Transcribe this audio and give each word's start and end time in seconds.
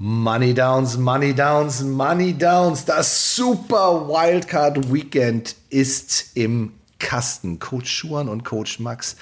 Money 0.00 0.54
Downs, 0.54 0.96
Money 0.96 1.34
Downs, 1.34 1.82
Money 1.82 2.32
Downs. 2.32 2.84
Das 2.84 3.34
Super 3.34 4.06
Wildcard 4.06 4.92
Weekend 4.92 5.56
ist 5.70 6.36
im 6.36 6.74
Kasten. 7.00 7.58
Coach 7.58 7.90
Schuan 7.90 8.28
und 8.28 8.44
Coach 8.44 8.78
Max 8.78 9.16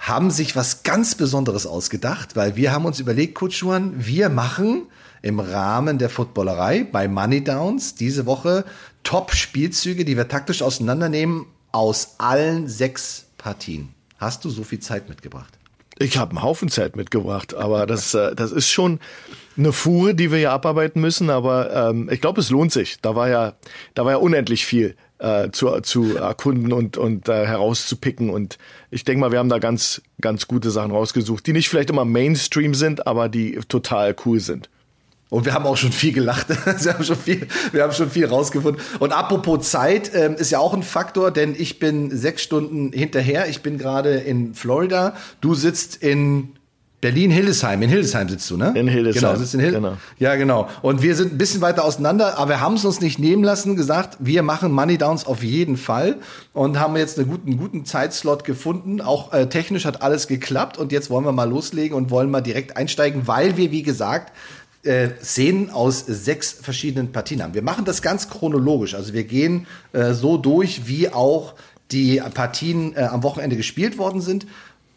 haben 0.00 0.32
sich 0.32 0.56
was 0.56 0.82
ganz 0.82 1.14
Besonderes 1.14 1.64
ausgedacht, 1.64 2.34
weil 2.34 2.56
wir 2.56 2.72
haben 2.72 2.86
uns 2.86 2.98
überlegt, 2.98 3.36
Coach 3.36 3.56
Schuan, 3.56 4.04
wir 4.04 4.28
machen 4.28 4.88
im 5.22 5.38
Rahmen 5.38 5.98
der 5.98 6.10
Footballerei 6.10 6.82
bei 6.82 7.06
Money 7.06 7.44
Downs 7.44 7.94
diese 7.94 8.26
Woche 8.26 8.64
Top-Spielzüge, 9.04 10.04
die 10.04 10.16
wir 10.16 10.26
taktisch 10.26 10.60
auseinandernehmen 10.60 11.46
aus 11.70 12.16
allen 12.18 12.66
sechs 12.66 13.26
Partien. 13.38 13.94
Hast 14.18 14.44
du 14.44 14.50
so 14.50 14.64
viel 14.64 14.80
Zeit 14.80 15.08
mitgebracht? 15.08 15.55
Ich 15.98 16.18
habe 16.18 16.32
einen 16.32 16.42
Haufen 16.42 16.68
Zeit 16.68 16.96
mitgebracht, 16.96 17.54
aber 17.54 17.86
das, 17.86 18.12
äh, 18.14 18.34
das 18.34 18.52
ist 18.52 18.68
schon 18.68 19.00
eine 19.56 19.72
Fuhre, 19.72 20.14
die 20.14 20.30
wir 20.30 20.38
hier 20.38 20.52
abarbeiten 20.52 21.00
müssen. 21.00 21.30
Aber 21.30 21.90
ähm, 21.90 22.10
ich 22.10 22.20
glaube, 22.20 22.40
es 22.40 22.50
lohnt 22.50 22.72
sich. 22.72 23.00
Da 23.00 23.14
war 23.14 23.28
ja, 23.28 23.54
da 23.94 24.04
war 24.04 24.12
ja 24.12 24.18
unendlich 24.18 24.66
viel 24.66 24.96
äh, 25.18 25.50
zu, 25.50 25.80
zu 25.80 26.16
erkunden 26.16 26.72
und, 26.72 26.98
und 26.98 27.28
äh, 27.28 27.46
herauszupicken. 27.46 28.30
Und 28.30 28.58
ich 28.90 29.04
denke 29.04 29.20
mal, 29.20 29.32
wir 29.32 29.38
haben 29.38 29.48
da 29.48 29.58
ganz, 29.58 30.02
ganz 30.20 30.46
gute 30.46 30.70
Sachen 30.70 30.90
rausgesucht, 30.90 31.46
die 31.46 31.52
nicht 31.52 31.68
vielleicht 31.68 31.90
immer 31.90 32.04
Mainstream 32.04 32.74
sind, 32.74 33.06
aber 33.06 33.28
die 33.28 33.58
total 33.68 34.14
cool 34.26 34.40
sind. 34.40 34.68
Und 35.28 35.44
wir 35.44 35.54
haben 35.54 35.66
auch 35.66 35.76
schon 35.76 35.92
viel 35.92 36.12
gelacht. 36.12 36.48
wir, 36.84 36.94
haben 36.94 37.04
schon 37.04 37.16
viel, 37.16 37.48
wir 37.72 37.82
haben 37.82 37.92
schon 37.92 38.10
viel 38.10 38.26
rausgefunden. 38.26 38.80
Und 39.00 39.12
apropos 39.12 39.70
Zeit 39.70 40.12
ähm, 40.14 40.34
ist 40.34 40.50
ja 40.50 40.60
auch 40.60 40.72
ein 40.72 40.84
Faktor, 40.84 41.30
denn 41.32 41.54
ich 41.58 41.78
bin 41.78 42.16
sechs 42.16 42.42
Stunden 42.42 42.92
hinterher. 42.92 43.48
Ich 43.48 43.62
bin 43.62 43.76
gerade 43.76 44.14
in 44.14 44.54
Florida. 44.54 45.14
Du 45.40 45.54
sitzt 45.54 45.96
in 45.96 46.56
Berlin-Hildesheim. 47.00 47.82
In 47.82 47.90
Hildesheim 47.90 48.28
sitzt 48.28 48.50
du, 48.50 48.56
ne? 48.56 48.72
In 48.74 48.88
Hildesheim. 48.88 49.20
Genau, 49.20 49.36
sitzt 49.36 49.54
in 49.54 49.60
Hild 49.60 49.74
genau. 49.74 49.96
Ja, 50.18 50.34
genau. 50.36 50.68
Und 50.80 51.02
wir 51.02 51.14
sind 51.14 51.34
ein 51.34 51.38
bisschen 51.38 51.60
weiter 51.60 51.84
auseinander, 51.84 52.38
aber 52.38 52.50
wir 52.50 52.60
haben 52.60 52.74
es 52.74 52.84
uns 52.84 53.00
nicht 53.00 53.18
nehmen 53.18 53.44
lassen, 53.44 53.76
gesagt, 53.76 54.16
wir 54.18 54.42
machen 54.42 54.72
Money 54.72 54.96
Downs 54.96 55.26
auf 55.26 55.42
jeden 55.42 55.76
Fall 55.76 56.16
und 56.54 56.80
haben 56.80 56.96
jetzt 56.96 57.18
einen 57.18 57.28
guten, 57.28 57.58
guten 57.58 57.84
Zeitslot 57.84 58.44
gefunden. 58.44 59.00
Auch 59.00 59.32
äh, 59.32 59.46
technisch 59.46 59.84
hat 59.84 60.02
alles 60.02 60.26
geklappt 60.26 60.78
und 60.78 60.90
jetzt 60.90 61.10
wollen 61.10 61.24
wir 61.24 61.32
mal 61.32 61.48
loslegen 61.48 61.96
und 61.96 62.10
wollen 62.10 62.30
mal 62.30 62.40
direkt 62.40 62.76
einsteigen, 62.76 63.26
weil 63.26 63.56
wir, 63.58 63.70
wie 63.70 63.82
gesagt, 63.82 64.32
äh, 64.86 65.10
Szenen 65.22 65.70
aus 65.70 66.00
sechs 66.06 66.52
verschiedenen 66.52 67.12
Partien 67.12 67.42
haben. 67.42 67.54
Wir 67.54 67.62
machen 67.62 67.84
das 67.84 68.02
ganz 68.02 68.28
chronologisch. 68.28 68.94
Also 68.94 69.12
wir 69.12 69.24
gehen 69.24 69.66
äh, 69.92 70.12
so 70.12 70.36
durch, 70.36 70.86
wie 70.86 71.08
auch 71.08 71.54
die 71.90 72.20
Partien 72.34 72.94
äh, 72.96 73.02
am 73.02 73.22
Wochenende 73.22 73.56
gespielt 73.56 73.98
worden 73.98 74.20
sind. 74.20 74.46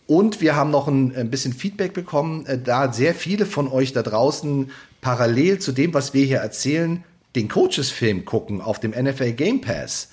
Und 0.07 0.41
wir 0.41 0.55
haben 0.55 0.71
noch 0.71 0.87
ein, 0.87 1.15
ein 1.15 1.29
bisschen 1.29 1.53
Feedback 1.53 1.93
bekommen, 1.93 2.45
äh, 2.45 2.57
da 2.57 2.91
sehr 2.91 3.13
viele 3.13 3.45
von 3.45 3.67
euch 3.67 3.93
da 3.93 4.01
draußen 4.01 4.71
parallel 5.01 5.59
zu 5.59 5.71
dem, 5.71 5.93
was 5.93 6.13
wir 6.13 6.25
hier 6.25 6.39
erzählen, 6.39 7.03
den 7.35 7.47
Coaches-Film 7.47 8.25
gucken 8.25 8.59
auf 8.61 8.79
dem 8.79 8.91
NFL 8.91 9.33
Game 9.33 9.61
Pass 9.61 10.09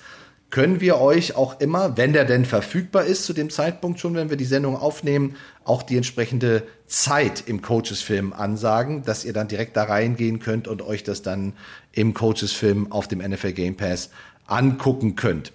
können 0.49 0.79
wir 0.79 0.99
euch 0.99 1.35
auch 1.35 1.59
immer, 1.59 1.97
wenn 1.97 2.13
der 2.13 2.23
denn 2.23 2.45
verfügbar 2.45 3.03
ist 3.03 3.25
zu 3.25 3.33
dem 3.33 3.49
Zeitpunkt 3.49 3.99
schon, 3.99 4.15
wenn 4.15 4.29
wir 4.29 4.37
die 4.37 4.45
Sendung 4.45 4.77
aufnehmen, 4.77 5.35
auch 5.65 5.83
die 5.83 5.97
entsprechende 5.97 6.63
Zeit 6.85 7.43
im 7.47 7.61
Coaches-Film 7.61 8.31
ansagen, 8.31 9.03
dass 9.03 9.25
ihr 9.25 9.33
dann 9.33 9.49
direkt 9.49 9.75
da 9.75 9.83
reingehen 9.83 10.39
könnt 10.39 10.69
und 10.69 10.81
euch 10.81 11.03
das 11.03 11.21
dann 11.21 11.53
im 11.91 12.13
Coaches-Film 12.13 12.91
auf 12.91 13.09
dem 13.09 13.19
NFL 13.19 13.51
Game 13.51 13.75
Pass 13.75 14.09
angucken 14.45 15.15
könnt. 15.15 15.51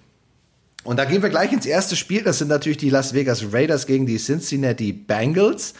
Und 0.83 0.97
da 0.97 1.05
gehen 1.05 1.23
wir 1.23 1.29
gleich 1.29 1.51
ins 1.51 1.65
erste 1.65 1.95
Spiel. 1.95 2.23
Das 2.23 2.39
sind 2.39 2.49
natürlich 2.49 2.77
die 2.77 2.89
Las 2.89 3.13
Vegas 3.13 3.51
Raiders 3.51 3.87
gegen 3.87 4.05
die 4.05 4.17
Cincinnati 4.17 4.91
Bengals. 4.93 5.73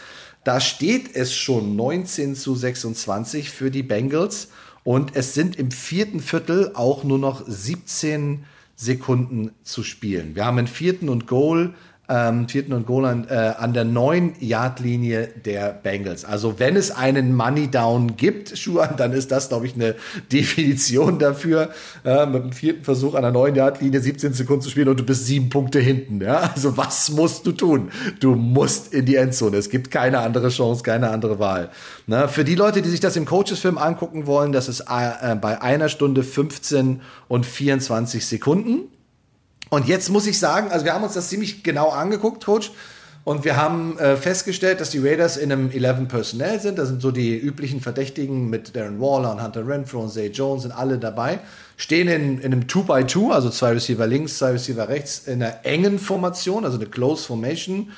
Da 0.43 0.59
steht 0.59 1.15
es 1.15 1.33
schon 1.33 1.75
19 1.75 2.35
zu 2.35 2.55
26 2.55 3.49
für 3.49 3.69
die 3.69 3.83
Bengals. 3.83 4.47
Und 4.83 5.15
es 5.15 5.33
sind 5.33 5.57
im 5.57 5.71
vierten 5.71 6.19
Viertel 6.19 6.71
auch 6.73 7.03
nur 7.03 7.19
noch 7.19 7.43
17 7.45 8.45
Sekunden 8.83 9.51
zu 9.63 9.83
spielen. 9.83 10.35
Wir 10.35 10.45
haben 10.45 10.57
einen 10.57 10.67
vierten 10.67 11.09
und 11.09 11.27
Goal 11.27 11.73
ähm, 12.09 12.49
vierten 12.49 12.73
und 12.73 12.85
Goal 12.85 13.05
an, 13.05 13.27
äh, 13.29 13.53
an 13.57 13.73
der 13.73 13.85
neuen 13.85 14.33
Yard-Linie 14.39 15.29
der 15.45 15.71
Bengals. 15.71 16.25
Also 16.25 16.59
wenn 16.59 16.75
es 16.75 16.91
einen 16.91 17.33
Money 17.33 17.69
Down 17.71 18.17
gibt, 18.17 18.57
Schuhan, 18.57 18.97
dann 18.97 19.13
ist 19.13 19.31
das, 19.31 19.47
glaube 19.47 19.67
ich, 19.67 19.75
eine 19.75 19.95
Definition 20.31 21.17
dafür, 21.17 21.69
äh, 22.03 22.25
mit 22.25 22.43
dem 22.43 22.51
vierten 22.51 22.83
Versuch 22.83 23.15
an 23.15 23.21
der 23.21 23.31
neuen 23.31 23.55
Yard-Linie 23.55 24.01
17 24.01 24.33
Sekunden 24.33 24.61
zu 24.61 24.69
spielen 24.69 24.89
und 24.89 24.99
du 24.99 25.05
bist 25.05 25.25
sieben 25.25 25.47
Punkte 25.49 25.79
hinten. 25.79 26.19
Ja? 26.21 26.51
Also 26.53 26.75
was 26.75 27.09
musst 27.09 27.45
du 27.47 27.53
tun? 27.53 27.89
Du 28.19 28.35
musst 28.35 28.93
in 28.93 29.05
die 29.05 29.15
Endzone. 29.15 29.55
Es 29.55 29.69
gibt 29.69 29.89
keine 29.89 30.19
andere 30.19 30.49
Chance, 30.49 30.83
keine 30.83 31.09
andere 31.09 31.39
Wahl. 31.39 31.69
Na, 32.05 32.27
für 32.27 32.43
die 32.43 32.55
Leute, 32.55 32.81
die 32.81 32.89
sich 32.89 32.99
das 32.99 33.15
im 33.15 33.25
Coaches-Film 33.25 33.77
angucken 33.77 34.27
wollen, 34.27 34.51
das 34.51 34.67
ist 34.67 34.81
äh, 34.81 35.35
bei 35.35 35.61
einer 35.61 35.87
Stunde 35.87 36.23
15 36.23 36.99
und 37.29 37.45
24 37.45 38.25
Sekunden. 38.25 38.89
Und 39.73 39.87
jetzt 39.87 40.11
muss 40.11 40.27
ich 40.27 40.37
sagen, 40.37 40.69
also 40.69 40.85
wir 40.85 40.93
haben 40.93 41.03
uns 41.03 41.15
das 41.15 41.29
ziemlich 41.29 41.63
genau 41.63 41.89
angeguckt, 41.89 42.45
Coach. 42.45 42.71
Und 43.23 43.43
wir 43.43 43.57
haben 43.57 43.97
äh, 43.97 44.17
festgestellt, 44.17 44.79
dass 44.79 44.91
die 44.91 44.99
Raiders 44.99 45.35
in 45.35 45.51
einem 45.51 45.71
11 45.71 46.07
Personnel 46.09 46.59
sind. 46.59 46.77
Da 46.77 46.85
sind 46.85 47.01
so 47.01 47.09
die 47.09 47.35
üblichen 47.35 47.81
Verdächtigen 47.81 48.51
mit 48.51 48.75
Darren 48.75 49.01
Waller 49.01 49.31
und 49.31 49.41
Hunter 49.41 49.67
Renfro 49.67 50.01
und 50.01 50.11
Zay 50.11 50.27
Jones 50.27 50.61
sind 50.61 50.73
alle 50.73 50.99
dabei. 50.99 51.39
Stehen 51.75 52.07
in, 52.07 52.37
in 52.37 52.53
einem 52.53 52.65
2x2, 52.65 53.31
also 53.31 53.49
zwei 53.49 53.71
Receiver 53.71 54.05
links, 54.05 54.37
zwei 54.37 54.51
Receiver 54.51 54.87
rechts, 54.89 55.23
in 55.25 55.41
einer 55.41 55.65
engen 55.65 55.97
Formation, 55.97 56.65
also 56.65 56.77
eine 56.77 56.85
Close 56.85 57.25
Formation 57.25 57.91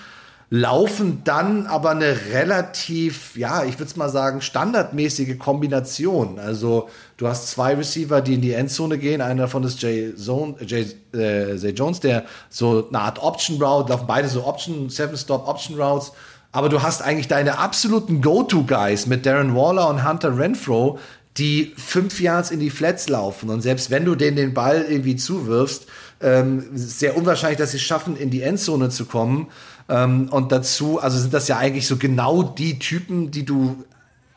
laufen 0.49 1.21
dann 1.23 1.65
aber 1.65 1.91
eine 1.91 2.15
relativ, 2.31 3.35
ja, 3.35 3.63
ich 3.63 3.73
würde 3.73 3.85
es 3.85 3.95
mal 3.95 4.09
sagen, 4.09 4.41
standardmäßige 4.41 5.37
Kombination. 5.39 6.39
Also 6.39 6.89
du 7.17 7.27
hast 7.27 7.49
zwei 7.49 7.73
Receiver, 7.75 8.21
die 8.21 8.35
in 8.35 8.41
die 8.41 8.53
Endzone 8.53 8.97
gehen. 8.97 9.21
Einer 9.21 9.43
davon 9.43 9.63
ist 9.63 9.81
Jay, 9.81 10.15
Zone, 10.15 10.55
Jay, 10.65 10.85
äh, 11.13 11.55
Jay 11.55 11.71
Jones, 11.71 11.99
der 11.99 12.25
so 12.49 12.87
eine 12.87 12.99
Art 12.99 13.21
Option 13.21 13.61
Route, 13.61 13.89
laufen 13.91 14.07
beide 14.07 14.27
so 14.27 14.45
Option, 14.45 14.89
Seven-Stop 14.89 15.47
Option 15.47 15.79
Routes. 15.79 16.11
Aber 16.51 16.69
du 16.69 16.81
hast 16.81 17.01
eigentlich 17.01 17.27
deine 17.27 17.57
absoluten 17.57 18.21
Go-To-Guys 18.21 19.07
mit 19.07 19.25
Darren 19.25 19.55
Waller 19.55 19.89
und 19.89 20.07
Hunter 20.07 20.37
Renfro, 20.37 20.99
die 21.37 21.73
fünf 21.75 22.21
Yards 22.21 22.49
in 22.51 22.61
die 22.61 22.69
Flats 22.69 23.09
laufen. 23.09 23.49
Und 23.49 23.61
selbst 23.61 23.91
wenn 23.91 24.05
du 24.05 24.15
denen 24.15 24.37
den 24.37 24.53
Ball 24.53 24.85
irgendwie 24.87 25.17
zuwirfst, 25.17 25.85
ähm, 26.21 26.63
sehr 26.73 27.17
unwahrscheinlich, 27.17 27.57
dass 27.57 27.71
sie 27.71 27.77
es 27.77 27.83
schaffen, 27.83 28.15
in 28.15 28.29
die 28.29 28.41
Endzone 28.41 28.89
zu 28.89 29.05
kommen. 29.05 29.47
Ähm, 29.89 30.29
und 30.31 30.51
dazu, 30.51 30.99
also 31.01 31.19
sind 31.19 31.33
das 31.33 31.49
ja 31.49 31.57
eigentlich 31.57 31.87
so 31.87 31.97
genau 31.97 32.41
die 32.41 32.79
Typen, 32.79 33.31
die 33.31 33.43
du 33.43 33.83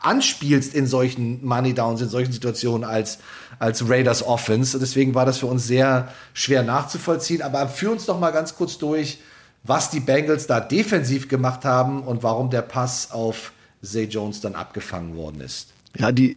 anspielst 0.00 0.74
in 0.74 0.86
solchen 0.86 1.44
Money 1.44 1.74
Downs, 1.74 2.00
in 2.00 2.08
solchen 2.08 2.32
Situationen 2.32 2.88
als, 2.88 3.18
als 3.58 3.88
Raiders 3.88 4.22
Offense. 4.24 4.78
Deswegen 4.78 5.14
war 5.14 5.26
das 5.26 5.38
für 5.38 5.46
uns 5.46 5.66
sehr 5.66 6.12
schwer 6.34 6.62
nachzuvollziehen. 6.62 7.42
Aber 7.42 7.68
führ 7.68 7.92
uns 7.92 8.06
doch 8.06 8.18
mal 8.18 8.30
ganz 8.30 8.54
kurz 8.54 8.78
durch, 8.78 9.18
was 9.64 9.90
die 9.90 10.00
Bengals 10.00 10.46
da 10.46 10.60
defensiv 10.60 11.28
gemacht 11.28 11.64
haben 11.64 12.02
und 12.02 12.22
warum 12.22 12.50
der 12.50 12.62
Pass 12.62 13.10
auf 13.10 13.52
Zay 13.82 14.04
Jones 14.04 14.40
dann 14.40 14.54
abgefangen 14.54 15.16
worden 15.16 15.40
ist. 15.40 15.68
Ja, 15.96 16.12
die, 16.12 16.36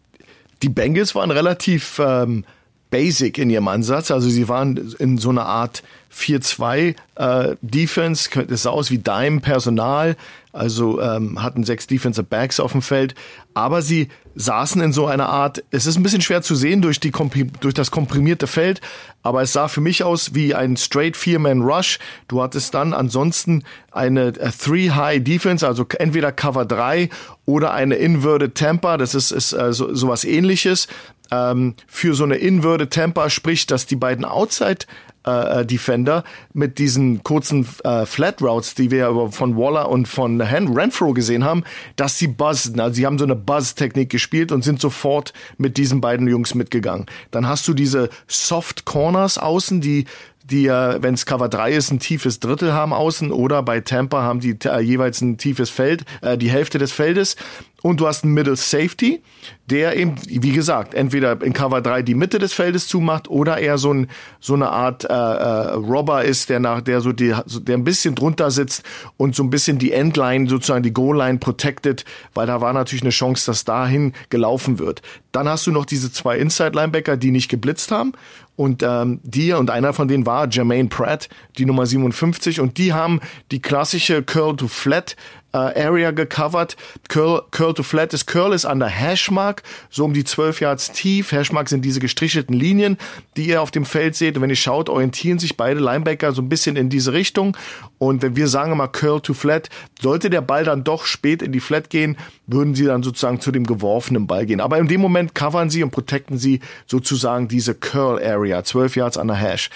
die 0.61 0.69
Bengals 0.69 1.15
waren 1.15 1.31
relativ 1.31 1.99
ähm, 2.03 2.45
basic 2.89 3.37
in 3.37 3.49
ihrem 3.49 3.67
Ansatz. 3.67 4.11
Also 4.11 4.29
sie 4.29 4.47
waren 4.47 4.93
in 4.99 5.17
so 5.17 5.29
einer 5.29 5.45
Art 5.45 5.81
4-2 6.13 6.95
äh, 7.15 7.55
Defense, 7.61 8.29
es 8.49 8.63
sah 8.63 8.69
aus 8.69 8.91
wie 8.91 8.99
Dime 8.99 9.39
Personal, 9.39 10.15
also 10.53 11.01
ähm, 11.01 11.41
hatten 11.41 11.63
sechs 11.63 11.87
Defensive 11.87 12.23
Backs 12.23 12.59
auf 12.59 12.73
dem 12.73 12.81
Feld, 12.81 13.15
aber 13.53 13.81
sie 13.81 14.09
saßen 14.35 14.81
in 14.81 14.93
so 14.93 15.07
einer 15.07 15.29
Art, 15.29 15.63
es 15.71 15.85
ist 15.85 15.97
ein 15.97 16.03
bisschen 16.03 16.21
schwer 16.21 16.41
zu 16.41 16.55
sehen 16.55 16.81
durch, 16.81 16.99
die, 16.99 17.11
durch 17.11 17.73
das 17.73 17.91
komprimierte 17.91 18.47
Feld, 18.47 18.81
aber 19.23 19.41
es 19.41 19.53
sah 19.53 19.67
für 19.67 19.81
mich 19.81 20.03
aus 20.03 20.33
wie 20.33 20.55
ein 20.55 20.77
straight 20.77 21.17
Four-Man 21.17 21.61
Rush. 21.61 21.99
Du 22.27 22.41
hattest 22.41 22.73
dann 22.73 22.93
ansonsten 22.93 23.63
eine 23.91 24.33
Three-High-Defense, 24.33 25.67
also 25.67 25.85
entweder 25.99 26.31
Cover 26.31 26.65
3 26.65 27.09
oder 27.45 27.73
eine 27.73 27.95
Inverted 27.95 28.55
Temper, 28.55 28.97
das 28.97 29.15
ist, 29.15 29.31
ist 29.31 29.53
äh, 29.53 29.73
so, 29.73 29.93
sowas 29.93 30.23
ähnliches. 30.23 30.87
Ähm, 31.29 31.75
für 31.87 32.13
so 32.13 32.23
eine 32.23 32.35
Inverted 32.35 32.91
Temper 32.91 33.29
spricht, 33.29 33.71
dass 33.71 33.85
die 33.85 33.95
beiden 33.95 34.25
Outside 34.25 34.85
äh, 35.25 35.61
äh, 35.61 35.65
Defender 35.65 36.23
mit 36.51 36.79
diesen 36.79 37.21
kurzen 37.21 37.67
äh, 37.83 38.07
Flat 38.07 38.41
Routes, 38.41 38.73
die 38.73 38.89
wir 38.89 39.29
von 39.31 39.55
Waller 39.55 39.89
und 39.89 40.07
von 40.07 40.41
Han 40.41 40.67
Renfro 40.69 41.13
gesehen 41.13 41.43
haben, 41.43 41.63
dass 41.95 42.17
sie 42.17 42.27
buzzen. 42.27 42.79
Also 42.79 42.95
sie 42.95 43.05
haben 43.05 43.19
so 43.19 43.25
eine 43.25 43.35
Buzz-Technik 43.35 44.09
gespielt 44.09 44.51
und 44.51 44.63
sind 44.63 44.81
sofort 44.81 45.33
mit 45.59 45.77
diesen 45.77 46.01
beiden 46.01 46.27
Jungs 46.27 46.55
mitgegangen. 46.55 47.05
Dann 47.29 47.47
hast 47.47 47.67
du 47.67 47.75
diese 47.75 48.09
Soft 48.27 48.85
Corners 48.85 49.37
außen, 49.37 49.79
die 49.79 50.05
die 50.43 50.63
ja, 50.63 51.01
wenn 51.01 51.13
es 51.13 51.25
Cover 51.25 51.49
3 51.49 51.71
ist, 51.71 51.91
ein 51.91 51.99
tiefes 51.99 52.39
Drittel 52.39 52.73
haben 52.73 52.93
außen 52.93 53.31
oder 53.31 53.63
bei 53.63 53.79
Tampa 53.79 54.23
haben 54.23 54.39
die 54.39 54.57
äh, 54.65 54.79
jeweils 54.79 55.21
ein 55.21 55.37
tiefes 55.37 55.69
Feld, 55.69 56.03
äh, 56.21 56.37
die 56.37 56.49
Hälfte 56.49 56.77
des 56.77 56.91
Feldes. 56.91 57.35
Und 57.81 57.99
du 57.99 58.07
hast 58.07 58.23
einen 58.23 58.33
Middle 58.33 58.55
Safety, 58.55 59.23
der 59.65 59.97
eben, 59.97 60.15
wie 60.27 60.51
gesagt, 60.51 60.93
entweder 60.93 61.41
in 61.41 61.53
Cover 61.53 61.81
3 61.81 62.03
die 62.03 62.13
Mitte 62.13 62.37
des 62.37 62.53
Feldes 62.53 62.87
zumacht 62.87 63.27
oder 63.27 63.57
er 63.57 63.77
so, 63.77 63.93
ein, 63.93 64.07
so 64.39 64.53
eine 64.53 64.69
Art 64.69 65.03
äh, 65.05 65.07
äh, 65.07 65.73
Robber 65.73 66.23
ist, 66.23 66.49
der 66.49 66.59
nach 66.59 66.81
der 66.81 67.01
so 67.01 67.11
die, 67.11 67.33
der 67.61 67.77
ein 67.77 67.83
bisschen 67.83 68.13
drunter 68.13 68.51
sitzt 68.51 68.83
und 69.17 69.35
so 69.35 69.43
ein 69.43 69.49
bisschen 69.49 69.79
die 69.79 69.93
Endline, 69.93 70.47
sozusagen 70.47 70.83
die 70.83 70.93
Goal-Line 70.93 71.39
protected, 71.39 72.05
weil 72.33 72.45
da 72.45 72.61
war 72.61 72.73
natürlich 72.73 73.01
eine 73.01 73.11
Chance, 73.11 73.47
dass 73.47 73.65
dahin 73.65 74.13
gelaufen 74.29 74.77
wird. 74.77 75.01
Dann 75.31 75.47
hast 75.47 75.65
du 75.65 75.71
noch 75.71 75.85
diese 75.85 76.11
zwei 76.11 76.37
Inside-Linebacker, 76.37 77.17
die 77.17 77.31
nicht 77.31 77.49
geblitzt 77.49 77.91
haben 77.91 78.13
und 78.55 78.83
ähm, 78.83 79.19
die 79.23 79.53
und 79.53 79.69
einer 79.69 79.93
von 79.93 80.07
denen 80.07 80.25
war 80.25 80.47
Jermaine 80.47 80.89
Pratt, 80.89 81.29
die 81.57 81.65
Nummer 81.65 81.85
57 81.85 82.59
und 82.59 82.77
die 82.77 82.93
haben 82.93 83.21
die 83.49 83.61
klassische 83.61 84.21
Curl 84.21 84.55
to 84.55 84.67
Flat 84.67 85.15
äh, 85.53 85.57
Area 85.57 86.11
gecovert. 86.11 86.75
Curl, 87.09 87.43
Curl 87.51 87.73
to 87.73 87.83
Flat 87.83 88.13
ist 88.13 88.25
Curl 88.25 88.53
ist 88.53 88.65
an 88.65 88.79
der 88.79 88.89
Hashmark, 88.89 89.63
so 89.89 90.05
um 90.05 90.13
die 90.13 90.23
12 90.23 90.61
Yards 90.61 90.91
tief. 90.91 91.31
Hashmark 91.31 91.69
sind 91.69 91.83
diese 91.83 91.99
gestrichelten 91.99 92.55
Linien, 92.55 92.97
die 93.35 93.47
ihr 93.47 93.61
auf 93.61 93.71
dem 93.71 93.85
Feld 93.85 94.15
seht. 94.15 94.35
Und 94.35 94.43
wenn 94.43 94.49
ihr 94.49 94.55
schaut, 94.55 94.89
orientieren 94.89 95.39
sich 95.39 95.57
beide 95.57 95.79
Linebacker 95.79 96.31
so 96.31 96.41
ein 96.41 96.49
bisschen 96.49 96.75
in 96.75 96.89
diese 96.89 97.13
Richtung. 97.13 97.57
Und 97.97 98.21
wenn 98.21 98.35
wir 98.35 98.47
sagen 98.47 98.71
immer 98.71 98.87
Curl 98.87 99.21
to 99.21 99.33
Flat, 99.33 99.69
sollte 100.01 100.29
der 100.29 100.41
Ball 100.41 100.63
dann 100.63 100.83
doch 100.83 101.05
spät 101.05 101.41
in 101.41 101.51
die 101.51 101.59
Flat 101.59 101.89
gehen, 101.89 102.17
würden 102.47 102.75
sie 102.75 102.85
dann 102.85 103.03
sozusagen 103.03 103.39
zu 103.39 103.51
dem 103.51 103.65
geworfenen 103.65 104.27
Ball 104.27 104.45
gehen. 104.45 104.61
Aber 104.61 104.77
in 104.77 104.87
dem 104.87 105.01
Moment 105.01 105.35
covern 105.35 105.69
sie 105.69 105.83
und 105.83 105.91
protecten 105.91 106.37
sie 106.37 106.59
sozusagen 106.87 107.47
diese 107.47 107.75
Curl 107.75 108.21
Area, 108.23 108.63
12 108.63 108.95
Yards 108.95 109.17
an 109.17 109.27
der 109.27 109.37
Hash. 109.37 109.69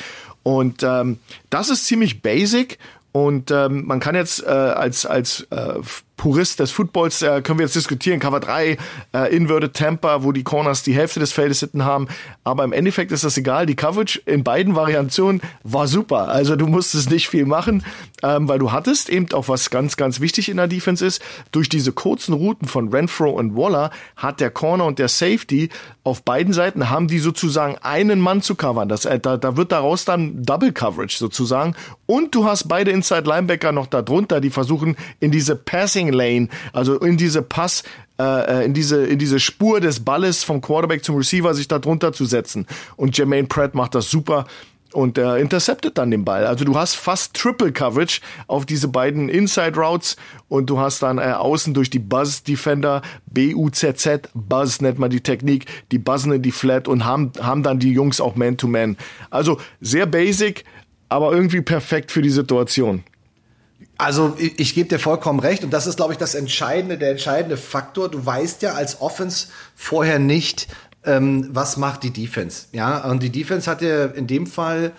Und 0.44 0.84
ähm, 0.84 1.18
das 1.50 1.70
ist 1.70 1.88
ziemlich 1.88 2.22
basic 2.22 2.78
und 3.16 3.50
ähm, 3.50 3.86
man 3.86 4.02
kann 4.02 4.14
jetzt 4.14 4.44
äh, 4.44 4.50
als, 4.50 5.06
als 5.06 5.48
äh, 5.50 5.76
Purist 6.18 6.60
des 6.60 6.72
Footballs 6.72 7.22
äh, 7.22 7.42
können 7.42 7.60
wir 7.60 7.66
jetzt 7.66 7.76
diskutieren. 7.76 8.20
Cover 8.20 8.40
3, 8.40 8.78
äh, 9.14 9.36
Inverted 9.36 9.74
Temper, 9.74 10.24
wo 10.24 10.32
die 10.32 10.44
Corners 10.44 10.84
die 10.84 10.94
Hälfte 10.94 11.20
des 11.20 11.32
Feldes 11.32 11.60
hinten 11.60 11.84
haben. 11.84 12.08
Aber 12.44 12.64
im 12.64 12.74
Endeffekt 12.74 13.12
ist 13.12 13.24
das 13.24 13.38
egal. 13.38 13.66
Die 13.66 13.76
Coverage 13.76 14.22
in 14.26 14.44
beiden 14.44 14.76
Variationen 14.76 15.42
war 15.64 15.88
super. 15.88 16.30
Also 16.30 16.56
du 16.56 16.68
musstest 16.68 17.10
nicht 17.10 17.28
viel 17.28 17.46
machen, 17.46 17.86
ähm, 18.24 18.48
weil 18.48 18.60
du 18.60 18.72
hattest 18.72 19.10
eben 19.10 19.32
auch 19.34 19.50
was 19.50 19.70
ganz, 19.70 19.98
ganz 19.98 20.20
wichtig 20.20 20.50
in 20.50 20.58
der 20.58 20.68
Defense 20.68 21.06
ist. 21.06 21.22
Durch 21.52 21.70
diese 21.70 21.92
kurzen 21.92 22.34
Routen 22.34 22.68
von 22.68 22.90
Renfro 22.90 23.30
und 23.30 23.56
Waller 23.56 23.92
hat 24.16 24.40
der 24.40 24.52
Corner 24.52 24.86
und 24.86 25.00
der 25.00 25.10
Safety 25.10 25.70
auf 26.04 26.24
beiden 26.24 26.54
Seiten 26.54 26.90
haben 26.90 27.08
die 27.08 27.20
sozusagen 27.20 27.78
einen 27.82 28.20
Mann 28.20 28.42
zu 28.42 28.56
covern. 28.56 28.88
Das, 28.88 29.06
äh, 29.06 29.20
da, 29.20 29.38
da 29.38 29.58
wird 29.58 29.72
daraus 29.72 30.06
dann 30.06 30.44
Double 30.44 30.72
Coverage 30.72 31.18
sozusagen. 31.18 31.76
Und 32.06 32.36
du 32.36 32.46
hast 32.46 32.68
beide 32.68 32.92
Inside 32.92 33.28
Linebacker 33.28 33.72
noch 33.72 33.88
darunter, 33.88 34.40
die 34.40 34.52
versuchen 34.52 34.96
in 35.20 35.32
diese 35.32 35.56
Passing 35.56 36.05
Passing 36.06 36.14
Lane, 36.14 36.50
also 36.74 37.00
in 37.00 37.18
diese 37.18 37.42
Pass, 37.42 37.84
äh, 38.20 38.24
äh, 38.24 38.66
in 38.66 38.74
diese 38.74 39.06
in 39.06 39.20
diese 39.20 39.40
Spur 39.40 39.80
des 39.80 40.00
Balles 40.00 40.44
vom 40.44 40.62
Quarterback 40.62 41.04
zum 41.04 41.16
Receiver 41.16 41.54
sich 41.54 41.68
da 41.68 41.80
drunter 41.80 42.14
zu 42.14 42.26
setzen. 42.26 42.66
Und 42.96 43.18
Jermaine 43.18 43.48
Pratt 43.48 43.76
macht 43.76 43.96
das 43.96 44.10
super 44.10 44.46
und 44.94 45.18
er 45.18 45.38
interceptet 45.38 45.98
dann 45.98 46.12
den 46.12 46.24
Ball. 46.24 46.46
Also 46.46 46.64
du 46.64 46.76
hast 46.76 46.96
fast 46.96 47.34
Triple 47.34 47.74
Coverage 47.74 48.22
auf 48.48 48.66
diese 48.66 48.88
beiden 48.88 49.28
Inside 49.28 49.78
Routes 49.78 50.16
und 50.48 50.70
du 50.70 50.80
hast 50.80 51.02
dann 51.02 51.18
äh, 51.18 51.34
außen 51.34 51.74
durch 51.74 51.90
die 51.90 52.00
Buzz 52.00 52.44
Defender, 52.44 53.02
B-U-Z-Z, 53.26 54.30
Buzz 54.34 54.80
nennt 54.80 55.00
man 55.00 55.10
die 55.10 55.22
Technik, 55.22 55.66
die 55.92 56.00
buzzen 56.00 56.32
in 56.32 56.42
die 56.42 56.52
Flat 56.52 56.88
und 56.88 57.04
haben, 57.04 57.34
haben 57.42 57.64
dann 57.64 57.80
die 57.80 57.92
Jungs 57.92 58.22
auch 58.22 58.36
Man-to-Man. 58.36 58.96
-Man. 58.96 58.98
Also 59.30 59.60
sehr 59.82 60.06
basic, 60.06 60.64
aber 61.10 61.34
irgendwie 61.34 61.62
perfekt 61.62 62.12
für 62.12 62.22
die 62.22 62.30
Situation. 62.30 63.04
Also 63.98 64.36
ich, 64.38 64.60
ich 64.60 64.76
gebe 64.76 64.90
dir 64.90 65.00
vollkommen 65.00 65.40
recht 65.40 65.64
und 65.64 65.72
das 65.72 65.88
ist, 65.88 65.98
glaube 65.98 66.14
ich, 66.14 66.20
das 66.20 66.36
entscheidende, 66.36 66.98
der 66.98 67.12
entscheidende 67.12 67.58
Faktor. 67.58 68.10
Du 68.10 68.26
weißt 68.26 68.62
ja 68.62 68.74
als 68.74 69.02
Offense 69.02 69.48
vorher 69.76 70.20
nicht, 70.20 70.68
ähm, 71.06 71.50
was 71.52 71.78
macht 71.78 72.04
die 72.04 72.12
Defense. 72.12 72.66
Ja, 72.72 73.06
und 73.10 73.24
die 73.24 73.32
Defense 73.32 73.70
hatte 73.70 74.14
in 74.16 74.28
dem 74.28 74.48
Fall 74.48 74.92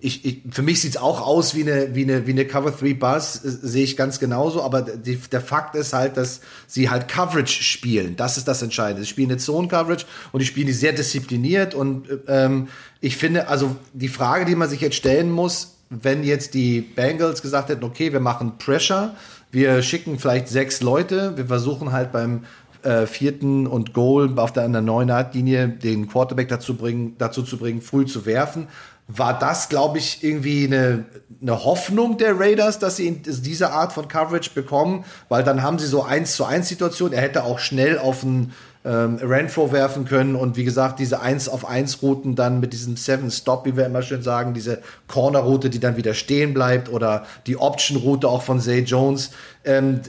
ich, 0.00 0.24
ich, 0.24 0.42
für 0.50 0.62
mich 0.62 0.80
sieht's 0.80 0.96
auch 0.96 1.20
aus 1.20 1.54
wie 1.54 1.62
eine, 1.62 1.94
wie 1.94 2.02
eine, 2.02 2.26
wie 2.26 2.32
eine 2.32 2.46
Cover 2.46 2.70
3 2.70 2.94
Buzz, 2.94 3.44
äh, 3.44 3.50
sehe 3.62 3.84
ich 3.84 3.96
ganz 3.96 4.18
genauso, 4.18 4.62
aber 4.62 4.82
die, 4.82 5.16
der 5.16 5.40
Fakt 5.40 5.74
ist 5.74 5.92
halt, 5.92 6.16
dass 6.16 6.40
sie 6.66 6.90
halt 6.90 7.08
Coverage 7.08 7.62
spielen. 7.62 8.16
Das 8.16 8.36
ist 8.36 8.48
das 8.48 8.62
Entscheidende. 8.62 9.02
Sie 9.02 9.08
spielen 9.08 9.30
eine 9.30 9.38
Zone 9.38 9.68
Coverage 9.68 10.06
und 10.32 10.40
die 10.40 10.46
spielen 10.46 10.66
die 10.66 10.72
sehr 10.72 10.92
diszipliniert 10.92 11.74
und 11.74 12.08
ähm, 12.26 12.68
ich 13.00 13.16
finde, 13.16 13.48
also 13.48 13.76
die 13.92 14.08
Frage, 14.08 14.44
die 14.44 14.54
man 14.54 14.68
sich 14.68 14.80
jetzt 14.80 14.96
stellen 14.96 15.30
muss, 15.30 15.76
wenn 15.90 16.22
jetzt 16.22 16.54
die 16.54 16.80
Bengals 16.80 17.42
gesagt 17.42 17.68
hätten, 17.68 17.84
okay, 17.84 18.12
wir 18.12 18.20
machen 18.20 18.58
Pressure, 18.58 19.14
wir 19.50 19.82
schicken 19.82 20.18
vielleicht 20.18 20.48
sechs 20.48 20.80
Leute, 20.80 21.36
wir 21.36 21.46
versuchen 21.46 21.92
halt 21.92 22.12
beim 22.12 22.44
äh, 22.82 23.06
vierten 23.06 23.66
und 23.66 23.92
Goal 23.92 24.38
auf 24.38 24.52
der, 24.52 24.68
der 24.68 24.80
neuen 24.80 25.12
Linie 25.32 25.68
den 25.68 26.08
Quarterback 26.08 26.48
dazu, 26.48 26.76
bringen, 26.76 27.16
dazu 27.18 27.42
zu 27.42 27.58
bringen, 27.58 27.82
früh 27.82 28.06
zu 28.06 28.24
werfen. 28.24 28.68
War 29.08 29.36
das, 29.36 29.68
glaube 29.68 29.98
ich, 29.98 30.22
irgendwie 30.22 30.66
eine, 30.66 31.04
eine 31.42 31.64
Hoffnung 31.64 32.16
der 32.16 32.38
Raiders, 32.38 32.78
dass 32.78 32.96
sie 32.96 33.10
diese 33.10 33.72
Art 33.72 33.92
von 33.92 34.06
Coverage 34.06 34.50
bekommen? 34.54 35.04
Weil 35.28 35.42
dann 35.42 35.64
haben 35.64 35.80
sie 35.80 35.88
so 35.88 36.04
eins 36.04 36.36
zu 36.36 36.44
eins 36.44 36.68
Situation. 36.68 37.12
Er 37.12 37.20
hätte 37.20 37.42
auch 37.42 37.58
schnell 37.58 37.98
auf 37.98 38.22
einen 38.22 38.52
ähm, 38.82 39.16
Renfro 39.16 39.72
werfen 39.72 40.06
können 40.06 40.34
und 40.34 40.56
wie 40.56 40.64
gesagt, 40.64 41.00
diese 41.00 41.20
1 41.20 41.50
auf 41.50 41.68
1 41.68 42.00
Routen 42.00 42.34
dann 42.34 42.60
mit 42.60 42.72
diesem 42.72 42.96
Seven 42.96 43.30
Stop, 43.30 43.66
wie 43.66 43.76
wir 43.76 43.84
immer 43.84 44.00
schön 44.00 44.22
sagen, 44.22 44.54
diese 44.54 44.80
Corner 45.06 45.40
Route, 45.40 45.68
die 45.68 45.80
dann 45.80 45.98
wieder 45.98 46.14
stehen 46.14 46.54
bleibt 46.54 46.88
oder 46.88 47.26
die 47.46 47.58
Option 47.58 47.98
Route 47.98 48.26
auch 48.28 48.42
von 48.42 48.58
Zay 48.58 48.80
Jones. 48.80 49.32
Ähm, 49.62 50.00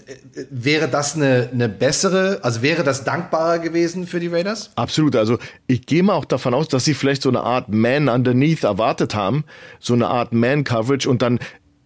wäre 0.50 0.88
das 0.88 1.16
eine, 1.16 1.50
eine 1.52 1.68
bessere, 1.68 2.40
also 2.44 2.62
wäre 2.62 2.84
das 2.86 3.04
dankbarer 3.04 3.60
gewesen 3.60 4.08
für 4.08 4.22
die 4.22 4.28
Raiders? 4.28 4.72
Absolut. 4.76 5.18
Also 5.18 5.38
ich 5.68 5.86
gehe 5.86 6.04
mal 6.04 6.14
auch 6.14 6.24
davon 6.24 6.54
aus, 6.54 6.70
dass 6.70 6.86
sie 6.86 6.94
vielleicht 6.94 7.24
so 7.24 7.30
eine 7.30 7.42
Art 7.42 7.68
Man 7.68 8.08
underneath 8.08 8.64
erwartet 8.64 9.14
haben, 9.14 9.44
so 9.80 9.94
eine 9.94 10.08
Art 10.08 10.32
Man 10.32 10.64
Coverage 10.64 11.10
und 11.10 11.22
dann 11.22 11.40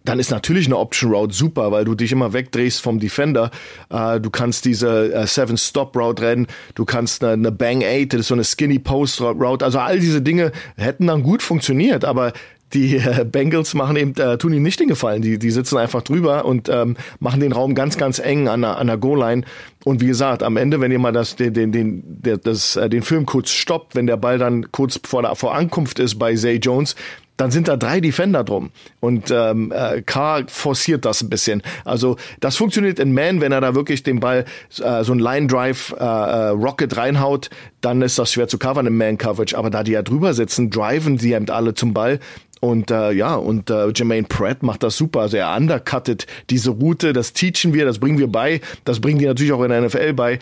dann 0.08 0.18
ist 0.18 0.30
natürlich 0.30 0.66
eine 0.66 0.76
Option 0.76 1.12
Route 1.12 1.34
super, 1.34 1.72
weil 1.72 1.84
du 1.84 1.94
dich 1.94 2.12
immer 2.12 2.32
wegdrehst 2.32 2.80
vom 2.80 2.98
Defender. 2.98 3.50
Äh, 3.90 4.20
du 4.20 4.30
kannst 4.30 4.64
diese 4.64 5.12
äh, 5.12 5.26
Seven 5.26 5.56
Stop 5.56 5.96
Route 5.96 6.22
rennen, 6.22 6.46
du 6.74 6.84
kannst 6.84 7.22
eine, 7.22 7.34
eine 7.34 7.52
Bang 7.52 7.82
Eight, 7.82 8.12
das 8.12 8.20
ist 8.20 8.28
so 8.28 8.34
eine 8.34 8.44
Skinny 8.44 8.78
Post 8.78 9.20
Route. 9.20 9.64
Also 9.64 9.78
all 9.78 9.98
diese 9.98 10.22
Dinge 10.22 10.52
hätten 10.76 11.06
dann 11.06 11.22
gut 11.22 11.42
funktioniert, 11.42 12.04
aber 12.04 12.32
die 12.72 12.96
äh, 12.96 13.24
Bengals 13.24 13.74
machen 13.74 13.96
eben, 13.96 14.14
äh, 14.16 14.38
tun 14.38 14.52
ihnen 14.52 14.62
nicht 14.62 14.80
den 14.80 14.88
Gefallen. 14.88 15.22
Die, 15.22 15.38
die 15.38 15.50
sitzen 15.50 15.78
einfach 15.78 16.02
drüber 16.02 16.44
und 16.44 16.68
ähm, 16.68 16.96
machen 17.20 17.40
den 17.40 17.52
Raum 17.52 17.74
ganz, 17.74 17.96
ganz 17.96 18.18
eng 18.18 18.48
an 18.48 18.62
der, 18.62 18.78
an 18.78 18.88
der 18.88 18.96
Goal-Line. 18.96 19.42
Und 19.84 20.00
wie 20.00 20.06
gesagt, 20.06 20.42
am 20.42 20.56
Ende, 20.56 20.80
wenn 20.80 20.90
ihr 20.90 20.98
mal 20.98 21.12
das, 21.12 21.36
den, 21.36 21.54
den, 21.54 21.72
den, 21.72 22.02
der, 22.06 22.38
das, 22.38 22.76
äh, 22.76 22.88
den 22.88 23.02
Film 23.02 23.24
kurz 23.24 23.50
stoppt, 23.50 23.94
wenn 23.94 24.06
der 24.06 24.16
Ball 24.16 24.38
dann 24.38 24.72
kurz 24.72 25.00
vor, 25.04 25.22
der, 25.22 25.36
vor 25.36 25.54
Ankunft 25.54 25.98
ist 25.98 26.18
bei 26.18 26.34
Zay 26.34 26.56
Jones, 26.56 26.96
dann 27.36 27.50
sind 27.50 27.68
da 27.68 27.76
drei 27.76 28.00
Defender 28.00 28.44
drum. 28.44 28.70
Und 29.00 29.30
ähm, 29.30 29.72
äh, 29.72 30.02
Carr 30.02 30.44
forciert 30.48 31.04
das 31.04 31.22
ein 31.22 31.30
bisschen. 31.30 31.62
Also 31.84 32.16
das 32.40 32.56
funktioniert 32.56 32.98
in 32.98 33.12
Man, 33.12 33.40
wenn 33.40 33.52
er 33.52 33.60
da 33.60 33.74
wirklich 33.74 34.02
den 34.02 34.20
Ball 34.20 34.44
äh, 34.82 35.04
so 35.04 35.12
ein 35.12 35.18
Line 35.18 35.46
Drive 35.46 35.94
äh, 35.98 36.04
äh, 36.04 36.48
Rocket 36.48 36.96
reinhaut, 36.96 37.50
dann 37.80 38.02
ist 38.02 38.18
das 38.18 38.32
schwer 38.32 38.48
zu 38.48 38.58
covern 38.58 38.86
im 38.86 38.96
Man 38.96 39.18
Coverage. 39.18 39.56
Aber 39.56 39.70
da 39.70 39.82
die 39.82 39.92
ja 39.92 40.02
drüber 40.02 40.34
sitzen, 40.34 40.70
driven 40.70 41.18
sie 41.18 41.32
eben 41.32 41.48
alle 41.50 41.74
zum 41.74 41.92
Ball. 41.94 42.20
Und 42.60 42.90
äh, 42.90 43.12
ja, 43.12 43.34
und 43.34 43.70
äh, 43.70 43.88
Jermaine 43.94 44.26
Pratt 44.26 44.62
macht 44.62 44.82
das 44.82 44.96
super. 44.96 45.20
Also 45.20 45.36
er 45.36 45.54
undercuttet 45.54 46.26
diese 46.48 46.70
Route, 46.70 47.12
das 47.12 47.32
teachen 47.32 47.74
wir, 47.74 47.84
das 47.84 47.98
bringen 47.98 48.18
wir 48.18 48.28
bei, 48.28 48.60
das 48.84 49.00
bringen 49.00 49.18
die 49.18 49.26
natürlich 49.26 49.52
auch 49.52 49.62
in 49.62 49.68
der 49.68 49.82
NFL 49.82 50.14
bei. 50.14 50.38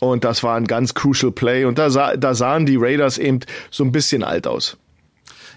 Und 0.00 0.24
das 0.24 0.42
war 0.42 0.56
ein 0.56 0.66
ganz 0.66 0.92
crucial 0.92 1.32
Play. 1.32 1.64
Und 1.64 1.78
da, 1.78 1.88
sah, 1.88 2.16
da 2.16 2.34
sahen 2.34 2.66
die 2.66 2.76
Raiders 2.76 3.16
eben 3.16 3.40
so 3.70 3.84
ein 3.84 3.92
bisschen 3.92 4.22
alt 4.22 4.46
aus. 4.46 4.76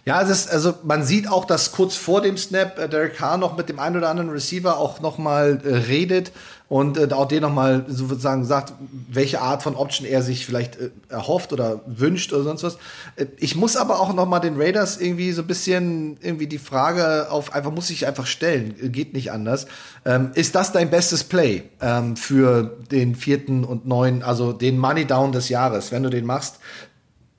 Ja, 0.08 0.22
es 0.22 0.30
ist, 0.30 0.50
also 0.50 0.74
man 0.84 1.04
sieht 1.04 1.30
auch, 1.30 1.44
dass 1.44 1.74
kurz 1.74 1.98
vor 1.98 2.22
dem 2.22 2.38
Snap 2.38 2.80
äh, 2.80 2.88
Derek 2.88 3.18
Carr 3.18 3.38
noch 3.38 3.58
mit 3.58 3.68
dem 3.68 3.78
einen 3.78 3.98
oder 3.98 4.08
anderen 4.08 4.30
Receiver 4.30 4.78
auch 4.78 5.02
nochmal 5.02 5.60
äh, 5.66 5.76
redet 5.76 6.32
und 6.70 6.98
äh, 6.98 7.14
auch 7.14 7.28
den 7.28 7.42
nochmal 7.42 7.84
sozusagen 7.90 8.46
sagt, 8.46 8.72
welche 9.10 9.42
Art 9.42 9.64
von 9.64 9.76
Option 9.76 10.08
er 10.08 10.22
sich 10.22 10.46
vielleicht 10.46 10.78
äh, 10.78 10.92
erhofft 11.10 11.52
oder 11.52 11.82
wünscht 11.88 12.32
oder 12.32 12.44
sonst 12.44 12.64
was. 12.64 12.78
Äh, 13.18 13.26
ich 13.38 13.58
muss 13.58 13.76
aber 13.76 14.00
auch 14.00 14.14
nochmal 14.14 14.40
den 14.40 14.56
Raiders 14.56 14.98
irgendwie 14.98 15.34
so 15.34 15.42
ein 15.42 15.48
bisschen 15.48 16.18
irgendwie 16.22 16.48
die 16.48 16.58
Frage 16.58 17.30
auf, 17.30 17.54
einfach 17.54 17.72
muss 17.72 17.90
ich 17.90 18.08
einfach 18.08 18.28
stellen, 18.28 18.76
geht 18.94 19.14
nicht 19.14 19.34
anders. 19.34 19.68
Ähm, 20.06 20.32
ist 20.36 20.56
das 20.56 20.72
dein 20.72 20.90
bestes 20.90 21.26
Play 21.26 21.64
ähm, 21.82 22.16
für 22.16 22.78
den 22.92 23.16
vierten 23.16 23.66
und 23.66 23.86
neuen, 23.86 24.24
also 24.24 24.54
den 24.54 24.78
Money 24.78 25.04
Down 25.04 25.34
des 25.34 25.50
Jahres, 25.50 25.92
wenn 25.92 26.04
du 26.04 26.10
den 26.10 26.26
machst? 26.26 26.60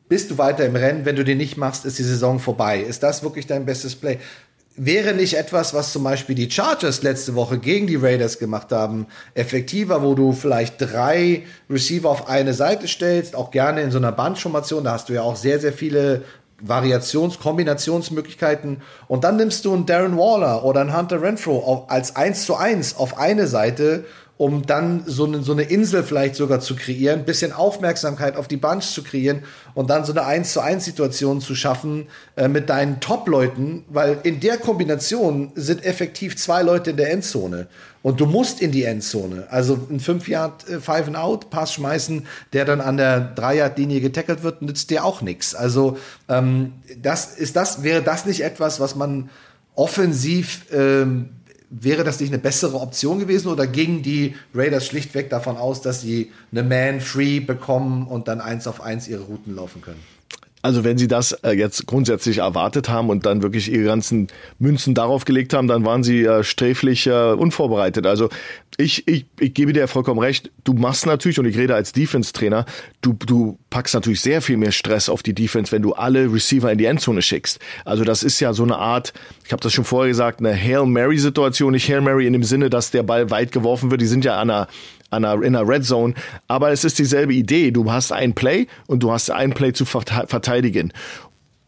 Bist 0.09 0.31
du 0.31 0.39
weiter 0.39 0.65
im 0.65 0.77
Rennen. 0.77 1.05
Wenn 1.05 1.17
du 1.17 1.25
den 1.25 1.39
nicht 1.39 1.57
machst, 1.57 1.85
ist 1.85 1.99
die 1.99 2.05
Saison 2.05 2.39
vorbei. 2.39 2.81
Ist 2.81 3.03
das 3.03 3.23
wirklich 3.23 3.47
dein 3.47 3.67
bestes 3.67 3.95
Play? 3.95 4.19
Wäre 4.81 5.13
nicht 5.13 5.35
etwas, 5.35 5.75
was 5.75 5.93
zum 5.93 6.05
Beispiel 6.05 6.37
die 6.37 6.51
Chargers 6.51 7.03
letzte 7.03 7.35
Woche 7.35 7.59
gegen 7.59 7.89
die 7.89 7.97
Raiders 7.97 8.39
gemacht 8.39 8.71
haben, 8.71 9.09
effektiver, 9.35 10.05
wo 10.05 10.15
du 10.15 10.33
vielleicht 10.33 10.77
drei 10.79 11.43
Receiver 11.69 12.09
auf 12.09 12.29
eine 12.29 12.55
Seite 12.55 12.87
stellst, 12.87 13.35
auch 13.35 13.51
gerne 13.51 13.83
in 13.83 13.91
so 13.91 13.99
einer 13.99 14.13
Bandformation, 14.13 14.85
da 14.85 14.93
hast 14.93 15.09
du 15.09 15.15
ja 15.15 15.23
auch 15.23 15.35
sehr, 15.35 15.59
sehr 15.59 15.73
viele 15.73 16.23
Variations-, 16.61 17.39
Kombinationsmöglichkeiten. 17.41 18.83
Und 19.09 19.25
dann 19.25 19.37
nimmst 19.37 19.65
du 19.65 19.75
einen 19.75 19.87
Darren 19.87 20.17
Waller 20.17 20.65
oder 20.65 20.81
einen 20.81 20.97
Hunter 20.97 21.23
Renfro 21.23 21.87
als 21.89 22.17
eins 22.17 22.45
zu 22.47 22.55
eins 22.55 22.97
auf 22.97 23.19
eine 23.19 23.47
Seite 23.47 24.05
um 24.39 24.65
dann 24.65 25.03
so 25.05 25.25
eine, 25.25 25.43
so 25.43 25.51
eine 25.51 25.65
Insel 25.65 26.05
vielleicht 26.05 26.37
sogar 26.37 26.61
zu 26.61 26.77
kreieren, 26.77 27.25
bisschen 27.25 27.53
Aufmerksamkeit 27.53 28.37
auf 28.37 28.47
die 28.47 28.57
Bunch 28.57 28.85
zu 28.85 29.03
kreieren 29.03 29.43
und 29.75 29.91
dann 29.91 30.05
so 30.05 30.13
eine 30.13 30.25
1 30.25 30.53
zu 30.53 30.61
1 30.61 30.85
Situation 30.85 31.41
zu 31.41 31.57
schaffen 31.57 32.07
äh, 32.37 32.47
mit 32.47 32.71
deinen 32.71 33.01
Top-Leuten, 33.01 33.85
weil 33.89 34.19
in 34.23 34.39
der 34.39 34.57
Kombination 34.57 35.51
sind 35.57 35.85
effektiv 35.85 36.37
zwei 36.37 36.63
Leute 36.63 36.91
in 36.91 36.97
der 36.97 37.11
Endzone 37.11 37.67
und 38.03 38.21
du 38.21 38.27
musst 38.27 38.63
in 38.63 38.71
die 38.71 38.85
Endzone. 38.85 39.49
Also 39.51 39.77
ein 39.91 39.99
5 39.99 40.29
Yard 40.29 40.69
äh, 40.69 40.81
Five 40.81 41.09
and 41.09 41.17
Out 41.17 41.51
Pass 41.51 41.73
schmeißen, 41.73 42.25
der 42.53 42.65
dann 42.65 42.81
an 42.81 42.97
der 42.97 43.21
3 43.21 43.57
Yard 43.57 43.77
Linie 43.77 44.01
getackelt 44.01 44.45
wird, 44.45 44.63
nützt 44.63 44.91
dir 44.91 45.05
auch 45.05 45.21
nichts. 45.21 45.57
Also 45.57 45.99
ähm, 46.29 46.75
das 47.03 47.35
ist 47.35 47.57
das 47.57 47.83
wäre 47.83 48.03
das 48.03 48.25
nicht 48.25 48.45
etwas, 48.45 48.79
was 48.79 48.95
man 48.95 49.31
offensiv 49.75 50.67
ähm, 50.73 51.31
wäre 51.71 52.05
das 52.05 52.21
nicht 52.21 52.33
eine 52.33 52.41
bessere 52.41 52.81
Option 52.81 53.19
gewesen 53.19 53.49
oder 53.49 53.67
gingen 53.67 54.03
die 54.03 54.35
Raiders 54.55 54.87
schlichtweg 54.87 55.31
davon 55.31 55.57
aus, 55.57 55.83
dass 55.83 56.01
sie 56.01 56.33
eine 56.51 56.63
Man-Free 56.63 57.41
bekommen 57.41 58.07
und 58.07 58.29
dann 58.29 58.41
eins 58.41 58.67
auf 58.67 58.81
eins 58.81 59.09
ihre 59.09 59.23
Routen 59.23 59.55
laufen 59.55 59.83
können? 59.83 60.03
Also 60.61 60.83
wenn 60.83 60.99
Sie 60.99 61.07
das 61.07 61.33
äh, 61.33 61.53
jetzt 61.53 61.87
grundsätzlich 61.87 62.39
erwartet 62.39 62.89
haben 62.89 63.11
und 63.11 63.27
dann 63.27 63.43
wirklich 63.43 63.71
Ihre 63.71 63.85
ganzen 63.85 64.27
Münzen 64.59 64.93
darauf 64.95 65.25
gelegt 65.25 65.55
haben, 65.55 65.69
dann 65.69 65.85
waren 65.85 66.03
Sie 66.03 66.25
äh, 66.25 66.43
sträflich 66.43 67.07
äh, 67.07 67.33
unvorbereitet. 67.33 68.07
Also 68.07 68.29
ich, 68.81 69.09
ich, 69.09 69.27
ich 69.41 69.55
gebe 69.55 69.73
dir 69.73 69.89
vollkommen 69.89 70.21
recht. 70.21 70.53
Du 70.63 70.73
machst 70.73 71.05
natürlich, 71.05 71.41
und 71.41 71.47
ich 71.47 71.59
rede 71.59 71.75
als 71.75 71.91
Defense-Trainer, 71.91 72.65
du, 73.01 73.13
du 73.13 73.59
packst 73.71 73.93
natürlich 73.93 74.21
sehr 74.21 74.41
viel 74.41 74.57
mehr 74.57 74.71
Stress 74.71 75.09
auf 75.09 75.25
die 75.25 75.35
Defense, 75.35 75.73
wenn 75.73 75.83
du 75.83 75.95
alle 75.95 76.33
Receiver 76.33 76.71
in 76.71 76.79
die 76.79 76.85
Endzone 76.85 77.21
schickst. 77.21 77.59
Also 77.85 78.05
das 78.05 78.23
ist 78.23 78.39
ja 78.39 78.53
so 78.53 78.63
eine 78.63 78.79
Art, 78.79 79.13
ich 79.45 79.51
habe 79.51 79.61
das 79.61 79.73
schon 79.73 79.85
vorher 79.85 80.09
gesagt, 80.09 80.39
eine 80.39 80.55
Hail 80.55 80.87
Mary-Situation. 80.87 81.73
Nicht 81.73 81.89
Hail 81.89 82.03
Mary 82.03 82.29
in 82.29 82.33
dem 82.33 82.45
Sinne, 82.45 82.71
dass 82.71 82.93
der 82.93 83.03
Ball 83.03 83.31
weit 83.33 83.51
geworfen 83.51 83.91
wird. 83.91 84.01
Die 84.01 84.07
sind 84.07 84.25
ja 84.25 84.41
an 84.41 84.49
einer 84.49 84.69
an 85.11 85.25
einer, 85.25 85.43
in 85.43 85.57
einer 85.57 85.67
Red 85.67 85.87
Zone, 85.87 86.13
aber 86.49 86.71
es 86.71 86.85
ist 86.85 86.99
dieselbe 86.99 87.33
Idee. 87.33 87.71
Du 87.71 87.91
hast 87.91 88.13
ein 88.13 88.35
Play 88.35 88.67
und 88.87 89.03
du 89.03 89.11
hast 89.11 89.31
ein 89.31 89.55
Play 89.55 89.73
zu 89.73 89.87
verteidigen. 89.87 90.93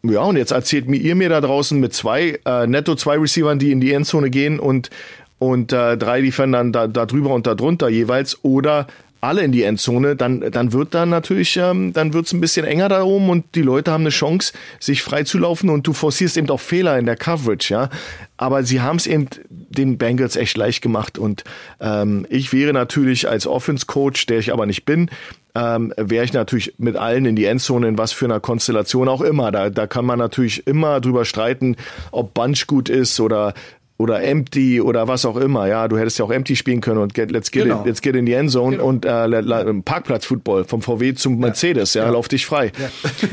Ja, 0.03 0.21
und 0.21 0.35
jetzt 0.35 0.51
erzählt 0.51 0.87
mir 0.87 0.97
ihr 0.97 1.15
mir 1.15 1.29
da 1.29 1.41
draußen 1.41 1.79
mit 1.79 1.93
zwei, 1.93 2.39
äh, 2.45 2.65
netto 2.65 2.95
zwei 2.95 3.17
Receivern, 3.17 3.59
die 3.59 3.71
in 3.71 3.81
die 3.81 3.93
Endzone 3.93 4.29
gehen 4.29 4.59
und, 4.59 4.89
und 5.41 5.73
äh, 5.73 5.97
drei 5.97 6.21
Defendern 6.21 6.71
da, 6.71 6.85
da 6.85 7.07
drüber 7.07 7.33
und 7.33 7.47
da 7.47 7.55
drunter 7.55 7.89
jeweils 7.89 8.37
oder 8.43 8.85
alle 9.21 9.41
in 9.41 9.51
die 9.51 9.63
Endzone, 9.63 10.15
dann, 10.15 10.51
dann 10.51 10.71
wird 10.71 10.93
da 10.93 11.07
natürlich, 11.07 11.57
ähm, 11.57 11.93
dann 11.93 12.13
wird's 12.13 12.31
ein 12.31 12.41
bisschen 12.41 12.63
enger 12.63 12.89
da 12.89 13.01
oben 13.01 13.29
und 13.31 13.45
die 13.55 13.63
Leute 13.63 13.91
haben 13.91 14.03
eine 14.03 14.11
Chance, 14.11 14.53
sich 14.79 15.01
freizulaufen 15.01 15.71
und 15.71 15.87
du 15.87 15.93
forcierst 15.93 16.37
eben 16.37 16.49
auch 16.51 16.59
Fehler 16.59 16.99
in 16.99 17.07
der 17.07 17.15
Coverage, 17.15 17.73
ja. 17.73 17.89
Aber 18.37 18.63
sie 18.63 18.81
haben 18.81 18.97
es 18.97 19.07
eben 19.07 19.27
den 19.49 19.97
Bengals 19.97 20.35
echt 20.35 20.57
leicht 20.57 20.83
gemacht 20.83 21.17
und 21.17 21.43
ähm, 21.79 22.27
ich 22.29 22.53
wäre 22.53 22.71
natürlich 22.71 23.27
als 23.27 23.47
Offense-Coach, 23.47 24.27
der 24.27 24.39
ich 24.39 24.53
aber 24.53 24.67
nicht 24.67 24.85
bin, 24.85 25.09
ähm, 25.55 25.91
wäre 25.97 26.23
ich 26.23 26.33
natürlich 26.33 26.75
mit 26.77 26.97
allen 26.97 27.25
in 27.25 27.35
die 27.35 27.45
Endzone, 27.45 27.87
in 27.87 27.97
was 27.97 28.11
für 28.11 28.25
einer 28.25 28.39
Konstellation 28.39 29.07
auch 29.07 29.21
immer. 29.21 29.51
Da, 29.51 29.71
da 29.71 29.87
kann 29.87 30.05
man 30.05 30.19
natürlich 30.19 30.67
immer 30.67 31.01
drüber 31.01 31.25
streiten, 31.25 31.77
ob 32.11 32.35
Bunch 32.35 32.67
gut 32.67 32.89
ist 32.89 33.19
oder 33.19 33.53
oder 34.01 34.23
Empty 34.23 34.81
oder 34.81 35.07
was 35.07 35.25
auch 35.25 35.37
immer. 35.37 35.67
Ja, 35.67 35.87
du 35.87 35.97
hättest 35.97 36.17
ja 36.17 36.25
auch 36.25 36.31
Empty 36.31 36.55
spielen 36.55 36.81
können 36.81 36.97
und 36.97 37.13
get, 37.13 37.31
let's 37.31 37.51
get 37.51 37.63
genau. 37.63 37.81
in, 37.81 37.85
let's 37.85 38.01
get 38.01 38.15
in 38.15 38.25
the 38.25 38.33
Endzone 38.33 38.77
genau. 38.77 38.87
und 38.87 39.05
äh, 39.05 39.73
Parkplatz-Football 39.85 40.65
vom 40.65 40.81
VW 40.81 41.13
zum 41.13 41.37
Mercedes. 41.37 41.93
Ja, 41.93 42.05
ja. 42.05 42.09
lauf 42.09 42.27
dich 42.27 42.45
frei. 42.45 42.71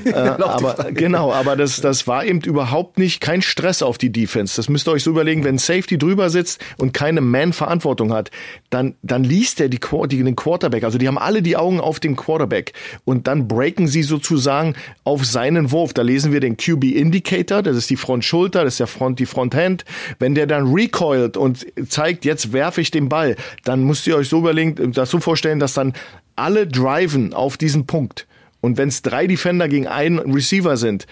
Ja. 0.05 0.13
Äh, 0.13 0.13
aber 0.43 0.75
frei. 0.77 0.93
genau, 0.93 1.33
aber 1.33 1.57
das 1.57 1.81
das 1.81 2.07
war 2.07 2.25
eben 2.25 2.41
überhaupt 2.43 2.99
nicht 2.99 3.21
kein 3.21 3.41
Stress 3.41 3.83
auf 3.83 3.97
die 3.97 4.11
Defense. 4.11 4.57
Das 4.57 4.69
müsst 4.69 4.87
ihr 4.87 4.93
euch 4.93 5.03
so 5.03 5.11
überlegen, 5.11 5.45
wenn 5.45 5.57
Safety 5.57 5.97
drüber 5.97 6.29
sitzt 6.29 6.61
und 6.77 6.93
keine 6.93 7.23
Man-Verantwortung 7.23 8.13
hat, 8.13 8.31
dann 8.69 8.95
dann 9.03 9.25
liest 9.25 9.61
er 9.61 9.71
die, 9.71 9.81
die 10.09 10.23
den 10.23 10.37
Quarterback. 10.37 10.85
Also 10.85 10.99
die 10.99 11.09
haben 11.09 11.19
alle 11.19 11.41
die 11.41 11.57
Augen 11.57 11.81
auf 11.81 11.99
den 11.99 12.15
Quarterback 12.15 12.75
und 13.05 13.27
dann 13.27 13.49
breaken 13.49 13.89
sie 13.89 14.03
sozusagen 14.03 14.75
auf 15.05 15.25
seinen 15.25 15.73
Wurf. 15.73 15.95
Da 15.95 16.03
lesen 16.03 16.33
wir 16.33 16.41
den 16.41 16.59
QB 16.59 16.85
Indicator. 16.85 17.63
Das 17.63 17.77
ist 17.77 17.89
die 17.89 17.97
Frontschulter, 17.97 18.65
das 18.65 18.75
ist 18.75 18.81
der 18.81 18.87
Front 18.87 19.19
die 19.19 19.27
Fronthand. 19.27 19.85
Wenn 20.19 20.35
der 20.35 20.47
dann 20.47 20.58
recoilt 20.67 21.37
und 21.37 21.67
zeigt, 21.88 22.25
jetzt 22.25 22.53
werfe 22.53 22.81
ich 22.81 22.91
den 22.91 23.09
Ball, 23.09 23.37
dann 23.65 23.85
müsst 23.85 24.07
ihr 24.07 24.17
euch 24.17 24.29
so 24.29 24.38
überlegen, 24.38 24.93
das 24.93 25.11
so 25.11 25.21
vorstellen, 25.21 25.59
dass 25.59 25.75
dann 25.75 25.93
alle 26.37 26.67
driven 26.67 27.35
auf 27.35 27.57
diesen 27.57 27.87
Punkt. 27.87 28.27
Und 28.61 28.77
wenn 28.77 28.88
es 28.88 29.03
drei 29.03 29.27
Defender 29.27 29.69
gegen 29.69 29.87
einen 29.87 30.19
Receiver 30.33 30.77
sind, 30.77 31.07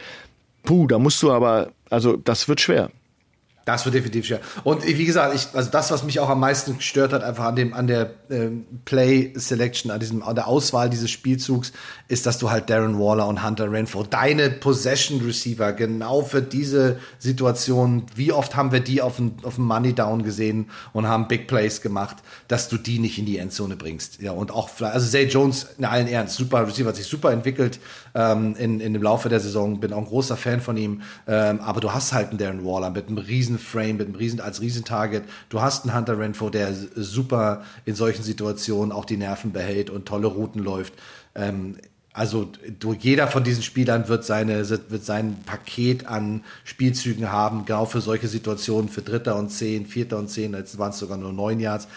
puh, 0.65 0.87
da 0.87 0.99
musst 0.99 1.23
du 1.23 1.33
aber, 1.33 1.73
also 1.91 2.17
das 2.17 2.49
wird 2.49 2.61
schwer. 2.61 2.91
Das 3.67 3.85
wird 3.85 3.97
definitiv 3.97 4.27
schwer. 4.27 4.41
Und 4.63 4.87
wie 4.87 5.05
gesagt, 5.05 5.35
ich, 5.35 5.49
also 5.53 5.69
das, 5.73 5.91
was 5.91 6.05
mich 6.05 6.21
auch 6.21 6.29
am 6.29 6.39
meisten 6.39 6.77
gestört 6.77 7.13
hat, 7.13 7.25
einfach 7.25 7.47
an 7.47 7.57
dem, 7.57 7.75
an 7.75 7.89
der 7.89 8.15
ähm, 8.31 8.65
Play 8.85 9.33
Selection, 9.35 9.91
an 9.91 9.99
diesem, 9.99 10.23
an 10.23 10.37
der 10.37 10.47
Auswahl 10.47 10.89
dieses 10.89 11.11
Spielzugs, 11.11 11.73
ist, 12.07 12.27
dass 12.27 12.39
du 12.39 12.49
halt 12.49 12.71
Darren 12.71 12.97
Waller 12.97 13.27
und 13.27 13.45
Hunter 13.45 13.73
Renfro, 13.73 14.05
deine 14.05 14.51
Possession 14.51 15.21
Receiver, 15.21 15.73
genau 15.73 16.23
für 16.23 16.43
diese 16.43 17.01
Situation, 17.19 18.07
wie 18.15 18.31
oft 18.31 18.55
haben 18.55 18.71
wir 18.71 18.79
die 18.79 19.03
auf 19.03 19.17
dem, 19.17 19.35
auf 19.43 19.57
dem 19.57 19.65
Money 19.65 19.95
Down 19.95 20.23
gesehen 20.23 20.71
und 20.93 21.09
haben 21.09 21.27
Big 21.27 21.49
Plays 21.49 21.81
gemacht, 21.81 22.19
dass 22.47 22.69
du 22.69 22.77
die 22.77 23.01
nicht 23.01 23.19
in 23.19 23.27
die 23.27 23.39
Endzone 23.39 23.75
bringst. 23.75 24.23
Ja, 24.23 24.31
und 24.31 24.53
auch, 24.53 24.71
also 24.81 25.11
Zay 25.11 25.25
Jones 25.25 25.67
in 25.77 25.87
allen 25.87 26.07
Ehren, 26.07 26.29
super 26.29 26.65
Receiver, 26.65 26.91
hat 26.91 26.97
sich 26.97 27.09
super 27.09 27.33
entwickelt 27.33 27.81
ähm, 28.17 28.57
in, 28.57 28.81
in 28.81 28.95
dem 28.95 29.03
Laufe 29.03 29.29
der 29.29 29.41
Saison, 29.41 29.79
bin 29.79 29.93
auch 29.93 29.99
ein 29.99 30.07
großer 30.07 30.37
Fan 30.39 30.61
von 30.61 30.77
ihm, 30.79 31.03
ähm, 31.29 31.61
aber 31.61 31.81
du 31.81 31.93
hast 31.93 32.15
halt 32.15 32.31
einen 32.31 32.39
Darren 32.39 32.65
Waller 32.65 32.91
mit 32.91 33.09
einem 33.09 33.19
riesen 33.19 33.59
Frame 33.59 33.99
mit 33.99 34.07
einem 34.07 34.17
Riesen, 34.17 34.41
als 34.41 34.63
Riesentarget. 34.63 35.25
Du 35.51 35.61
hast 35.61 35.85
einen 35.85 35.95
Hunter 35.95 36.19
Renfro, 36.19 36.49
der 36.49 36.73
super 36.95 37.63
in 37.85 37.95
solchen 37.95 38.23
Situationen 38.23 38.91
auch 38.91 39.05
die 39.05 39.19
Nerven 39.19 39.53
behält 39.53 39.91
und 39.91 40.07
tolle 40.07 40.29
Routen 40.29 40.63
läuft. 40.63 40.95
Ähm, 41.35 41.77
also 42.15 42.51
jeder 42.99 43.29
von 43.29 43.45
diesen 43.45 43.63
Spielern 43.63 44.09
wird 44.09 44.25
seine 44.25 44.67
wird 44.71 45.05
sein 45.05 45.37
Paket 45.45 46.07
an 46.07 46.43
Spielzügen 46.65 47.31
haben, 47.31 47.67
genau 47.67 47.85
für 47.85 48.01
solche 48.01 48.29
Situationen, 48.29 48.89
für 48.89 49.03
Dritter 49.03 49.37
und 49.37 49.51
Zehn, 49.51 49.85
Vierter 49.85 50.17
und 50.17 50.29
Zehn, 50.29 50.55
jetzt 50.55 50.79
waren 50.79 50.93
es 50.93 50.99
sogar 50.99 51.19
nur 51.19 51.35
neun 51.35 51.61
Yards 51.61 51.89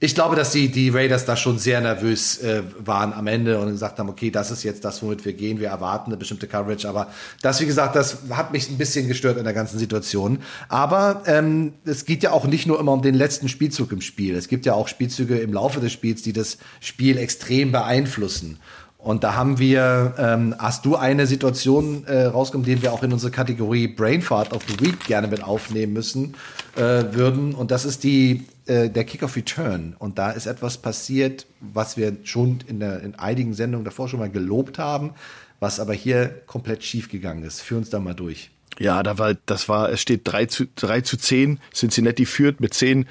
ich 0.00 0.14
glaube, 0.14 0.34
dass 0.36 0.50
die, 0.50 0.68
die 0.68 0.90
Raiders 0.90 1.24
da 1.24 1.36
schon 1.36 1.58
sehr 1.58 1.80
nervös 1.80 2.38
äh, 2.38 2.62
waren 2.78 3.12
am 3.12 3.26
Ende 3.26 3.58
und 3.58 3.68
gesagt 3.68 3.98
haben, 3.98 4.08
okay, 4.08 4.30
das 4.30 4.50
ist 4.50 4.64
jetzt 4.64 4.84
das, 4.84 5.02
womit 5.02 5.24
wir 5.24 5.32
gehen. 5.32 5.60
Wir 5.60 5.68
erwarten 5.68 6.10
eine 6.10 6.16
bestimmte 6.16 6.48
Coverage. 6.48 6.88
Aber 6.88 7.08
das, 7.42 7.60
wie 7.60 7.66
gesagt, 7.66 7.94
das 7.94 8.18
hat 8.30 8.52
mich 8.52 8.68
ein 8.68 8.76
bisschen 8.76 9.06
gestört 9.06 9.38
in 9.38 9.44
der 9.44 9.54
ganzen 9.54 9.78
Situation. 9.78 10.40
Aber 10.68 11.22
ähm, 11.26 11.74
es 11.84 12.04
geht 12.04 12.22
ja 12.22 12.32
auch 12.32 12.44
nicht 12.44 12.66
nur 12.66 12.80
immer 12.80 12.92
um 12.92 13.02
den 13.02 13.14
letzten 13.14 13.48
Spielzug 13.48 13.92
im 13.92 14.00
Spiel. 14.00 14.34
Es 14.34 14.48
gibt 14.48 14.66
ja 14.66 14.74
auch 14.74 14.88
Spielzüge 14.88 15.38
im 15.38 15.52
Laufe 15.52 15.80
des 15.80 15.92
Spiels, 15.92 16.22
die 16.22 16.32
das 16.32 16.58
Spiel 16.80 17.16
extrem 17.16 17.70
beeinflussen. 17.72 18.58
Und 18.98 19.22
da 19.22 19.34
haben 19.34 19.58
wir, 19.58 20.14
ähm, 20.18 20.54
hast 20.58 20.84
du 20.86 20.96
eine 20.96 21.26
Situation 21.26 22.04
äh, 22.06 22.24
rausgekommen, 22.24 22.66
die 22.66 22.82
wir 22.82 22.92
auch 22.92 23.02
in 23.02 23.12
unsere 23.12 23.30
Kategorie 23.30 23.86
Brainfart 23.86 24.52
of 24.52 24.62
the 24.66 24.80
Week 24.80 24.98
gerne 25.06 25.28
mit 25.28 25.44
aufnehmen 25.44 25.92
müssen 25.92 26.34
äh, 26.74 27.04
würden. 27.12 27.54
Und 27.54 27.70
das 27.70 27.84
ist 27.84 28.02
die 28.02 28.44
äh, 28.66 28.88
der 28.88 29.04
Kickoff 29.04 29.36
Return. 29.36 29.94
Und 29.98 30.18
da 30.18 30.30
ist 30.30 30.46
etwas 30.46 30.78
passiert, 30.78 31.46
was 31.60 31.96
wir 31.96 32.16
schon 32.24 32.60
in, 32.66 32.80
der, 32.80 33.02
in 33.02 33.14
einigen 33.14 33.54
Sendungen 33.54 33.84
davor 33.84 34.08
schon 34.08 34.20
mal 34.20 34.30
gelobt 34.30 34.78
haben, 34.78 35.12
was 35.60 35.80
aber 35.80 35.94
hier 35.94 36.28
komplett 36.46 36.82
schief 36.82 37.08
gegangen 37.08 37.42
ist. 37.42 37.60
Führ 37.60 37.78
uns 37.78 37.90
da 37.90 38.00
mal 38.00 38.14
durch. 38.14 38.50
Ja, 38.78 39.02
da 39.02 39.18
war, 39.18 39.34
das 39.46 39.68
war, 39.68 39.90
es 39.90 40.00
steht 40.00 40.22
3 40.24 40.46
zu, 40.46 40.64
3 40.74 41.02
zu 41.02 41.16
10. 41.16 41.60
Cincinnati 41.72 42.26
führt 42.26 42.60
mit 42.60 42.74
10 42.74 43.06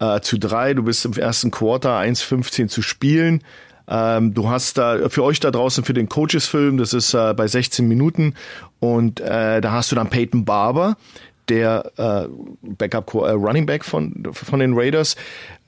äh, 0.00 0.20
zu 0.20 0.38
3. 0.38 0.74
Du 0.74 0.82
bist 0.82 1.04
im 1.04 1.12
ersten 1.14 1.50
Quarter 1.50 1.98
1,15 1.98 2.68
zu 2.68 2.82
spielen. 2.82 3.42
Ähm, 3.88 4.34
du 4.34 4.48
hast 4.48 4.76
da 4.76 5.08
für 5.08 5.24
euch 5.24 5.40
da 5.40 5.50
draußen 5.50 5.82
für 5.82 5.94
den 5.94 6.10
Coaches-Film, 6.10 6.76
das 6.76 6.92
ist 6.92 7.14
äh, 7.14 7.32
bei 7.34 7.46
16 7.46 7.88
Minuten. 7.88 8.34
Und 8.80 9.20
äh, 9.20 9.60
da 9.60 9.72
hast 9.72 9.90
du 9.90 9.96
dann 9.96 10.10
Peyton 10.10 10.44
Barber, 10.44 10.96
der 11.48 11.92
äh, 11.96 12.28
Backup 12.62 13.14
äh, 13.14 13.30
Running 13.30 13.66
Back 13.66 13.84
von 13.84 14.28
von 14.32 14.60
den 14.60 14.74
Raiders, 14.74 15.16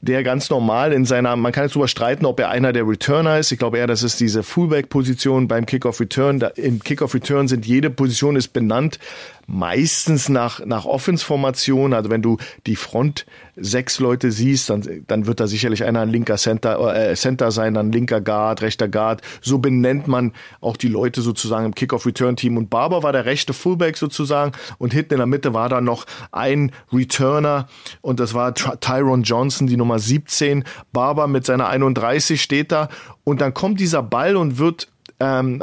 der 0.02 0.22
ganz 0.22 0.48
normal 0.48 0.92
in 0.92 1.04
seiner, 1.04 1.36
man 1.36 1.52
kann 1.52 1.64
jetzt 1.64 1.74
drüber 1.74 1.88
streiten, 1.88 2.24
ob 2.24 2.40
er 2.40 2.48
einer 2.48 2.72
der 2.72 2.86
Returner 2.86 3.38
ist. 3.38 3.52
Ich 3.52 3.58
glaube 3.58 3.78
eher, 3.78 3.86
das 3.86 4.02
ist 4.02 4.18
diese 4.18 4.42
Fullback-Position 4.42 5.46
beim 5.46 5.66
Kickoff 5.66 6.00
Return. 6.00 6.38
Da, 6.38 6.48
Im 6.48 6.80
Kickoff 6.80 7.14
Return 7.14 7.48
sind 7.48 7.66
jede 7.66 7.90
Position 7.90 8.36
ist 8.36 8.48
benannt, 8.48 8.98
meistens 9.46 10.28
nach, 10.28 10.64
nach 10.64 10.86
Offense-Formation. 10.86 11.92
Also 11.92 12.08
wenn 12.08 12.22
du 12.22 12.38
die 12.66 12.76
Front 12.76 13.26
sechs 13.56 13.98
Leute 13.98 14.30
siehst, 14.30 14.70
dann, 14.70 15.04
dann 15.06 15.26
wird 15.26 15.40
da 15.40 15.46
sicherlich 15.46 15.84
einer 15.84 16.00
ein 16.00 16.08
linker 16.08 16.36
Center, 16.36 17.10
äh, 17.10 17.14
Center 17.14 17.50
sein, 17.50 17.74
dann 17.74 17.92
linker 17.92 18.20
Guard, 18.20 18.62
rechter 18.62 18.88
Guard. 18.88 19.22
So 19.42 19.58
benennt 19.58 20.08
man 20.08 20.32
auch 20.60 20.76
die 20.76 20.88
Leute 20.88 21.20
sozusagen 21.20 21.66
im 21.66 21.74
Kickoff 21.74 22.06
Return 22.06 22.36
Team. 22.36 22.56
Und 22.56 22.70
Barber 22.70 23.02
war 23.02 23.12
der 23.12 23.26
rechte 23.26 23.52
Fullback 23.52 23.96
sozusagen 23.96 24.52
und 24.78 24.92
hinten 24.92 25.14
in 25.14 25.18
der 25.18 25.26
Mitte 25.26 25.52
war 25.52 25.68
da 25.68 25.80
noch 25.80 26.06
ein 26.32 26.72
Returner 26.92 27.68
und 28.00 28.20
das 28.20 28.32
war 28.34 28.54
Tyron 28.54 29.24
Johnson, 29.24 29.66
die 29.66 29.76
Nummer 29.76 29.89
Nummer 29.90 29.98
17. 29.98 30.64
Barber 30.92 31.26
mit 31.26 31.44
seiner 31.44 31.68
31 31.68 32.40
steht 32.40 32.70
da 32.70 32.88
und 33.24 33.40
dann 33.40 33.54
kommt 33.54 33.80
dieser 33.80 34.02
Ball 34.02 34.36
und 34.36 34.58
wird 34.58 34.88
ähm, 35.18 35.62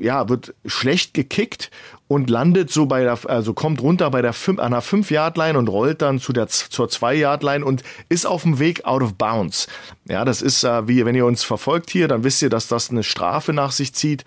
ja, 0.00 0.28
wird 0.28 0.54
schlecht 0.64 1.14
gekickt 1.14 1.70
und 2.08 2.28
landet 2.28 2.72
so 2.72 2.86
bei 2.86 3.02
der, 3.02 3.18
also 3.26 3.54
kommt 3.54 3.80
runter 3.80 4.10
bei 4.10 4.20
der 4.20 4.32
fünf, 4.32 4.58
an 4.58 4.72
der 4.72 4.82
5-Yard-Line 4.82 5.56
und 5.56 5.68
rollt 5.68 6.02
dann 6.02 6.18
zu 6.18 6.32
der, 6.32 6.48
zur 6.48 6.86
2-Yard-Line 6.86 7.64
und 7.64 7.84
ist 8.08 8.26
auf 8.26 8.42
dem 8.42 8.58
Weg 8.58 8.84
out 8.86 9.02
of 9.02 9.14
bounds. 9.14 9.68
Ja, 10.08 10.24
das 10.24 10.42
ist, 10.42 10.64
äh, 10.64 10.88
wie, 10.88 11.04
wenn 11.04 11.14
ihr 11.14 11.26
uns 11.26 11.44
verfolgt 11.44 11.90
hier, 11.90 12.08
dann 12.08 12.24
wisst 12.24 12.42
ihr, 12.42 12.50
dass 12.50 12.66
das 12.66 12.90
eine 12.90 13.04
Strafe 13.04 13.52
nach 13.52 13.70
sich 13.70 13.94
zieht 13.94 14.24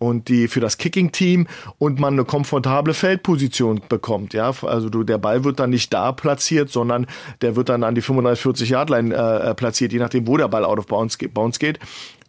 und 0.00 0.28
die 0.28 0.48
für 0.48 0.60
das 0.60 0.78
Kicking-Team 0.78 1.46
und 1.78 2.00
man 2.00 2.14
eine 2.14 2.24
komfortable 2.24 2.94
Feldposition 2.94 3.82
bekommt. 3.88 4.32
Ja, 4.34 4.52
also 4.62 4.88
du, 4.88 5.04
der 5.04 5.18
Ball 5.18 5.44
wird 5.44 5.60
dann 5.60 5.70
nicht 5.70 5.92
da 5.92 6.10
platziert, 6.10 6.70
sondern 6.70 7.06
der 7.42 7.54
wird 7.54 7.68
dann 7.68 7.84
an 7.84 7.94
die 7.94 8.00
35, 8.00 8.42
40 8.42 8.70
Yard 8.70 8.90
Line 8.90 9.14
äh, 9.14 9.54
platziert, 9.54 9.92
je 9.92 9.98
nachdem, 9.98 10.26
wo 10.26 10.38
der 10.38 10.48
Ball 10.48 10.64
out 10.64 10.78
of 10.78 10.86
bounds, 10.86 11.18
bounds 11.18 11.58
geht. 11.58 11.78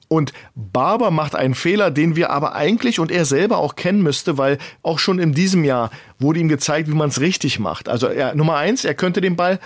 Und 0.10 0.34
Barber 0.56 1.10
macht 1.10 1.36
einen 1.36 1.56
Fehler, 1.56 1.90
den 1.90 2.18
wir 2.18 2.32
aber 2.32 2.54
eigentlich 2.54 3.00
und 3.00 3.10
er 3.10 3.24
selber 3.24 3.60
auch 3.60 3.76
kennen 3.76 4.04
müsste, 4.04 4.38
weil 4.38 4.58
auch 4.84 5.00
schon 5.00 5.20
in 5.20 5.32
diesem 5.32 5.64
Jahr 5.64 5.90
wurde 6.20 6.42
ihm 6.42 6.50
gezeigt, 6.50 6.90
wie 6.90 6.94
man 6.94 7.08
es 7.08 7.22
richtig 7.22 7.60
macht. 7.60 7.88
Also 7.88 8.08
er, 8.08 8.36
Nummer 8.36 8.58
eins, 8.58 8.84
er 8.84 8.94
könnte 8.94 9.22
den 9.22 9.38
Ball 9.38 9.62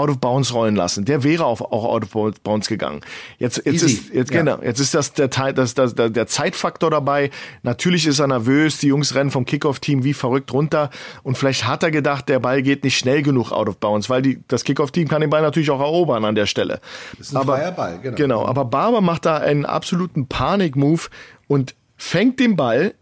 out 0.00 0.10
of 0.10 0.18
bounds 0.18 0.54
rollen 0.54 0.76
lassen. 0.76 1.04
Der 1.04 1.22
wäre 1.22 1.44
auch, 1.44 1.60
auch 1.60 1.84
out 1.84 2.04
of 2.14 2.40
bounds 2.42 2.68
gegangen. 2.68 3.00
Jetzt, 3.38 3.62
jetzt 3.64 3.82
ist, 3.82 4.14
jetzt, 4.14 4.32
ja. 4.32 4.38
genau, 4.38 4.62
jetzt 4.62 4.80
ist 4.80 4.94
das 4.94 5.12
der, 5.12 5.28
das, 5.28 5.74
das, 5.74 5.94
der, 5.94 6.10
der 6.10 6.26
Zeitfaktor 6.26 6.90
dabei. 6.90 7.30
Natürlich 7.62 8.06
ist 8.06 8.18
er 8.18 8.26
nervös. 8.26 8.78
Die 8.78 8.88
Jungs 8.88 9.14
rennen 9.14 9.30
vom 9.30 9.44
Kickoff-Team 9.44 10.04
wie 10.04 10.14
verrückt 10.14 10.52
runter. 10.52 10.90
Und 11.22 11.36
vielleicht 11.36 11.66
hat 11.66 11.82
er 11.82 11.90
gedacht, 11.90 12.28
der 12.28 12.40
Ball 12.40 12.62
geht 12.62 12.84
nicht 12.84 12.96
schnell 12.96 13.22
genug 13.22 13.52
out 13.52 13.68
of 13.68 13.78
bounds, 13.78 14.08
weil 14.08 14.22
die, 14.22 14.42
das 14.48 14.64
Kickoff-Team 14.64 15.08
kann 15.08 15.20
den 15.20 15.30
Ball 15.30 15.42
natürlich 15.42 15.70
auch 15.70 15.80
erobern 15.80 16.24
an 16.24 16.34
der 16.34 16.46
Stelle. 16.46 16.80
Das 17.18 17.28
ist 17.28 17.34
ein 17.34 17.42
aber, 17.42 17.56
freier 17.56 17.72
Ball, 17.72 17.98
genau. 18.02 18.16
Genau. 18.16 18.46
Aber 18.46 18.64
Barber 18.64 19.00
macht 19.00 19.26
da 19.26 19.36
einen 19.36 19.66
absoluten 19.66 20.26
Panik-Move 20.26 21.02
und 21.46 21.74
fängt 21.96 22.40
den 22.40 22.56
Ball 22.56 22.94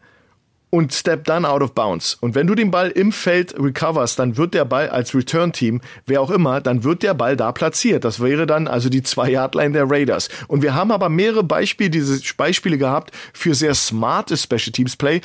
und 0.70 0.92
step 0.92 1.24
dann 1.24 1.44
out 1.44 1.62
of 1.62 1.72
bounds. 1.72 2.14
Und 2.20 2.34
wenn 2.34 2.46
du 2.46 2.54
den 2.54 2.70
Ball 2.70 2.90
im 2.90 3.12
Feld 3.12 3.54
recoverst, 3.58 4.18
dann 4.18 4.36
wird 4.36 4.54
der 4.54 4.64
Ball 4.64 4.88
als 4.88 5.14
Return-Team, 5.14 5.80
wer 6.06 6.20
auch 6.20 6.30
immer, 6.30 6.60
dann 6.60 6.84
wird 6.84 7.02
der 7.02 7.14
Ball 7.14 7.36
da 7.36 7.52
platziert. 7.52 8.04
Das 8.04 8.20
wäre 8.20 8.46
dann 8.46 8.68
also 8.68 8.88
die 8.88 9.02
Zwei-Yard-Line 9.02 9.72
der 9.72 9.90
Raiders. 9.90 10.28
Und 10.46 10.62
wir 10.62 10.74
haben 10.74 10.92
aber 10.92 11.08
mehrere 11.08 11.42
Beispiele, 11.42 11.90
diese 11.90 12.20
Beispiele 12.36 12.78
gehabt 12.78 13.12
für 13.32 13.54
sehr 13.54 13.74
smarte 13.74 14.36
Special 14.36 14.72
Teams 14.72 14.96
Play, 14.96 15.20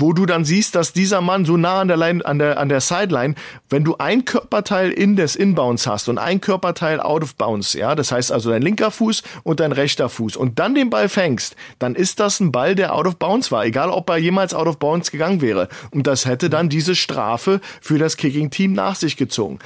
wo 0.00 0.12
du 0.12 0.26
dann 0.26 0.44
siehst, 0.44 0.74
dass 0.74 0.92
dieser 0.92 1.20
Mann 1.20 1.44
so 1.44 1.56
nah 1.56 1.80
an 1.80 1.88
der, 1.88 1.96
Line, 1.96 2.24
an 2.24 2.38
der, 2.38 2.58
an 2.58 2.68
der 2.68 2.80
Sideline, 2.80 3.34
wenn 3.68 3.84
du 3.84 3.96
ein 3.98 4.24
Körperteil 4.24 4.90
in 4.90 5.16
des 5.16 5.36
Inbounds 5.36 5.86
hast 5.86 6.08
und 6.08 6.18
ein 6.18 6.40
Körperteil 6.40 7.00
out 7.00 7.22
of 7.22 7.34
bounds, 7.34 7.72
ja, 7.72 7.94
das 7.94 8.12
heißt 8.12 8.32
also 8.32 8.50
dein 8.50 8.62
linker 8.62 8.90
Fuß 8.90 9.22
und 9.42 9.60
dein 9.60 9.72
rechter 9.72 10.08
Fuß 10.08 10.36
und 10.36 10.58
dann 10.58 10.74
den 10.74 10.90
Ball 10.90 11.08
fängst, 11.08 11.56
dann 11.78 11.94
ist 11.94 12.20
das 12.20 12.40
ein 12.40 12.52
Ball, 12.52 12.74
der 12.74 12.94
out 12.94 13.06
of 13.06 13.16
bounds 13.16 13.50
war, 13.50 13.64
egal 13.64 13.90
ob 13.90 14.08
er 14.10 14.18
jemals 14.18 14.54
out 14.54 14.66
of 14.66 14.78
bounds 14.78 15.10
gegangen 15.10 15.40
wäre. 15.40 15.68
Und 15.90 16.06
das 16.06 16.26
hätte 16.26 16.50
dann 16.50 16.68
diese 16.68 16.94
Strafe 16.94 17.60
für 17.80 17.98
das 17.98 18.16
Kicking-Team 18.16 18.72
nach 18.72 18.94
sich 18.94 19.16
gezogen. 19.16 19.58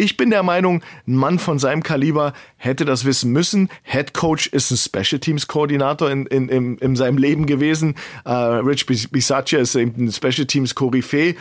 Ich 0.00 0.16
bin 0.16 0.30
der 0.30 0.42
Meinung, 0.42 0.82
ein 1.06 1.14
Mann 1.14 1.38
von 1.38 1.58
seinem 1.58 1.82
Kaliber 1.82 2.32
hätte 2.56 2.86
das 2.86 3.04
wissen 3.04 3.32
müssen. 3.32 3.68
Head 3.82 4.14
Coach 4.14 4.46
ist 4.46 4.70
ein 4.70 4.78
Special 4.78 5.20
Teams 5.20 5.46
Koordinator 5.46 6.10
in, 6.10 6.24
in, 6.24 6.48
in, 6.48 6.78
in 6.78 6.96
seinem 6.96 7.18
Leben 7.18 7.44
gewesen. 7.44 7.96
Uh, 8.26 8.60
Rich 8.64 8.86
Bisaccia 8.86 9.58
ist 9.58 9.74
eben 9.74 10.06
ein 10.06 10.10
Special 10.10 10.46
Teams 10.46 10.74
Koryphäe. 10.74 11.34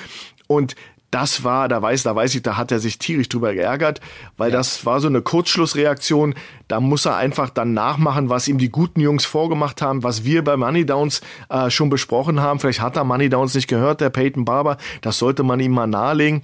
Und 0.47 0.75
das 1.09 1.45
war, 1.45 1.69
da 1.69 1.81
weiß, 1.81 2.03
da 2.03 2.17
weiß 2.17 2.35
ich, 2.35 2.41
da 2.41 2.57
hat 2.57 2.73
er 2.73 2.79
sich 2.79 2.97
tierisch 2.97 3.29
drüber 3.29 3.53
geärgert, 3.53 4.01
weil 4.35 4.51
ja. 4.51 4.57
das 4.57 4.85
war 4.85 4.99
so 4.99 5.07
eine 5.07 5.21
Kurzschlussreaktion. 5.21 6.35
Da 6.67 6.81
muss 6.81 7.05
er 7.05 7.15
einfach 7.15 7.49
dann 7.49 7.73
nachmachen, 7.73 8.27
was 8.27 8.49
ihm 8.49 8.57
die 8.57 8.69
guten 8.69 8.99
Jungs 8.99 9.23
vorgemacht 9.23 9.81
haben, 9.81 10.03
was 10.03 10.25
wir 10.25 10.43
bei 10.43 10.57
Money 10.57 10.85
Downs 10.85 11.21
äh, 11.47 11.69
schon 11.69 11.89
besprochen 11.89 12.41
haben. 12.41 12.59
Vielleicht 12.59 12.81
hat 12.81 12.97
er 12.97 13.05
Money 13.05 13.29
Downs 13.29 13.55
nicht 13.55 13.69
gehört, 13.69 14.01
der 14.01 14.09
Peyton 14.09 14.43
Barber. 14.43 14.75
Das 14.99 15.17
sollte 15.17 15.43
man 15.43 15.61
ihm 15.61 15.71
mal 15.71 15.87
nahelegen. 15.87 16.41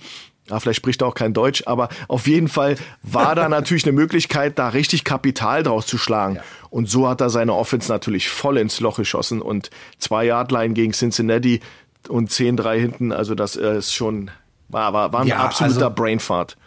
Ja, 0.50 0.60
vielleicht 0.60 0.78
spricht 0.78 1.02
er 1.02 1.08
auch 1.08 1.16
kein 1.16 1.34
Deutsch, 1.34 1.64
aber 1.66 1.90
auf 2.08 2.28
jeden 2.28 2.48
Fall 2.48 2.76
war 3.02 3.34
da 3.36 3.50
natürlich 3.50 3.84
eine 3.86 3.94
Möglichkeit, 3.94 4.60
da 4.60 4.70
richtig 4.70 5.04
Kapital 5.04 5.64
draus 5.64 5.88
zu 5.88 5.98
schlagen. 5.98 6.36
Ja. 6.36 6.44
Und 6.70 6.90
so 6.90 7.08
hat 7.08 7.22
er 7.22 7.30
seine 7.30 7.54
Offense 7.54 7.92
natürlich 7.92 8.30
voll 8.30 8.58
ins 8.58 8.80
Loch 8.80 8.98
geschossen 8.98 9.42
und 9.42 9.72
zwei 9.98 10.26
Yardline 10.26 10.74
gegen 10.74 10.94
Cincinnati 10.94 11.62
und 12.10 12.30
10-3 12.30 12.76
hinten. 12.76 13.12
Also 13.12 13.34
das 13.34 13.56
äh, 13.56 13.78
ist 13.78 13.94
schon, 13.94 14.30
war, 14.70 14.94
war, 14.94 15.14
war 15.14 15.22
ein 15.22 15.28
ja, 15.28 15.38
absoluter 15.38 15.86
also, 15.86 15.96
Brainfart. 15.96 16.58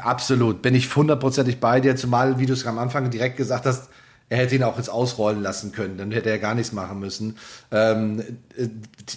Absolut, 0.00 0.62
bin 0.62 0.74
ich 0.74 0.94
hundertprozentig 0.94 1.60
bei 1.60 1.80
dir, 1.80 1.96
zumal, 1.96 2.38
wie 2.38 2.46
du 2.46 2.52
es 2.52 2.66
am 2.66 2.78
Anfang 2.78 3.10
direkt 3.10 3.36
gesagt 3.36 3.66
hast, 3.66 3.88
er 4.28 4.38
hätte 4.38 4.54
ihn 4.54 4.62
auch 4.62 4.76
jetzt 4.76 4.88
ausrollen 4.88 5.42
lassen 5.42 5.72
können, 5.72 5.98
dann 5.98 6.10
hätte 6.10 6.30
er 6.30 6.38
gar 6.38 6.54
nichts 6.54 6.72
machen 6.72 6.98
müssen. 6.98 7.36
Ähm, 7.70 8.22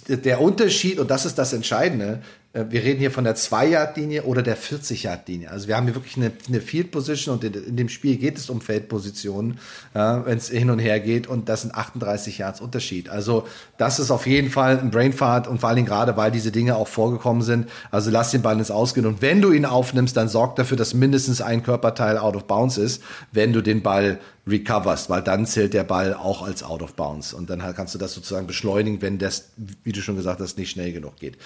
der 0.08 0.40
Unterschied, 0.40 0.98
und 0.98 1.10
das 1.10 1.26
ist 1.26 1.38
das 1.38 1.52
Entscheidende, 1.52 2.22
äh, 2.47 2.47
wir 2.68 2.82
reden 2.82 2.98
hier 2.98 3.10
von 3.10 3.24
der 3.24 3.36
2-Yard-Linie 3.36 4.22
oder 4.24 4.42
der 4.42 4.56
40-Yard-Linie. 4.56 5.50
Also 5.50 5.68
wir 5.68 5.76
haben 5.76 5.84
hier 5.86 5.94
wirklich 5.94 6.16
eine, 6.16 6.32
eine 6.48 6.60
Field-Position 6.60 7.34
und 7.34 7.44
in, 7.44 7.54
in, 7.54 7.76
dem 7.76 7.88
Spiel 7.88 8.16
geht 8.16 8.38
es 8.38 8.48
um 8.50 8.60
Feldpositionen, 8.60 9.58
äh, 9.94 9.98
wenn 9.98 10.38
es 10.38 10.48
hin 10.48 10.70
und 10.70 10.78
her 10.78 11.00
geht 11.00 11.26
und 11.26 11.48
das 11.48 11.62
sind 11.62 11.74
38 11.74 12.38
Yards 12.38 12.60
Unterschied. 12.60 13.08
Also 13.08 13.46
das 13.76 13.98
ist 13.98 14.10
auf 14.10 14.26
jeden 14.26 14.50
Fall 14.50 14.78
ein 14.78 14.90
Brainfart 14.90 15.46
und 15.46 15.60
vor 15.60 15.68
allen 15.68 15.76
Dingen 15.76 15.88
gerade, 15.88 16.16
weil 16.16 16.30
diese 16.30 16.50
Dinge 16.50 16.76
auch 16.76 16.88
vorgekommen 16.88 17.42
sind. 17.42 17.68
Also 17.90 18.10
lass 18.10 18.30
den 18.30 18.42
Ball 18.42 18.58
ins 18.58 18.70
Ausgehen 18.70 19.06
und 19.06 19.22
wenn 19.22 19.42
du 19.42 19.52
ihn 19.52 19.64
aufnimmst, 19.64 20.16
dann 20.16 20.28
sorg 20.28 20.56
dafür, 20.56 20.76
dass 20.76 20.94
mindestens 20.94 21.40
ein 21.40 21.62
Körperteil 21.62 22.18
out 22.18 22.36
of 22.36 22.44
bounds 22.44 22.78
ist, 22.78 23.02
wenn 23.32 23.52
du 23.52 23.62
den 23.62 23.82
Ball 23.82 24.18
recoverst, 24.46 25.10
weil 25.10 25.22
dann 25.22 25.46
zählt 25.46 25.74
der 25.74 25.84
Ball 25.84 26.14
auch 26.14 26.42
als 26.42 26.62
out 26.62 26.82
of 26.82 26.94
bounds 26.94 27.34
und 27.34 27.50
dann 27.50 27.60
kannst 27.74 27.94
du 27.94 27.98
das 27.98 28.14
sozusagen 28.14 28.46
beschleunigen, 28.46 29.02
wenn 29.02 29.18
das, 29.18 29.50
wie 29.84 29.92
du 29.92 30.00
schon 30.00 30.16
gesagt 30.16 30.40
hast, 30.40 30.58
nicht 30.58 30.70
schnell 30.70 30.92
genug 30.92 31.16
geht. 31.16 31.36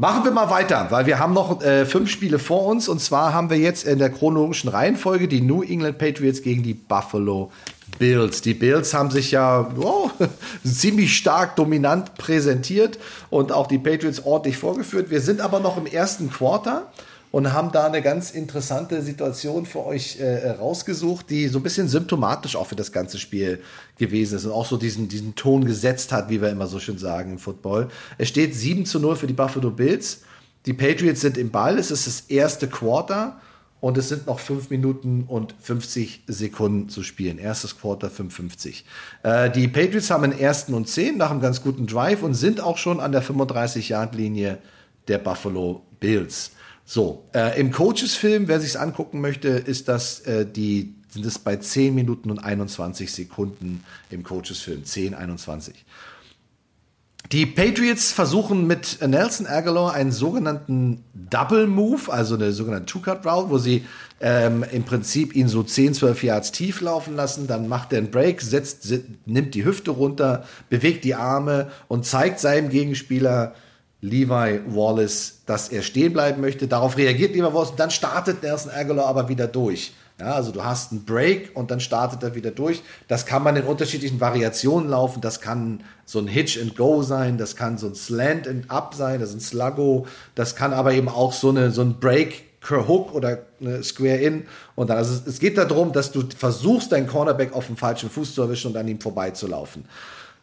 Machen 0.00 0.24
wir 0.24 0.30
mal 0.30 0.48
weiter, 0.48 0.86
weil 0.88 1.04
wir 1.04 1.18
haben 1.18 1.34
noch 1.34 1.60
äh, 1.60 1.84
fünf 1.84 2.08
Spiele 2.08 2.38
vor 2.38 2.64
uns 2.64 2.88
und 2.88 3.02
zwar 3.02 3.34
haben 3.34 3.50
wir 3.50 3.58
jetzt 3.58 3.86
in 3.86 3.98
der 3.98 4.08
chronologischen 4.08 4.70
Reihenfolge 4.70 5.28
die 5.28 5.42
New 5.42 5.62
England 5.62 5.98
Patriots 5.98 6.40
gegen 6.40 6.62
die 6.62 6.72
Buffalo 6.72 7.52
Bills. 7.98 8.40
Die 8.40 8.54
Bills 8.54 8.94
haben 8.94 9.10
sich 9.10 9.30
ja 9.30 9.70
oh, 9.78 10.10
ziemlich 10.64 11.14
stark 11.14 11.54
dominant 11.56 12.14
präsentiert 12.14 12.98
und 13.28 13.52
auch 13.52 13.66
die 13.66 13.76
Patriots 13.76 14.24
ordentlich 14.24 14.56
vorgeführt. 14.56 15.10
Wir 15.10 15.20
sind 15.20 15.42
aber 15.42 15.60
noch 15.60 15.76
im 15.76 15.84
ersten 15.84 16.30
Quarter 16.30 16.90
und 17.32 17.52
haben 17.52 17.70
da 17.70 17.86
eine 17.86 18.02
ganz 18.02 18.30
interessante 18.32 19.02
Situation 19.02 19.64
für 19.64 19.84
euch 19.84 20.18
äh, 20.18 20.50
rausgesucht, 20.50 21.30
die 21.30 21.48
so 21.48 21.58
ein 21.58 21.62
bisschen 21.62 21.88
symptomatisch 21.88 22.56
auch 22.56 22.66
für 22.66 22.76
das 22.76 22.90
ganze 22.90 23.18
Spiel 23.18 23.60
gewesen 23.98 24.36
ist 24.36 24.44
und 24.46 24.52
auch 24.52 24.66
so 24.66 24.76
diesen, 24.76 25.08
diesen 25.08 25.36
Ton 25.36 25.64
gesetzt 25.64 26.12
hat, 26.12 26.28
wie 26.28 26.42
wir 26.42 26.50
immer 26.50 26.66
so 26.66 26.80
schön 26.80 26.98
sagen 26.98 27.32
im 27.32 27.38
Football. 27.38 27.88
Es 28.18 28.28
steht 28.28 28.54
7 28.54 28.84
zu 28.84 28.98
0 28.98 29.16
für 29.16 29.26
die 29.26 29.32
Buffalo 29.32 29.70
Bills. 29.70 30.22
Die 30.66 30.72
Patriots 30.72 31.20
sind 31.20 31.38
im 31.38 31.50
Ball. 31.50 31.78
Es 31.78 31.90
ist 31.90 32.06
das 32.06 32.20
erste 32.28 32.66
Quarter 32.66 33.40
und 33.80 33.96
es 33.96 34.08
sind 34.08 34.26
noch 34.26 34.40
5 34.40 34.68
Minuten 34.70 35.24
und 35.28 35.54
50 35.60 36.24
Sekunden 36.26 36.88
zu 36.88 37.04
spielen. 37.04 37.38
Erstes 37.38 37.78
Quarter 37.78 38.10
55. 38.10 38.84
Äh, 39.22 39.50
die 39.50 39.68
Patriots 39.68 40.10
haben 40.10 40.24
einen 40.24 40.38
ersten 40.38 40.74
und 40.74 40.88
10 40.88 41.16
nach 41.16 41.30
einem 41.30 41.40
ganz 41.40 41.62
guten 41.62 41.86
Drive 41.86 42.24
und 42.24 42.34
sind 42.34 42.60
auch 42.60 42.76
schon 42.76 42.98
an 42.98 43.12
der 43.12 43.22
35-Yard-Linie 43.22 44.58
der 45.06 45.18
Buffalo 45.18 45.82
Bills. 46.00 46.50
So, 46.92 47.22
äh, 47.36 47.60
im 47.60 47.70
Coaches-Film, 47.70 48.48
wer 48.48 48.58
sich 48.58 48.76
angucken 48.76 49.20
möchte, 49.20 49.46
ist 49.46 49.86
das 49.86 50.22
äh, 50.22 50.44
die 50.44 50.96
sind 51.08 51.24
es 51.24 51.38
bei 51.38 51.54
10 51.54 51.94
Minuten 51.94 52.32
und 52.32 52.40
21 52.40 53.12
Sekunden 53.12 53.84
im 54.10 54.24
Coaches-Film. 54.24 54.84
10, 54.84 55.14
21. 55.14 55.84
Die 57.30 57.46
Patriots 57.46 58.10
versuchen 58.10 58.66
mit 58.66 58.98
Nelson 59.06 59.46
Aguilar 59.46 59.94
einen 59.94 60.10
sogenannten 60.10 61.04
Double 61.14 61.68
Move, 61.68 62.12
also 62.12 62.34
eine 62.34 62.50
sogenannte 62.50 62.86
Two-Cut-Route, 62.86 63.50
wo 63.50 63.58
sie 63.58 63.84
ähm, 64.20 64.64
im 64.72 64.82
Prinzip 64.82 65.36
ihn 65.36 65.46
so 65.46 65.62
10, 65.62 65.94
12 65.94 66.24
Yards 66.24 66.50
tief 66.50 66.80
laufen 66.80 67.14
lassen. 67.14 67.46
Dann 67.46 67.68
macht 67.68 67.92
er 67.92 67.98
einen 67.98 68.10
Break, 68.10 68.40
setzt, 68.40 68.92
nimmt 69.26 69.54
die 69.54 69.64
Hüfte 69.64 69.92
runter, 69.92 70.44
bewegt 70.68 71.04
die 71.04 71.14
Arme 71.14 71.70
und 71.86 72.04
zeigt 72.04 72.40
seinem 72.40 72.68
Gegenspieler, 72.68 73.54
Levi 74.02 74.60
Wallace, 74.66 75.40
dass 75.46 75.68
er 75.68 75.82
stehen 75.82 76.12
bleiben 76.12 76.40
möchte. 76.40 76.66
Darauf 76.66 76.96
reagiert 76.96 77.34
Levi 77.34 77.52
Wallace 77.52 77.70
und 77.70 77.80
dann 77.80 77.90
startet 77.90 78.42
Nelson 78.42 78.72
Aguilar 78.72 79.06
aber 79.06 79.28
wieder 79.28 79.46
durch. 79.46 79.92
Ja, 80.18 80.34
also 80.34 80.52
du 80.52 80.62
hast 80.62 80.92
einen 80.92 81.04
Break 81.04 81.52
und 81.54 81.70
dann 81.70 81.80
startet 81.80 82.22
er 82.22 82.34
wieder 82.34 82.50
durch. 82.50 82.82
Das 83.08 83.24
kann 83.24 83.42
man 83.42 83.56
in 83.56 83.64
unterschiedlichen 83.64 84.20
Variationen 84.20 84.90
laufen. 84.90 85.22
Das 85.22 85.40
kann 85.40 85.82
so 86.04 86.18
ein 86.18 86.26
Hitch 86.26 86.60
and 86.60 86.76
Go 86.76 87.02
sein, 87.02 87.38
das 87.38 87.56
kann 87.56 87.78
so 87.78 87.86
ein 87.86 87.94
Slant 87.94 88.46
and 88.46 88.70
Up 88.70 88.94
sein, 88.94 89.20
das 89.20 89.30
ist 89.30 89.36
ein 89.36 89.40
Sluggo. 89.40 90.06
Das 90.34 90.56
kann 90.56 90.74
aber 90.74 90.92
eben 90.92 91.08
auch 91.08 91.32
so, 91.32 91.48
eine, 91.48 91.70
so 91.70 91.80
ein 91.80 91.98
Break 91.98 92.44
Hook 92.68 93.14
oder 93.14 93.38
Square 93.82 94.16
In. 94.16 94.44
Und 94.74 94.90
dann, 94.90 94.98
also 94.98 95.22
es 95.26 95.38
geht 95.38 95.56
darum, 95.56 95.92
dass 95.92 96.12
du 96.12 96.22
versuchst, 96.36 96.92
deinen 96.92 97.06
Cornerback 97.06 97.54
auf 97.54 97.66
dem 97.66 97.78
falschen 97.78 98.10
Fuß 98.10 98.34
zu 98.34 98.42
erwischen 98.42 98.72
und 98.72 98.76
an 98.76 98.88
ihm 98.88 99.00
vorbeizulaufen. 99.00 99.86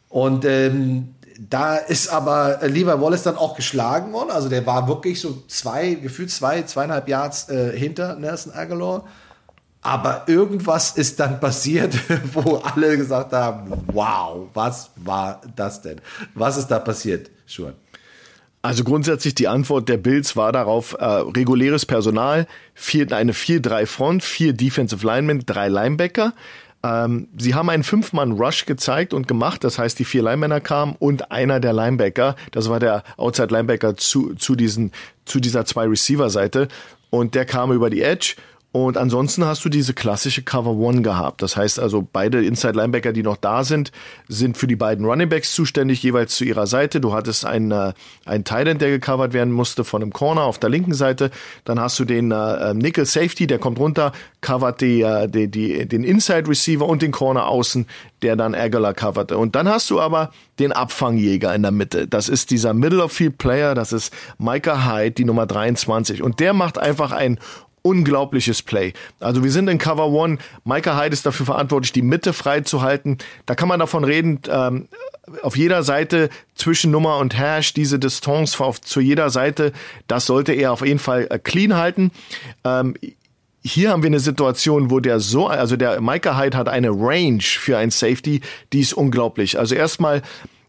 Und 0.09 0.45
ähm, 0.45 1.13
da 1.39 1.75
ist 1.77 2.09
aber 2.09 2.59
Levi 2.63 2.87
Wallace 2.87 3.23
dann 3.23 3.37
auch 3.37 3.55
geschlagen 3.55 4.11
worden. 4.13 4.31
Also 4.31 4.49
der 4.49 4.65
war 4.65 4.87
wirklich 4.87 5.21
so 5.21 5.43
zwei, 5.47 5.93
gefühlt 5.93 6.31
zwei, 6.31 6.63
zweieinhalb 6.63 7.07
Yards 7.07 7.49
äh, 7.49 7.77
hinter 7.77 8.15
Nelson 8.15 8.53
Aguilar. 8.53 9.05
Aber 9.81 10.23
irgendwas 10.27 10.91
ist 10.91 11.19
dann 11.19 11.39
passiert, 11.39 11.93
wo 12.33 12.57
alle 12.57 12.97
gesagt 12.97 13.33
haben, 13.33 13.71
wow, 13.93 14.47
was 14.53 14.89
war 14.95 15.41
das 15.55 15.81
denn? 15.81 16.01
Was 16.33 16.57
ist 16.57 16.67
da 16.67 16.79
passiert, 16.79 17.29
Schuhen? 17.45 17.73
Also 18.63 18.83
grundsätzlich 18.83 19.35
die 19.35 19.47
Antwort 19.47 19.87
der 19.87 19.97
Bills 19.97 20.35
war 20.35 20.51
darauf 20.51 20.93
äh, 20.99 21.05
reguläres 21.05 21.85
Personal, 21.85 22.47
vier, 22.73 23.09
eine 23.13 23.31
4-3-Front, 23.31 24.23
vier 24.23 24.53
Defensive 24.53 25.05
Linemen, 25.05 25.45
drei 25.45 25.69
Linebacker. 25.69 26.33
Ähm, 26.87 27.27
sie 27.37 27.55
haben 27.55 27.69
einen 27.69 27.83
Fünf-Mann-Rush 27.83 28.65
gezeigt 28.65 29.13
und 29.13 29.27
gemacht, 29.27 29.63
das 29.63 29.77
heißt, 29.77 29.99
die 29.99 30.05
vier 30.05 30.23
Linemänner 30.23 30.61
kamen 30.61 30.95
und 30.99 31.31
einer 31.31 31.59
der 31.59 31.73
Linebacker, 31.73 32.35
das 32.51 32.69
war 32.69 32.79
der 32.79 33.03
Outside-Linebacker 33.17 33.97
zu, 33.97 34.35
zu, 34.35 34.55
diesen, 34.55 34.91
zu 35.25 35.39
dieser 35.39 35.65
Zwei-Receiver-Seite 35.65 36.67
und 37.09 37.35
der 37.35 37.45
kam 37.45 37.71
über 37.71 37.89
die 37.89 38.01
Edge 38.01 38.35
und 38.73 38.97
ansonsten 38.97 39.45
hast 39.45 39.63
du 39.63 39.69
diese 39.69 39.93
klassische 39.93 40.43
Cover 40.43 40.71
One 40.71 41.01
gehabt. 41.01 41.41
Das 41.41 41.55
heißt 41.55 41.79
also, 41.79 42.05
beide 42.11 42.43
Inside 42.43 42.73
Linebacker, 42.73 43.13
die 43.13 43.23
noch 43.23 43.37
da 43.37 43.63
sind, 43.63 43.91
sind 44.27 44.57
für 44.57 44.67
die 44.67 44.75
beiden 44.75 45.05
Running 45.05 45.29
Backs 45.29 45.53
zuständig, 45.53 46.03
jeweils 46.03 46.35
zu 46.35 46.43
ihrer 46.43 46.67
Seite. 46.67 46.99
Du 46.99 47.13
hattest 47.13 47.45
einen, 47.45 47.71
äh, 47.71 47.93
einen 48.25 48.45
End, 48.45 48.81
der 48.81 48.89
gecovert 48.89 49.31
werden 49.31 49.53
musste 49.53 49.83
von 49.83 50.01
einem 50.01 50.11
Corner 50.11 50.43
auf 50.43 50.59
der 50.59 50.69
linken 50.69 50.93
Seite. 50.93 51.31
Dann 51.63 51.79
hast 51.79 51.97
du 51.97 52.05
den 52.05 52.31
äh, 52.31 52.73
Nickel 52.73 53.05
Safety, 53.05 53.47
der 53.47 53.57
kommt 53.57 53.79
runter, 53.79 54.11
covert 54.41 54.81
die, 54.81 55.01
äh, 55.01 55.27
die, 55.29 55.47
die, 55.47 55.87
den 55.87 56.03
Inside 56.03 56.49
Receiver 56.49 56.85
und 56.85 57.01
den 57.01 57.11
Corner 57.11 57.47
außen, 57.47 57.87
der 58.21 58.35
dann 58.35 58.53
Aguilar 58.53 58.93
coverte. 58.93 59.37
Und 59.37 59.55
dann 59.55 59.69
hast 59.69 59.89
du 59.89 60.01
aber 60.01 60.31
den 60.59 60.71
Abfangjäger 60.71 61.55
in 61.55 61.61
der 61.61 61.71
Mitte. 61.71 62.07
Das 62.07 62.29
ist 62.29 62.51
dieser 62.51 62.73
Middle 62.73 63.03
of 63.03 63.11
Field 63.11 63.37
Player, 63.37 63.75
das 63.75 63.93
ist 63.93 64.13
Micah 64.37 64.91
Hyde, 64.91 65.11
die 65.11 65.25
Nummer 65.25 65.45
23. 65.45 66.21
Und 66.21 66.39
der 66.39 66.53
macht 66.53 66.77
einfach 66.77 67.11
ein 67.11 67.39
unglaubliches 67.87 68.61
Play. 68.61 68.93
Also 69.19 69.43
wir 69.43 69.51
sind 69.51 69.67
in 69.69 69.77
Cover 69.77 70.07
One. 70.07 70.37
Micah 70.65 70.99
Hyde 70.99 71.13
ist 71.13 71.25
dafür 71.25 71.45
verantwortlich, 71.45 71.91
die 71.91 72.01
Mitte 72.01 72.33
frei 72.33 72.61
zu 72.61 72.81
halten. 72.81 73.17
Da 73.45 73.55
kann 73.55 73.67
man 73.67 73.79
davon 73.79 74.03
reden, 74.03 74.39
ähm, 74.49 74.87
auf 75.41 75.57
jeder 75.57 75.83
Seite 75.83 76.29
zwischen 76.55 76.91
Nummer 76.91 77.17
und 77.17 77.37
Hash 77.37 77.73
diese 77.73 77.99
Distanz 77.99 78.59
auf, 78.59 78.81
zu 78.81 78.99
jeder 78.99 79.29
Seite, 79.29 79.73
das 80.07 80.25
sollte 80.25 80.53
er 80.53 80.71
auf 80.71 80.85
jeden 80.85 80.99
Fall 80.99 81.27
äh, 81.29 81.39
clean 81.39 81.75
halten. 81.75 82.11
Ähm, 82.63 82.95
hier 83.63 83.91
haben 83.91 84.03
wir 84.03 84.07
eine 84.07 84.19
Situation, 84.19 84.91
wo 84.91 84.99
der 84.99 85.19
so, 85.19 85.47
also 85.47 85.75
der 85.75 85.99
Micah 86.01 86.39
Hyde 86.39 86.57
hat 86.57 86.69
eine 86.69 86.89
Range 86.89 87.41
für 87.41 87.77
ein 87.77 87.91
Safety, 87.91 88.41
die 88.71 88.79
ist 88.79 88.93
unglaublich. 88.93 89.59
Also 89.59 89.75
erstmal 89.75 90.21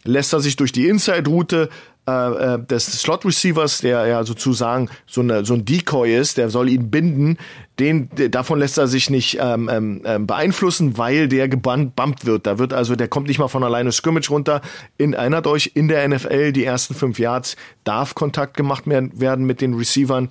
lässt 0.04 0.32
er 0.32 0.40
sich 0.40 0.56
durch 0.56 0.72
die 0.72 0.88
Inside-Route 0.88 1.68
äh, 2.08 2.54
äh, 2.54 2.58
des 2.58 2.86
Slot 2.86 3.26
Receivers, 3.26 3.78
der 3.78 4.06
ja 4.06 4.24
sozusagen 4.24 4.88
so, 5.06 5.20
eine, 5.20 5.44
so 5.44 5.52
ein 5.52 5.66
Decoy 5.66 6.16
ist, 6.16 6.38
der 6.38 6.48
soll 6.48 6.70
ihn 6.70 6.90
binden, 6.90 7.36
den 7.78 8.08
davon 8.30 8.58
lässt 8.58 8.78
er 8.78 8.88
sich 8.88 9.10
nicht 9.10 9.38
ähm, 9.40 9.68
ähm, 9.70 10.02
ähm 10.04 10.26
beeinflussen, 10.26 10.96
weil 10.96 11.28
der 11.28 11.48
gebumpt 11.48 12.24
wird. 12.24 12.46
Da 12.46 12.58
wird 12.58 12.72
also, 12.72 12.96
der 12.96 13.08
kommt 13.08 13.28
nicht 13.28 13.38
mal 13.38 13.48
von 13.48 13.62
alleine 13.62 13.92
Scrimmage 13.92 14.30
runter. 14.30 14.62
In 14.96 15.12
erinnert 15.12 15.46
euch, 15.46 15.72
in 15.74 15.88
der 15.88 16.08
NFL 16.08 16.52
die 16.52 16.64
ersten 16.64 16.94
fünf 16.94 17.18
Yards 17.18 17.56
darf 17.84 18.14
Kontakt 18.14 18.56
gemacht 18.56 18.84
werden 18.86 19.44
mit 19.44 19.60
den 19.60 19.74
Receivern. 19.74 20.30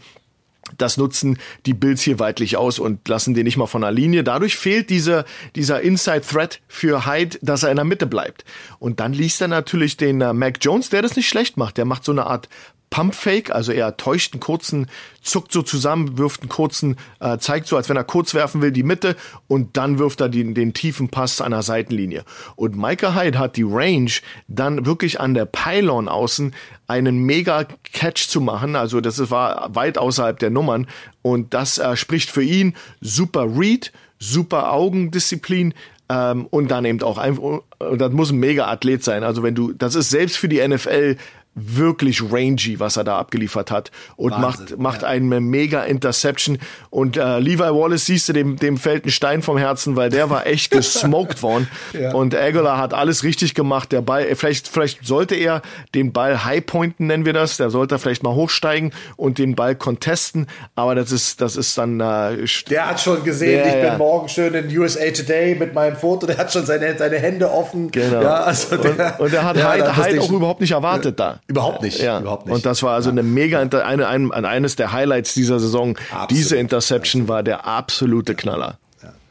Das 0.77 0.97
nutzen 0.97 1.37
die 1.65 1.73
Bills 1.73 2.01
hier 2.01 2.19
weitlich 2.19 2.57
aus 2.57 2.79
und 2.79 3.07
lassen 3.07 3.33
den 3.33 3.45
nicht 3.45 3.57
mal 3.57 3.67
von 3.67 3.81
der 3.81 3.91
Linie. 3.91 4.23
Dadurch 4.23 4.57
fehlt 4.57 4.89
dieser, 4.89 5.25
dieser 5.55 5.81
Inside 5.81 6.21
Threat 6.21 6.59
für 6.67 7.05
Hyde, 7.05 7.37
dass 7.41 7.63
er 7.63 7.69
in 7.69 7.77
der 7.77 7.85
Mitte 7.85 8.05
bleibt. 8.05 8.43
Und 8.79 8.99
dann 8.99 9.13
liest 9.13 9.41
er 9.41 9.47
natürlich 9.47 9.97
den 9.97 10.21
äh, 10.21 10.33
Mac 10.33 10.57
Jones, 10.61 10.89
der 10.89 11.01
das 11.01 11.15
nicht 11.15 11.29
schlecht 11.29 11.57
macht. 11.57 11.77
Der 11.77 11.85
macht 11.85 12.03
so 12.03 12.11
eine 12.11 12.25
Art 12.25 12.49
Pumpfake, 12.89 13.53
also 13.53 13.71
er 13.71 13.97
täuscht 13.97 14.33
einen 14.33 14.39
kurzen, 14.39 14.87
zuckt 15.21 15.51
so 15.51 15.61
zusammen, 15.61 16.17
wirft 16.17 16.41
einen 16.41 16.49
kurzen, 16.49 16.95
äh, 17.19 17.37
zeigt 17.37 17.67
so, 17.67 17.75
als 17.75 17.89
wenn 17.89 17.97
er 17.97 18.03
kurz 18.03 18.33
werfen 18.33 18.61
will, 18.61 18.71
die 18.71 18.83
Mitte 18.83 19.15
und 19.47 19.77
dann 19.77 19.99
wirft 19.99 20.21
er 20.21 20.29
den, 20.29 20.53
den 20.53 20.73
tiefen 20.73 21.09
Pass 21.09 21.41
an 21.41 21.51
der 21.51 21.63
Seitenlinie. 21.63 22.23
Und 22.55 22.77
Micah 22.77 23.13
Hyde 23.13 23.39
hat 23.39 23.57
die 23.57 23.65
Range, 23.67 24.11
dann 24.47 24.85
wirklich 24.85 25.19
an 25.19 25.33
der 25.33 25.45
Pylon 25.45 26.07
außen 26.07 26.55
einen 26.87 27.19
mega 27.19 27.65
Catch 27.93 28.29
zu 28.29 28.39
machen. 28.39 28.75
Also 28.75 29.01
das 29.01 29.29
war 29.29 29.75
weit 29.75 29.97
außerhalb 29.97 30.39
der 30.39 30.49
Nummern 30.49 30.87
und 31.21 31.53
das 31.53 31.77
äh, 31.77 31.97
spricht 31.97 32.29
für 32.29 32.43
ihn 32.43 32.73
super 33.01 33.47
Read, 33.57 33.91
super 34.19 34.71
Augendisziplin, 34.71 35.73
ähm, 36.09 36.47
und 36.49 36.71
dann 36.71 36.85
eben 36.85 37.01
auch 37.03 37.17
einfach, 37.17 37.61
das 37.79 38.11
muss 38.13 38.31
ein 38.31 38.37
mega 38.37 38.67
Athlet 38.67 39.03
sein. 39.03 39.23
Also 39.23 39.43
wenn 39.43 39.55
du, 39.55 39.73
das 39.73 39.95
ist 39.95 40.09
selbst 40.09 40.37
für 40.37 40.47
die 40.47 40.65
NFL 40.65 41.17
wirklich 41.57 42.21
rangy, 42.31 42.79
was 42.79 42.97
er 42.97 43.03
da 43.03 43.17
abgeliefert 43.17 43.71
hat 43.71 43.91
und 44.15 44.31
Wahnsinn, 44.31 44.47
macht 44.47 44.77
macht 44.77 45.01
ja. 45.01 45.07
eine 45.07 45.41
mega 45.41 45.83
Interception 45.83 46.59
und 46.91 47.17
äh, 47.17 47.39
Levi 47.39 47.59
Wallace 47.59 48.05
siehst 48.05 48.29
du 48.29 48.33
dem 48.33 48.57
dem 48.57 48.77
fällt 48.77 49.05
ein 49.05 49.09
Stein 49.09 49.41
vom 49.41 49.57
Herzen, 49.57 49.95
weil 49.95 50.09
der 50.09 50.29
war 50.29 50.45
echt 50.45 50.71
gesmoked 50.77 51.41
worden 51.41 51.67
ja. 51.93 52.13
und 52.13 52.35
Aguilar 52.35 52.77
hat 52.77 52.93
alles 52.93 53.23
richtig 53.23 53.55
gemacht. 53.55 53.91
Der 53.91 54.01
Ball 54.01 54.35
vielleicht 54.35 54.67
vielleicht 54.67 55.05
sollte 55.05 55.35
er 55.35 55.63
den 55.95 56.13
Ball 56.13 56.45
high 56.45 56.65
pointen 56.65 57.07
nennen 57.07 57.25
wir 57.25 57.33
das, 57.33 57.57
der 57.57 57.71
sollte 57.71 57.97
vielleicht 57.97 58.23
mal 58.23 58.35
hochsteigen 58.35 58.93
und 59.15 59.39
den 59.39 59.55
Ball 59.55 59.75
contesten, 59.75 60.47
aber 60.75 60.93
das 60.93 61.11
ist 61.11 61.41
das 61.41 61.55
ist 61.55 61.77
dann 61.77 61.99
äh, 61.99 62.45
der 62.69 62.89
hat 62.89 62.99
schon 62.99 63.23
gesehen, 63.23 63.63
der, 63.63 63.83
ich 63.83 63.89
bin 63.89 63.97
morgen 63.97 64.29
schön 64.29 64.53
in 64.53 64.77
USA 64.77 65.09
Today 65.09 65.55
mit 65.55 65.73
meinem 65.73 65.95
Foto, 65.95 66.27
der 66.27 66.37
hat 66.37 66.53
schon 66.53 66.65
seine 66.65 66.97
seine 66.97 67.17
Hände 67.17 67.51
offen. 67.51 67.89
Genau. 67.91 68.21
Ja, 68.21 68.43
also 68.43 68.77
der, 68.77 69.19
und, 69.19 69.25
und 69.25 69.33
er 69.33 69.43
hat 69.43 69.55
der, 69.55 69.73
Hyde, 69.73 69.97
Hyde 69.97 70.21
auch 70.21 70.31
überhaupt 70.31 70.61
nicht 70.61 70.71
erwartet 70.71 71.19
da. 71.19 71.39
Überhaupt 71.47 71.81
nicht. 71.81 71.99
Ja. 71.99 72.19
Überhaupt 72.19 72.45
nicht. 72.45 72.55
Und 72.55 72.65
das 72.65 72.83
war 72.83 72.93
also 72.93 73.09
ja. 73.09 73.13
eine 73.13 73.23
mega, 73.23 73.59
eine, 73.61 74.07
eine, 74.07 74.47
eines 74.47 74.75
der 74.75 74.91
Highlights 74.91 75.33
dieser 75.33 75.59
Saison. 75.59 75.97
Absolut. 76.11 76.31
Diese 76.31 76.57
Interception 76.57 77.27
war 77.27 77.41
der 77.41 77.65
absolute 77.65 78.35
Knaller. 78.35 78.77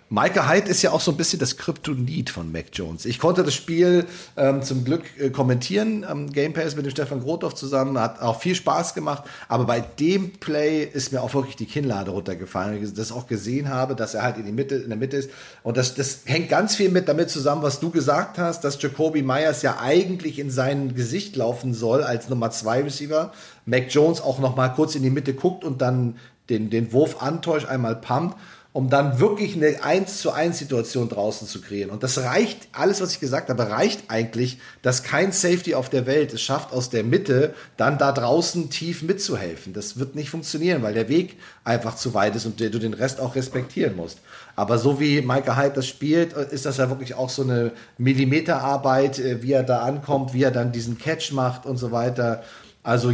Micah 0.09 0.49
Hyde 0.49 0.71
ist 0.71 0.83
ja 0.83 0.93
auch 0.93 1.01
so 1.01 1.11
ein 1.11 1.17
bisschen 1.17 1.41
das 1.41 1.57
Kryptonit 1.57 2.31
von 2.31 2.53
Mac 2.53 2.67
Jones. 2.73 3.07
Ich 3.07 3.19
konnte 3.19 3.43
das 3.43 3.55
Spiel 3.55 4.07
ähm, 4.37 4.63
zum 4.63 4.85
Glück 4.85 5.03
äh, 5.19 5.31
kommentieren 5.31 6.05
am 6.05 6.31
Game 6.31 6.53
Pass 6.53 6.77
mit 6.77 6.87
dem 6.87 6.91
Stefan 6.93 7.21
Grothoff 7.21 7.57
zusammen. 7.57 7.99
Hat 7.99 8.23
auch 8.23 8.41
viel 8.41 8.55
Spaß 8.55 8.95
gemacht. 8.95 9.25
Aber 9.49 9.65
bei 9.65 9.81
dem 9.81 10.35
Play 10.35 10.85
ist 10.85 11.13
mir 11.13 11.23
auch 11.23 11.35
wirklich 11.35 11.57
die 11.57 11.67
Kinnlade 11.67 12.13
runtergefallen. 12.13 12.77
Weil 12.77 12.85
ich 12.85 12.95
das 12.95 13.11
auch 13.11 13.27
gesehen 13.27 13.69
habe, 13.69 13.97
dass 13.97 14.15
er 14.15 14.23
halt 14.23 14.37
in, 14.37 14.47
die 14.47 14.53
Mitte, 14.53 14.77
in 14.77 14.91
der 14.91 14.97
Mitte 14.97 15.17
ist. 15.17 15.31
Und 15.65 15.77
das, 15.77 15.97
das 15.97 16.21
hängt 16.25 16.51
ganz 16.51 16.77
viel 16.77 16.91
mit 16.91 17.09
damit 17.09 17.29
zusammen, 17.29 17.63
was 17.63 17.81
du 17.81 17.91
gesagt 17.91 18.39
hast, 18.39 18.63
dass 18.63 18.81
Jacoby 18.81 19.23
Myers 19.23 19.63
ja 19.63 19.79
eigentlich 19.81 20.39
in 20.39 20.53
sein 20.53 20.95
Gesicht 20.95 21.35
laufen 21.35 21.75
soll 21.75 22.05
als 22.05 22.29
Nummer 22.29 22.53
zwei 22.53 22.81
Receiver. 22.81 23.33
Mac 23.65 23.87
Jones 23.89 24.21
auch 24.21 24.39
noch 24.39 24.55
mal 24.55 24.69
kurz 24.69 24.95
in 24.95 25.03
die 25.03 25.11
Mitte 25.11 25.35
guckt 25.35 25.65
und 25.65 25.83
dann 25.83 26.15
den, 26.49 26.71
den 26.71 26.93
Wurf 26.93 27.21
antäuscht, 27.23 27.67
einmal 27.67 27.97
pumpt 27.97 28.37
um 28.77 28.91
dann 28.91 29.21
wirklich 29.21 29.57
eine 29.57 29.83
1 29.83 30.19
zu 30.19 30.33
1 30.33 30.59
Situation 30.59 31.09
draußen 31.09 31.49
zu 31.49 31.63
kreieren. 31.63 31.89
Und 31.89 32.03
das 32.03 32.19
reicht, 32.19 32.69
alles, 32.73 33.01
was 33.01 33.13
ich 33.13 33.21
gesagt 33.21 33.49
habe, 33.49 33.71
reicht 33.71 34.11
eigentlich, 34.11 34.59
dass 34.83 35.03
kein 35.03 35.33
Safety 35.33 35.75
auf 35.75 35.89
der 35.89 36.05
Welt 36.05 36.35
es 36.35 36.43
schafft, 36.43 36.75
aus 36.75 36.91
der 36.91 37.03
Mitte 37.03 37.55
dann 37.79 37.97
da 37.97 38.13
draußen 38.13 38.69
tief 38.69 39.01
mitzuhelfen. 39.01 39.73
Das 39.73 39.99
wird 39.99 40.15
nicht 40.15 40.29
funktionieren, 40.29 40.83
weil 40.83 40.93
der 40.93 41.09
Weg 41.09 41.39
einfach 41.65 41.97
zu 41.97 42.13
weit 42.13 42.37
ist 42.37 42.45
und 42.45 42.61
du 42.61 42.69
den 42.69 42.93
Rest 42.93 43.19
auch 43.19 43.35
respektieren 43.35 43.97
musst. 43.97 44.19
Aber 44.57 44.77
so 44.77 45.01
wie 45.01 45.23
Michael 45.23 45.57
Hyde 45.57 45.77
das 45.77 45.89
spielt, 45.89 46.35
ist 46.35 46.67
das 46.67 46.77
ja 46.77 46.91
wirklich 46.91 47.15
auch 47.15 47.31
so 47.31 47.45
eine 47.45 47.73
Millimeterarbeit, 47.97 49.19
äh, 49.19 49.43
wie 49.43 49.53
er 49.53 49.63
da 49.63 49.79
ankommt, 49.79 50.35
wie 50.35 50.43
er 50.43 50.51
dann 50.51 50.73
diesen 50.73 50.99
Catch 50.99 51.33
macht 51.33 51.65
und 51.65 51.79
so 51.79 51.93
weiter. 51.93 52.43
Also 52.83 53.11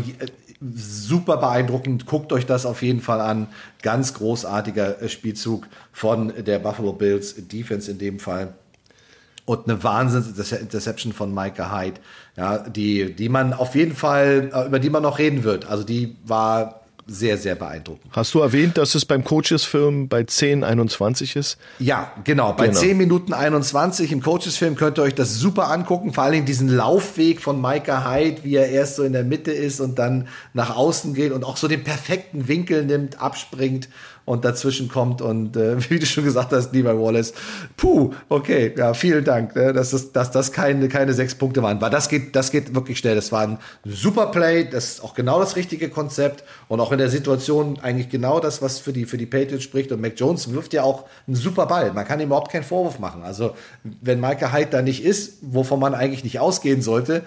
super 0.75 1.37
beeindruckend. 1.37 2.07
Guckt 2.07 2.33
euch 2.33 2.47
das 2.47 2.67
auf 2.67 2.83
jeden 2.83 3.01
Fall 3.01 3.21
an. 3.21 3.49
Ganz 3.83 4.15
großartiger 4.15 5.03
äh, 5.03 5.09
Spielzug 5.09 5.67
von 5.93 6.33
der 6.45 6.59
Buffalo 6.59 6.93
Bills 6.93 7.35
Defense 7.49 7.91
in 7.91 7.99
dem 7.99 8.19
Fall. 8.19 8.55
Und 9.45 9.69
eine 9.69 9.83
Wahnsinns-Interception 9.83 11.13
von 11.13 11.35
Micah 11.35 11.77
Hyde, 11.77 12.01
ja, 12.37 12.59
die, 12.59 13.13
die 13.13 13.29
man 13.29 13.53
auf 13.53 13.75
jeden 13.75 13.97
Fall, 13.97 14.51
äh, 14.55 14.67
über 14.67 14.79
die 14.79 14.91
man 14.91 15.03
noch 15.03 15.19
reden 15.19 15.43
wird. 15.43 15.67
Also 15.67 15.83
die 15.83 16.17
war 16.25 16.82
sehr, 17.07 17.37
sehr 17.37 17.55
beeindruckend. 17.55 18.13
Hast 18.13 18.33
du 18.35 18.41
erwähnt, 18.41 18.79
dass 18.79 18.95
es 18.95 19.05
beim 19.05 19.25
Coaches-Film 19.25 20.09
bei 20.09 20.25
10, 20.25 20.63
21 20.63 21.37
ist? 21.37 21.59
Ja, 21.79 22.13
genau. 22.25 22.53
Bei 22.53 22.69
genau. 22.69 22.79
10 22.79 22.97
Minuten 22.97 23.33
21 23.33 24.13
im 24.13 24.23
Coaches-Film 24.23 24.77
könnt 24.77 24.99
ihr 24.99 25.03
euch 25.03 25.15
das 25.15 25.35
super 25.35 25.71
angucken. 25.71 26.13
Vor 26.13 26.25
allem 26.25 26.45
diesen 26.45 26.69
Laufweg 26.69 27.41
von 27.41 27.61
Micah 27.61 28.09
Hyde, 28.11 28.45
wie 28.45 28.57
er 28.57 28.69
erst 28.69 28.97
so 28.97 29.03
in 29.03 29.13
der 29.13 29.25
Mitte 29.25 29.53
ist 29.53 29.81
und 29.81 29.99
dann 29.99 30.29
nach 30.55 30.77
außen 30.77 31.15
geht 31.15 31.33
und 31.33 31.45
auch 31.45 31.57
so 31.57 31.69
den 31.69 31.83
perfekten 31.85 32.49
Winkel 32.49 32.85
nimmt, 32.85 33.21
abspringt 33.21 33.89
und 34.25 34.45
dazwischen 34.45 34.89
kommt 34.89 35.21
und 35.21 35.57
äh, 35.57 35.91
wie 35.91 35.99
du 35.99 36.07
schon 36.07 36.25
gesagt 36.25 36.53
hast, 36.53 36.73
lieber 36.73 36.99
Wallace, 37.01 37.33
puh, 37.77 38.13
okay, 38.29 38.73
ja, 38.77 38.95
vielen 38.95 39.25
Dank, 39.25 39.57
ne, 39.57 39.73
dass, 39.73 39.91
das, 39.91 40.13
dass 40.13 40.31
das 40.31 40.53
keine, 40.53 40.89
keine 40.89 41.13
sechs 41.13 41.35
Punkte 41.35 41.63
waren. 41.63 41.81
Weil 41.81 41.91
das 41.91 42.09
geht, 42.09 42.37
das 42.37 42.51
geht 42.51 42.75
wirklich 42.75 42.99
schnell. 42.99 43.15
Das 43.15 43.33
war 43.33 43.43
ein 43.43 43.59
super 43.85 44.27
Play, 44.27 44.69
das 44.69 44.95
ist 44.95 45.05
auch 45.05 45.15
genau 45.15 45.41
das 45.41 45.57
richtige 45.57 45.89
Konzept 45.89 46.45
und 46.69 46.81
auch 46.81 46.93
in 46.93 46.99
der 46.99 47.11
Situation 47.11 47.79
eigentlich 47.83 48.09
genau 48.09 48.41
das, 48.41 48.63
was 48.63 48.79
für 48.79 48.93
die, 48.93 49.05
für 49.05 49.19
die 49.19 49.27
Patriots 49.27 49.65
spricht. 49.65 49.93
Und 49.93 50.01
Mac 50.01 50.15
Jones 50.17 50.53
wirft 50.53 50.73
ja 50.73 50.83
auch 50.83 51.05
einen 51.27 51.37
super 51.37 51.67
Ball. 51.67 51.93
Man 51.93 52.07
kann 52.07 52.21
ihm 52.21 52.27
überhaupt 52.27 52.53
keinen 52.53 52.65
Vorwurf 52.65 52.99
machen. 52.99 53.23
Also, 53.23 53.55
wenn 54.01 54.21
Micah 54.21 54.53
Hyde 54.53 54.71
da 54.71 54.83
nicht 54.83 55.05
ist, 55.05 55.39
wovon 55.43 55.81
man 55.81 55.95
eigentlich 55.95 56.25
nicht 56.25 56.41
ausgehen 56.41 56.83
sollte, 56.83 57.23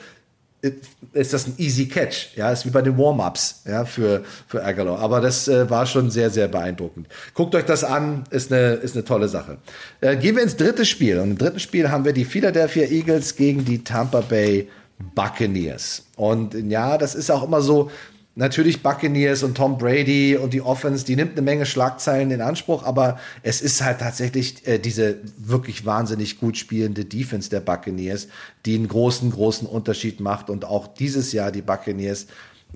ist 1.14 1.34
das 1.34 1.48
ein 1.48 1.56
easy 1.58 1.88
Catch. 1.88 2.36
Ja, 2.36 2.52
ist 2.52 2.66
wie 2.66 2.70
bei 2.70 2.82
den 2.82 2.98
Warm-ups 2.98 3.64
ja, 3.66 3.86
für, 3.86 4.24
für 4.48 4.64
Aguilar. 4.64 5.00
Aber 5.00 5.22
das 5.22 5.48
äh, 5.48 5.70
war 5.70 5.86
schon 5.86 6.12
sehr, 6.12 6.30
sehr 6.30 6.48
beeindruckend. 6.48 7.08
Guckt 7.34 7.56
euch 7.56 7.66
das 7.66 7.84
an, 7.84 8.24
ist 8.30 8.52
eine, 8.52 8.74
ist 8.74 8.96
eine 8.96 9.06
tolle 9.06 9.28
Sache. 9.28 9.58
Äh, 10.02 10.18
gehen 10.18 10.36
wir 10.36 10.44
ins 10.44 10.56
dritte 10.56 10.86
Spiel. 10.86 11.20
Und 11.20 11.32
im 11.32 11.38
dritten 11.38 11.60
Spiel 11.60 11.90
haben 11.90 12.06
wir 12.06 12.14
die 12.14 12.26
Philadelphia 12.26 12.86
Eagles 12.88 13.36
gegen 13.36 13.66
die 13.66 13.84
Tampa 13.84 14.22
Bay 14.22 14.70
Buccaneers. 15.14 16.04
Und 16.16 16.54
ja, 16.70 16.98
das 16.98 17.16
ist 17.16 17.30
auch 17.30 17.44
immer 17.44 17.62
so, 17.62 17.92
natürlich 18.36 18.84
Buccaneers 18.84 19.44
und 19.44 19.56
Tom 19.56 19.78
Brady 19.78 20.38
und 20.38 20.54
die 20.54 20.62
Offense, 20.62 21.06
die 21.06 21.16
nimmt 21.16 21.32
eine 21.32 21.42
Menge 21.42 21.66
Schlagzeilen 21.66 22.32
in 22.32 22.42
Anspruch, 22.42 22.84
aber 22.84 23.18
es 23.44 23.62
ist 23.62 23.82
halt 23.82 24.00
tatsächlich 24.00 24.68
äh, 24.68 24.78
diese 24.78 25.18
wirklich 25.38 25.86
wahnsinnig 25.86 26.40
gut 26.40 26.58
spielende 26.58 27.06
Defense 27.06 27.50
der 27.50 27.62
Buccaneers, 27.62 28.28
die 28.66 28.76
einen 28.76 28.88
großen, 28.88 29.32
großen 29.32 29.68
Unterschied 29.68 30.20
macht 30.20 30.50
und 30.50 30.66
auch 30.66 30.88
dieses 30.88 31.32
Jahr 31.32 31.52
die 31.52 31.62
Buccaneers 31.62 32.28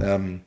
ähm, 0.01 0.41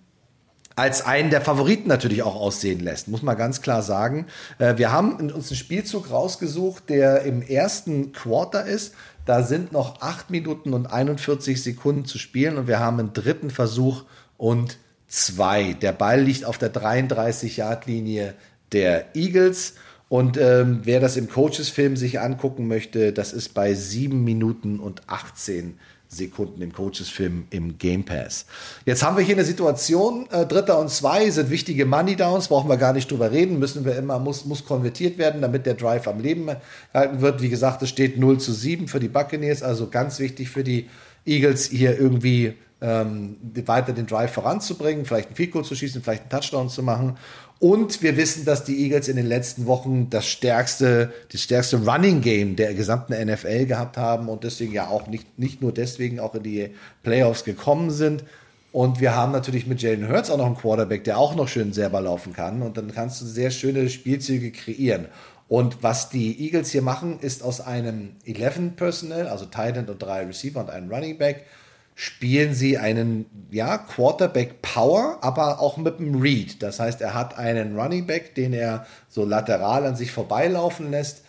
als 0.74 1.04
einen 1.04 1.28
der 1.28 1.42
Favoriten 1.42 1.88
natürlich 1.88 2.22
auch 2.22 2.34
aussehen 2.34 2.80
lässt, 2.80 3.08
muss 3.08 3.22
man 3.22 3.36
ganz 3.36 3.60
klar 3.60 3.82
sagen. 3.82 4.26
Äh, 4.58 4.78
wir 4.78 4.90
haben 4.90 5.30
uns 5.30 5.50
einen 5.50 5.56
Spielzug 5.56 6.10
rausgesucht, 6.10 6.88
der 6.88 7.22
im 7.22 7.42
ersten 7.42 8.12
Quarter 8.12 8.64
ist. 8.64 8.94
Da 9.26 9.42
sind 9.42 9.72
noch 9.72 10.00
8 10.00 10.30
Minuten 10.30 10.72
und 10.72 10.86
41 10.86 11.62
Sekunden 11.62 12.06
zu 12.06 12.18
spielen 12.18 12.56
und 12.56 12.66
wir 12.66 12.80
haben 12.80 12.98
einen 12.98 13.12
dritten 13.12 13.50
Versuch 13.50 14.04
und 14.36 14.78
zwei. 15.12 15.74
Der 15.74 15.92
Ball 15.92 16.22
liegt 16.22 16.44
auf 16.44 16.58
der 16.58 16.72
33-Yard-Linie 16.72 18.34
der 18.72 19.14
Eagles. 19.14 19.74
Und 20.08 20.36
ähm, 20.38 20.80
wer 20.84 21.00
das 21.00 21.16
im 21.16 21.28
Coaches-Film 21.28 21.96
sich 21.96 22.20
angucken 22.20 22.66
möchte, 22.66 23.12
das 23.12 23.32
ist 23.32 23.54
bei 23.54 23.74
7 23.74 24.24
Minuten 24.24 24.80
und 24.80 25.02
18 25.08 25.78
Sekunden 26.08 26.60
im 26.60 26.72
Coaches-Film 26.72 27.46
im 27.50 27.78
Game 27.78 28.04
Pass. 28.04 28.44
Jetzt 28.84 29.02
haben 29.02 29.16
wir 29.16 29.24
hier 29.24 29.34
eine 29.34 29.44
Situation, 29.44 30.28
äh, 30.30 30.44
Dritter 30.44 30.78
und 30.78 30.90
Zwei 30.90 31.30
sind 31.30 31.48
wichtige 31.48 31.86
Money 31.86 32.16
Downs, 32.16 32.48
brauchen 32.48 32.68
wir 32.68 32.76
gar 32.76 32.92
nicht 32.92 33.10
drüber 33.10 33.30
reden, 33.30 33.58
müssen 33.58 33.86
wir 33.86 33.96
immer, 33.96 34.18
muss, 34.18 34.44
muss 34.44 34.66
konvertiert 34.66 35.16
werden, 35.16 35.40
damit 35.40 35.64
der 35.64 35.74
Drive 35.74 36.06
am 36.06 36.20
Leben 36.20 36.50
gehalten 36.92 37.22
wird. 37.22 37.40
Wie 37.40 37.48
gesagt, 37.48 37.82
es 37.82 37.88
steht 37.88 38.18
0 38.18 38.38
zu 38.38 38.52
7 38.52 38.88
für 38.88 39.00
die 39.00 39.08
Buccaneers, 39.08 39.62
also 39.62 39.88
ganz 39.88 40.18
wichtig 40.18 40.50
für 40.50 40.64
die 40.64 40.90
Eagles 41.24 41.66
hier 41.66 41.98
irgendwie 41.98 42.54
ähm, 42.82 43.36
weiter 43.64 43.92
den 43.92 44.06
Drive 44.06 44.32
voranzubringen, 44.32 45.04
vielleicht 45.04 45.28
einen 45.28 45.36
Field 45.36 45.52
Goal 45.52 45.64
zu 45.64 45.74
schießen, 45.74 46.02
vielleicht 46.02 46.22
einen 46.22 46.30
Touchdown 46.30 46.68
zu 46.68 46.82
machen. 46.82 47.16
Und 47.60 48.02
wir 48.02 48.16
wissen, 48.16 48.44
dass 48.44 48.64
die 48.64 48.82
Eagles 48.82 49.06
in 49.06 49.14
den 49.14 49.26
letzten 49.26 49.66
Wochen 49.66 50.10
das 50.10 50.26
stärkste, 50.26 51.12
das 51.30 51.42
stärkste 51.42 51.76
Running 51.76 52.20
Game 52.20 52.56
der 52.56 52.74
gesamten 52.74 53.12
NFL 53.12 53.66
gehabt 53.66 53.96
haben 53.96 54.28
und 54.28 54.42
deswegen 54.42 54.72
ja 54.72 54.88
auch 54.88 55.06
nicht, 55.06 55.38
nicht 55.38 55.62
nur 55.62 55.72
deswegen 55.72 56.18
auch 56.18 56.34
in 56.34 56.42
die 56.42 56.70
Playoffs 57.04 57.44
gekommen 57.44 57.92
sind. 57.92 58.24
Und 58.72 59.00
wir 59.00 59.14
haben 59.14 59.30
natürlich 59.30 59.66
mit 59.66 59.80
Jalen 59.80 60.08
Hurts 60.08 60.30
auch 60.30 60.38
noch 60.38 60.46
einen 60.46 60.56
Quarterback, 60.56 61.04
der 61.04 61.18
auch 61.18 61.36
noch 61.36 61.46
schön 61.46 61.72
selber 61.72 62.00
laufen 62.00 62.32
kann. 62.32 62.62
Und 62.62 62.78
dann 62.78 62.92
kannst 62.92 63.20
du 63.20 63.26
sehr 63.26 63.52
schöne 63.52 63.88
Spielzüge 63.88 64.50
kreieren. 64.50 65.06
Und 65.46 65.82
was 65.82 66.08
die 66.08 66.44
Eagles 66.44 66.70
hier 66.70 66.82
machen, 66.82 67.20
ist 67.20 67.42
aus 67.42 67.60
einem 67.60 68.16
11 68.24 68.74
Personnel, 68.74 69.28
also 69.28 69.44
Tight 69.44 69.76
End 69.76 69.90
und 69.90 70.02
drei 70.02 70.24
Receiver 70.24 70.58
und 70.58 70.70
einen 70.70 70.90
Running 70.90 71.18
Back, 71.18 71.44
spielen 71.94 72.54
sie 72.54 72.78
einen 72.78 73.26
ja, 73.50 73.78
Quarterback 73.78 74.62
Power, 74.62 75.18
aber 75.20 75.60
auch 75.60 75.76
mit 75.76 75.98
einem 75.98 76.20
Read. 76.20 76.62
Das 76.62 76.80
heißt, 76.80 77.00
er 77.00 77.14
hat 77.14 77.38
einen 77.38 77.78
Running 77.78 78.06
Back, 78.06 78.34
den 78.34 78.52
er 78.52 78.86
so 79.08 79.24
lateral 79.24 79.86
an 79.86 79.96
sich 79.96 80.10
vorbeilaufen 80.10 80.90
lässt 80.90 81.22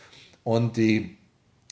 und 0.44 0.78
die 0.78 1.18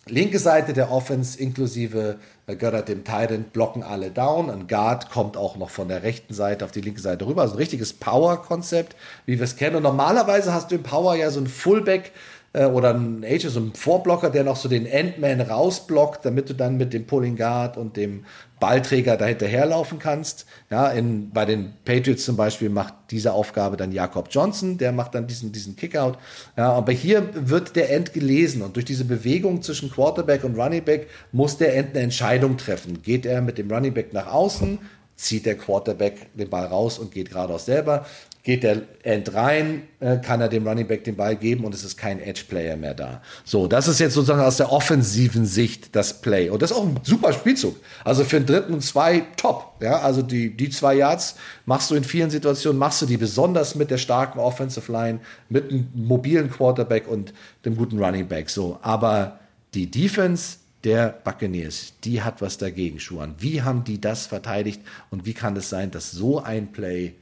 linke 0.07 0.39
Seite 0.39 0.73
der 0.73 0.91
Offense 0.91 1.39
inklusive 1.39 2.17
äh, 2.47 2.55
Götter 2.55 2.81
dem 2.81 3.03
Titan 3.03 3.45
blocken 3.45 3.83
alle 3.83 4.11
down. 4.11 4.49
Ein 4.49 4.67
Guard 4.67 5.09
kommt 5.09 5.37
auch 5.37 5.55
noch 5.55 5.69
von 5.69 5.87
der 5.87 6.03
rechten 6.03 6.33
Seite 6.33 6.65
auf 6.65 6.71
die 6.71 6.81
linke 6.81 7.01
Seite 7.01 7.25
rüber. 7.25 7.43
Also 7.43 7.55
ein 7.55 7.59
richtiges 7.59 7.93
Power-Konzept, 7.93 8.95
wie 9.25 9.37
wir 9.37 9.43
es 9.43 9.55
kennen. 9.55 9.75
Und 9.75 9.83
normalerweise 9.83 10.53
hast 10.53 10.71
du 10.71 10.75
im 10.75 10.83
Power 10.83 11.15
ja 11.15 11.29
so 11.29 11.39
ein 11.39 11.47
Fullback, 11.47 12.11
äh, 12.53 12.65
oder 12.65 12.93
ein 12.93 13.23
Age, 13.25 13.47
so 13.47 13.59
ein 13.59 13.73
Vorblocker, 13.73 14.29
der 14.29 14.43
noch 14.43 14.57
so 14.57 14.67
den 14.67 14.85
Endman 14.85 15.41
rausblockt, 15.41 16.25
damit 16.25 16.49
du 16.49 16.53
dann 16.53 16.77
mit 16.77 16.93
dem 16.93 17.05
Pulling 17.05 17.35
Guard 17.35 17.77
und 17.77 17.97
dem 17.97 18.25
Ballträger 18.59 19.17
da 19.17 19.25
hinterherlaufen 19.25 19.99
kannst. 19.99 20.45
Ja, 20.69 20.89
in, 20.89 21.31
bei 21.31 21.45
den 21.45 21.73
Patriots 21.83 22.25
zum 22.25 22.35
Beispiel 22.35 22.69
macht 22.69 22.93
diese 23.09 23.33
Aufgabe 23.33 23.77
dann 23.77 23.91
Jakob 23.91 24.27
Johnson, 24.29 24.77
der 24.77 24.91
macht 24.91 25.15
dann 25.15 25.27
diesen, 25.27 25.51
diesen 25.51 25.75
Kickout. 25.75 26.17
Ja, 26.57 26.71
aber 26.73 26.91
hier 26.91 27.29
wird 27.33 27.75
der 27.75 27.91
End 27.91 28.13
gelesen 28.13 28.61
und 28.61 28.75
durch 28.75 28.85
diese 28.85 29.05
Bewegung 29.05 29.61
zwischen 29.61 29.91
Quarterback 29.91 30.43
und 30.43 30.57
Running 30.57 30.83
Back 30.83 31.07
muss 31.31 31.57
der 31.57 31.75
End 31.75 31.91
eine 31.91 32.03
Entscheidung 32.03 32.57
treffen. 32.57 33.01
Geht 33.01 33.25
er 33.25 33.41
mit 33.41 33.57
dem 33.57 33.71
Running 33.71 33.93
Back 33.93 34.13
nach 34.13 34.27
außen, 34.27 34.77
zieht 35.15 35.45
der 35.45 35.57
Quarterback 35.57 36.35
den 36.35 36.49
Ball 36.49 36.65
raus 36.65 36.99
und 36.99 37.11
geht 37.11 37.29
geradeaus 37.29 37.65
selber 37.65 38.05
geht 38.43 38.63
der 38.63 38.81
End 39.03 39.33
rein, 39.35 39.83
äh, 39.99 40.17
kann 40.17 40.41
er 40.41 40.49
dem 40.49 40.67
Running 40.67 40.87
Back 40.87 41.03
den 41.03 41.15
Ball 41.15 41.35
geben 41.35 41.63
und 41.63 41.75
es 41.75 41.83
ist 41.83 41.95
kein 41.97 42.19
Edge-Player 42.19 42.75
mehr 42.75 42.95
da. 42.95 43.21
So, 43.43 43.67
das 43.67 43.87
ist 43.87 43.99
jetzt 43.99 44.13
sozusagen 44.13 44.41
aus 44.41 44.57
der 44.57 44.71
offensiven 44.71 45.45
Sicht 45.45 45.95
das 45.95 46.21
Play. 46.21 46.49
Und 46.49 46.61
das 46.61 46.71
ist 46.71 46.77
auch 46.77 46.85
ein 46.85 46.99
super 47.03 47.33
Spielzug. 47.33 47.75
Also 48.03 48.23
für 48.23 48.37
einen 48.37 48.47
dritten 48.47 48.73
und 48.73 48.81
zwei 48.81 49.23
top. 49.37 49.75
Ja, 49.81 49.99
also 49.99 50.23
die, 50.23 50.55
die 50.55 50.69
zwei 50.69 50.95
Yards 50.95 51.35
machst 51.65 51.91
du 51.91 51.95
in 51.95 52.03
vielen 52.03 52.31
Situationen, 52.31 52.79
machst 52.79 53.01
du 53.01 53.05
die 53.05 53.17
besonders 53.17 53.75
mit 53.75 53.91
der 53.91 53.99
starken 53.99 54.39
Offensive 54.39 54.91
Line, 54.91 55.19
mit 55.49 55.69
einem 55.69 55.89
mobilen 55.93 56.49
Quarterback 56.49 57.07
und 57.07 57.33
dem 57.63 57.77
guten 57.77 58.03
Running 58.03 58.27
Back. 58.27 58.49
So, 58.49 58.79
aber 58.81 59.39
die 59.75 59.89
Defense 59.89 60.57
der 60.83 61.09
Buccaneers, 61.23 61.93
die 62.03 62.23
hat 62.23 62.41
was 62.41 62.57
dagegen, 62.57 62.99
Schuhan. 62.99 63.35
Wie 63.37 63.61
haben 63.61 63.83
die 63.83 64.01
das 64.01 64.25
verteidigt 64.25 64.81
und 65.11 65.25
wie 65.25 65.33
kann 65.33 65.55
es 65.55 65.69
sein, 65.69 65.91
dass 65.91 66.11
so 66.11 66.41
ein 66.41 66.71
Play 66.71 67.13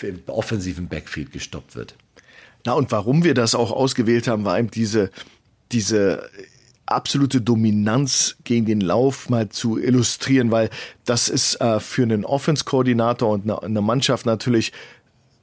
im 0.00 0.20
offensiven 0.26 0.88
Backfield 0.88 1.32
gestoppt 1.32 1.76
wird. 1.76 1.94
Na, 2.64 2.72
und 2.74 2.92
warum 2.92 3.24
wir 3.24 3.34
das 3.34 3.54
auch 3.54 3.72
ausgewählt 3.72 4.28
haben, 4.28 4.44
war 4.44 4.58
eben 4.58 4.70
diese, 4.70 5.10
diese 5.72 6.28
absolute 6.86 7.40
Dominanz 7.40 8.36
gegen 8.44 8.66
den 8.66 8.80
Lauf 8.80 9.28
mal 9.28 9.48
zu 9.48 9.78
illustrieren, 9.78 10.50
weil 10.50 10.70
das 11.04 11.28
ist 11.28 11.60
äh, 11.60 11.80
für 11.80 12.02
einen 12.02 12.24
Offense-Koordinator 12.24 13.30
und 13.30 13.44
eine, 13.44 13.62
eine 13.62 13.80
Mannschaft 13.80 14.26
natürlich 14.26 14.72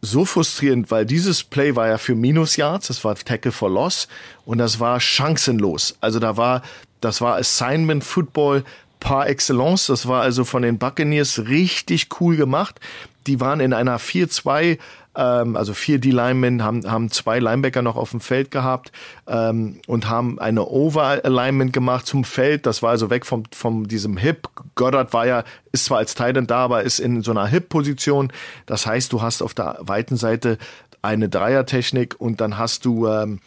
so 0.02 0.24
frustrierend, 0.24 0.92
weil 0.92 1.06
dieses 1.06 1.44
Play 1.44 1.76
war 1.76 1.88
ja 1.88 1.98
für 1.98 2.16
Minus 2.16 2.56
Yards, 2.56 2.88
das 2.88 3.04
war 3.04 3.16
Tackle 3.16 3.52
for 3.52 3.70
Loss 3.70 4.08
und 4.46 4.60
das 4.60 4.80
war 4.80 5.00
chancenlos. 5.02 5.98
Also 6.00 6.20
da 6.20 6.38
war, 6.38 6.62
das 7.02 7.20
war 7.20 7.36
Assignment 7.36 8.04
Football 8.04 8.64
par 9.00 9.28
excellence. 9.28 9.88
Das 9.88 10.08
war 10.08 10.22
also 10.22 10.44
von 10.44 10.62
den 10.62 10.78
Buccaneers 10.78 11.48
richtig 11.48 12.08
cool 12.20 12.36
gemacht 12.36 12.80
die 13.28 13.40
waren 13.40 13.60
in 13.60 13.74
einer 13.74 14.00
4-2 14.00 14.78
ähm, 15.20 15.56
also 15.56 15.74
vier 15.74 16.00
D-Linemen 16.00 16.64
haben, 16.64 16.90
haben 16.90 17.12
zwei 17.12 17.40
Linebacker 17.40 17.82
noch 17.82 17.98
auf 17.98 18.12
dem 18.12 18.22
Feld 18.22 18.52
gehabt 18.52 18.92
ähm, 19.28 19.82
und 19.86 20.08
haben 20.08 20.40
eine 20.40 20.66
Over-Alignment 20.66 21.74
gemacht 21.74 22.06
zum 22.06 22.24
Feld. 22.24 22.66
Das 22.66 22.82
war 22.82 22.92
also 22.92 23.10
weg 23.10 23.26
vom, 23.26 23.44
vom 23.54 23.88
diesem 23.88 24.18
Hip. 24.18 24.48
Goddard 24.76 25.12
war 25.12 25.26
ja, 25.26 25.44
ist 25.72 25.86
zwar 25.86 25.98
als 25.98 26.16
Titan 26.16 26.48
da, 26.48 26.64
aber 26.64 26.84
ist 26.84 27.00
in 27.00 27.22
so 27.22 27.32
einer 27.32 27.48
Hip-Position. 27.48 28.32
Das 28.66 28.86
heißt, 28.86 29.12
du 29.12 29.22
hast 29.22 29.42
auf 29.42 29.54
der 29.54 29.78
weiten 29.82 30.16
Seite 30.16 30.58
eine 31.02 31.28
Dreier-Technik 31.28 32.16
und 32.20 32.40
dann 32.40 32.58
hast 32.58 32.86
du, 32.86 33.08
ähm, 33.08 33.40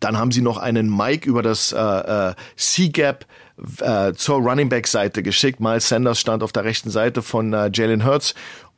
dann 0.00 0.18
haben 0.18 0.32
sie 0.32 0.42
noch 0.42 0.58
einen 0.58 0.94
Mike 0.94 1.28
über 1.28 1.42
das 1.42 1.72
äh, 1.72 1.78
äh, 1.78 2.34
C-Gap 2.56 3.26
äh, 3.80 4.12
zur 4.14 4.36
Running 4.36 4.68
Back 4.68 4.86
Seite 4.86 5.22
geschickt. 5.22 5.60
Miles 5.60 5.88
Sanders 5.88 6.18
stand 6.18 6.42
auf 6.42 6.52
der 6.52 6.64
rechten 6.64 6.90
Seite 6.90 7.22
von 7.22 7.52
äh, 7.52 7.70
Jalen 7.72 8.04
Hurts 8.04 8.34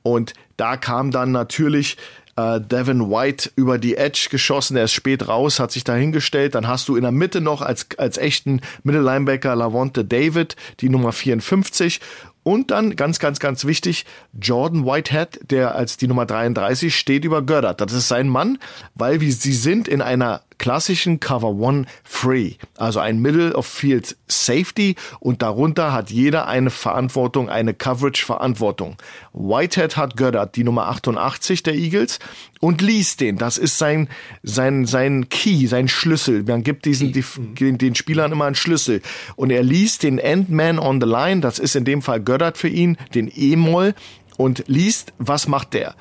und 0.07 0.35
da 0.57 0.77
kam 0.77 1.11
dann 1.11 1.33
natürlich 1.33 1.97
äh, 2.37 2.61
Devin 2.61 3.11
White 3.11 3.51
über 3.57 3.77
die 3.77 3.97
Edge 3.97 4.29
geschossen. 4.31 4.77
Er 4.77 4.85
ist 4.85 4.93
spät 4.93 5.27
raus, 5.27 5.59
hat 5.59 5.73
sich 5.73 5.83
da 5.83 5.95
hingestellt. 5.95 6.55
Dann 6.55 6.69
hast 6.69 6.89
du 6.89 6.95
in 6.95 7.03
der 7.03 7.11
Mitte 7.11 7.41
noch 7.41 7.61
als, 7.61 7.89
als 7.99 8.19
echten 8.19 8.61
Mittellinebacker 8.85 9.57
Lavonte 9.57 10.05
David, 10.05 10.55
die 10.81 10.91
Nummer 10.91 11.11
54. 11.11 12.01
Und 12.45 12.71
dann, 12.71 12.95
ganz, 12.95 13.19
ganz, 13.19 13.41
ganz 13.41 13.65
wichtig, 13.65 14.07
Jordan 14.41 14.87
Whitehead, 14.87 15.51
der 15.51 15.75
als 15.75 15.97
die 15.97 16.07
Nummer 16.07 16.25
33 16.25 16.95
steht 16.95 17.25
über 17.25 17.43
Goddard. 17.43 17.81
Das 17.81 17.93
ist 17.93 18.07
sein 18.07 18.29
Mann, 18.29 18.59
weil 18.95 19.21
wie 19.21 19.33
sie 19.33 19.55
sind 19.55 19.89
in 19.89 20.01
einer 20.01 20.43
klassischen 20.59 21.21
Cover 21.21 21.51
One 21.51 21.87
Free, 22.05 22.55
also 22.77 23.01
ein 23.01 23.19
Middle 23.19 23.55
of 23.55 23.67
Field 23.67 24.17
Safety 24.29 24.97
und 25.21 25.43
darunter 25.43 25.93
hat 25.93 26.11
jeder 26.11 26.47
eine 26.47 26.71
Verantwortung, 26.71 27.49
eine 27.49 27.75
Coverage 27.75 28.25
Verantwortung. 28.25 28.97
Whitehead 29.33 29.97
hat 29.97 30.17
Goddard, 30.17 30.57
die 30.57 30.65
Nummer 30.65 30.89
88 30.89 31.63
der 31.63 31.75
Eagles 31.75 32.19
und 32.61 32.81
liest 32.81 33.21
den. 33.21 33.37
Das 33.37 33.59
ist 33.59 33.79
sein, 33.79 34.09
sein, 34.43 34.87
sein 34.87 35.29
Key, 35.29 35.67
sein 35.67 35.89
Schlüssel. 35.89 36.43
Man 36.45 36.63
gibt 36.63 36.85
diesen, 36.85 37.13
die, 37.13 37.25
den, 37.59 37.79
den 37.79 37.95
Spielern 37.95 38.33
immer 38.33 38.47
einen 38.47 38.55
Schlüssel. 38.55 39.03
Und 39.37 39.51
er 39.51 39.63
liest 39.63 40.03
den 40.03 40.19
Endman 40.19 40.79
on 40.79 41.01
the 41.01 41.07
Line, 41.07 41.41
das 41.41 41.59
ist 41.59 41.77
in 41.77 41.85
dem 41.85 42.03
Fall 42.03 42.21
Goddard 42.21 42.59
für 42.59 42.69
ihn, 42.69 42.97
den 43.15 43.31
E-Moll 43.35 43.95
und 44.37 44.65
liest, 44.67 45.13
was 45.19 45.49
macht 45.49 45.75
der? 45.75 45.95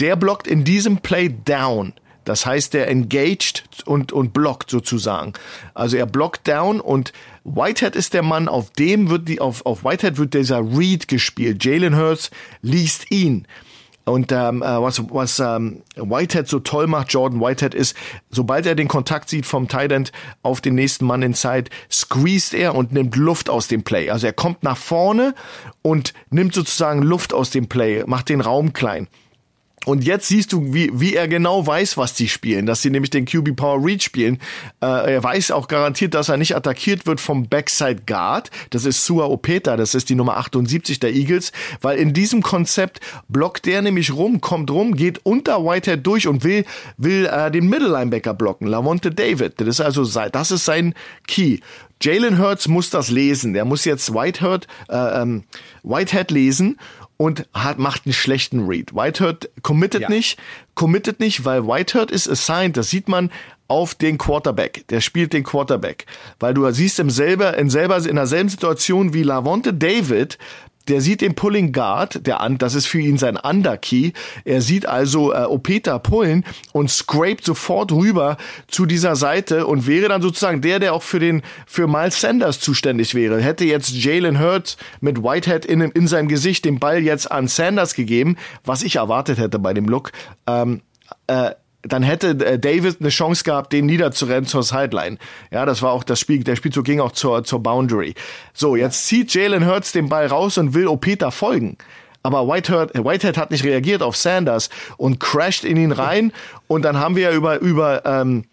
Der 0.00 0.16
blockt 0.16 0.46
in 0.46 0.64
diesem 0.64 0.98
Play 0.98 1.28
down. 1.28 1.92
Das 2.24 2.46
heißt, 2.46 2.74
der 2.74 2.88
engaged 2.88 3.64
und, 3.84 4.12
und 4.12 4.32
blockt 4.32 4.70
sozusagen. 4.70 5.32
Also 5.74 5.96
er 5.96 6.06
blockt 6.06 6.46
down 6.46 6.80
und 6.80 7.12
Whitehead 7.44 7.96
ist 7.96 8.14
der 8.14 8.22
Mann, 8.22 8.48
auf 8.48 8.70
dem 8.70 9.10
wird 9.10 9.28
die, 9.28 9.40
auf, 9.40 9.66
auf 9.66 9.84
Whitehead 9.84 10.18
wird 10.18 10.34
dieser 10.34 10.60
Read 10.60 11.08
gespielt. 11.08 11.64
Jalen 11.64 11.96
Hurts 11.96 12.30
liest 12.62 13.10
ihn. 13.10 13.46
Und 14.04 14.32
ähm, 14.32 14.62
äh, 14.62 14.82
was, 14.82 15.00
was 15.10 15.38
ähm, 15.38 15.82
Whitehead 15.94 16.48
so 16.48 16.58
toll 16.58 16.88
macht, 16.88 17.12
Jordan 17.12 17.40
Whitehead, 17.40 17.72
ist, 17.72 17.96
sobald 18.30 18.66
er 18.66 18.74
den 18.74 18.88
Kontakt 18.88 19.28
sieht 19.28 19.46
vom 19.46 19.68
Tight 19.68 19.92
End 19.92 20.10
auf 20.42 20.60
den 20.60 20.74
nächsten 20.74 21.04
Mann 21.04 21.22
in 21.22 21.34
Zeit, 21.34 21.70
squeezed 21.90 22.54
er 22.54 22.74
und 22.74 22.92
nimmt 22.92 23.14
Luft 23.14 23.48
aus 23.48 23.68
dem 23.68 23.84
Play. 23.84 24.10
Also 24.10 24.26
er 24.26 24.32
kommt 24.32 24.64
nach 24.64 24.76
vorne 24.76 25.34
und 25.82 26.14
nimmt 26.30 26.52
sozusagen 26.52 27.02
Luft 27.02 27.32
aus 27.32 27.50
dem 27.50 27.68
Play, 27.68 28.02
macht 28.06 28.28
den 28.28 28.40
Raum 28.40 28.72
klein. 28.72 29.06
Und 29.84 30.04
jetzt 30.04 30.28
siehst 30.28 30.52
du, 30.52 30.72
wie, 30.72 30.90
wie 30.92 31.14
er 31.14 31.26
genau 31.26 31.66
weiß, 31.66 31.96
was 31.96 32.14
die 32.14 32.28
spielen, 32.28 32.66
dass 32.66 32.82
sie 32.82 32.90
nämlich 32.90 33.10
den 33.10 33.24
QB 33.24 33.56
Power 33.56 33.84
Read 33.84 34.02
spielen. 34.02 34.38
Äh, 34.80 35.14
er 35.14 35.22
weiß 35.24 35.50
auch 35.50 35.66
garantiert, 35.66 36.14
dass 36.14 36.28
er 36.28 36.36
nicht 36.36 36.54
attackiert 36.54 37.06
wird 37.06 37.20
vom 37.20 37.48
Backside 37.48 38.02
Guard. 38.06 38.50
Das 38.70 38.84
ist 38.84 39.04
Sua 39.04 39.26
Opeta, 39.26 39.76
das 39.76 39.94
ist 39.94 40.08
die 40.08 40.14
Nummer 40.14 40.36
78 40.36 41.00
der 41.00 41.12
Eagles, 41.12 41.52
weil 41.80 41.98
in 41.98 42.12
diesem 42.12 42.42
Konzept 42.42 43.00
blockt 43.28 43.66
der 43.66 43.82
nämlich 43.82 44.12
rum, 44.12 44.40
kommt 44.40 44.70
rum, 44.70 44.94
geht 44.94 45.20
unter 45.24 45.64
Whitehead 45.64 46.06
durch 46.06 46.28
und 46.28 46.44
will, 46.44 46.64
will 46.96 47.26
äh, 47.26 47.50
den 47.50 47.68
Middle 47.68 47.88
Linebacker 47.88 48.34
blocken, 48.34 48.68
Lavonte 48.68 49.10
David. 49.10 49.60
Das 49.60 49.68
ist 49.68 49.80
also 49.80 50.04
das 50.04 50.50
ist 50.50 50.64
sein 50.64 50.94
Key. 51.26 51.58
Jalen 52.02 52.38
Hurts 52.38 52.66
muss 52.66 52.90
das 52.90 53.10
lesen. 53.10 53.52
Der 53.52 53.64
muss 53.64 53.84
jetzt 53.84 54.12
Whitehead, 54.12 54.66
äh, 54.88 55.22
ähm, 55.22 55.44
Whitehead 55.84 56.32
lesen 56.32 56.78
und 57.16 57.46
hat, 57.54 57.78
macht 57.78 58.06
einen 58.06 58.12
schlechten 58.12 58.66
Read. 58.66 58.94
Whitehead 58.94 59.50
committet 59.62 60.02
ja. 60.02 60.08
nicht, 60.08 60.38
committet 60.74 61.20
nicht, 61.20 61.44
weil 61.44 61.66
Whitehead 61.66 62.10
ist 62.10 62.28
assigned, 62.28 62.76
das 62.76 62.90
sieht 62.90 63.08
man 63.08 63.30
auf 63.68 63.94
den 63.94 64.18
Quarterback. 64.18 64.86
Der 64.88 65.00
spielt 65.00 65.32
den 65.32 65.44
Quarterback. 65.44 66.04
Weil 66.40 66.52
du 66.52 66.70
siehst 66.72 66.98
im 66.98 67.08
selber, 67.08 67.56
in 67.56 67.70
selber, 67.70 67.96
in 68.04 68.16
derselben 68.16 68.50
Situation 68.50 69.14
wie 69.14 69.22
Lavonte 69.22 69.72
David, 69.72 70.36
der 70.88 71.00
sieht 71.00 71.20
den 71.20 71.34
Pulling 71.34 71.72
Guard, 71.72 72.26
der 72.26 72.40
an, 72.40 72.58
das 72.58 72.74
ist 72.74 72.86
für 72.86 73.00
ihn 73.00 73.18
sein 73.18 73.36
Underkey. 73.36 74.12
Er 74.44 74.60
sieht 74.60 74.86
also 74.86 75.32
äh, 75.32 75.44
Opeta 75.44 75.98
pullen 75.98 76.44
und 76.72 76.90
scrapt 76.90 77.44
sofort 77.44 77.92
rüber 77.92 78.36
zu 78.68 78.86
dieser 78.86 79.16
Seite 79.16 79.66
und 79.66 79.86
wäre 79.86 80.08
dann 80.08 80.22
sozusagen 80.22 80.60
der, 80.60 80.78
der 80.78 80.94
auch 80.94 81.02
für 81.02 81.18
den 81.18 81.42
für 81.66 81.86
Miles 81.86 82.20
Sanders 82.20 82.60
zuständig 82.60 83.14
wäre. 83.14 83.40
Hätte 83.40 83.64
jetzt 83.64 83.90
Jalen 83.90 84.40
Hurts 84.40 84.76
mit 85.00 85.22
Whitehead 85.22 85.64
in, 85.64 85.80
in 85.80 86.06
seinem 86.06 86.28
Gesicht 86.28 86.64
den 86.64 86.78
Ball 86.78 87.02
jetzt 87.02 87.30
an 87.30 87.48
Sanders 87.48 87.94
gegeben, 87.94 88.36
was 88.64 88.82
ich 88.82 88.96
erwartet 88.96 89.38
hätte 89.38 89.58
bei 89.58 89.74
dem 89.74 89.86
Look. 89.86 90.12
Ähm, 90.46 90.82
äh, 91.26 91.52
dann 91.82 92.02
hätte 92.02 92.30
äh, 92.44 92.58
David 92.58 93.00
eine 93.00 93.08
Chance 93.08 93.44
gehabt, 93.44 93.72
den 93.72 93.86
niederzurennen 93.86 94.46
zur 94.46 94.62
Sideline. 94.62 95.18
Ja, 95.50 95.66
das 95.66 95.82
war 95.82 95.92
auch 95.92 96.04
das 96.04 96.20
Spiel, 96.20 96.44
der 96.44 96.56
Spielzug 96.56 96.84
ging 96.84 97.00
auch 97.00 97.12
zur, 97.12 97.44
zur 97.44 97.62
Boundary. 97.62 98.14
So, 98.54 98.76
jetzt 98.76 99.06
zieht 99.06 99.34
Jalen 99.34 99.66
Hurts 99.66 99.92
den 99.92 100.08
Ball 100.08 100.26
raus 100.26 100.58
und 100.58 100.74
will 100.74 100.86
Opeta 100.86 101.30
folgen. 101.30 101.76
Aber 102.22 102.46
Whitehead, 102.46 102.94
Whitehead 102.94 103.36
hat 103.36 103.50
nicht 103.50 103.64
reagiert 103.64 104.00
auf 104.02 104.16
Sanders 104.16 104.70
und 104.96 105.18
crasht 105.18 105.64
in 105.64 105.76
ihn 105.76 105.92
rein. 105.92 106.32
Und 106.68 106.82
dann 106.82 106.98
haben 106.98 107.16
wir 107.16 107.30
ja 107.30 107.32
über, 107.32 107.58
über 107.60 108.06
ähm, 108.06 108.44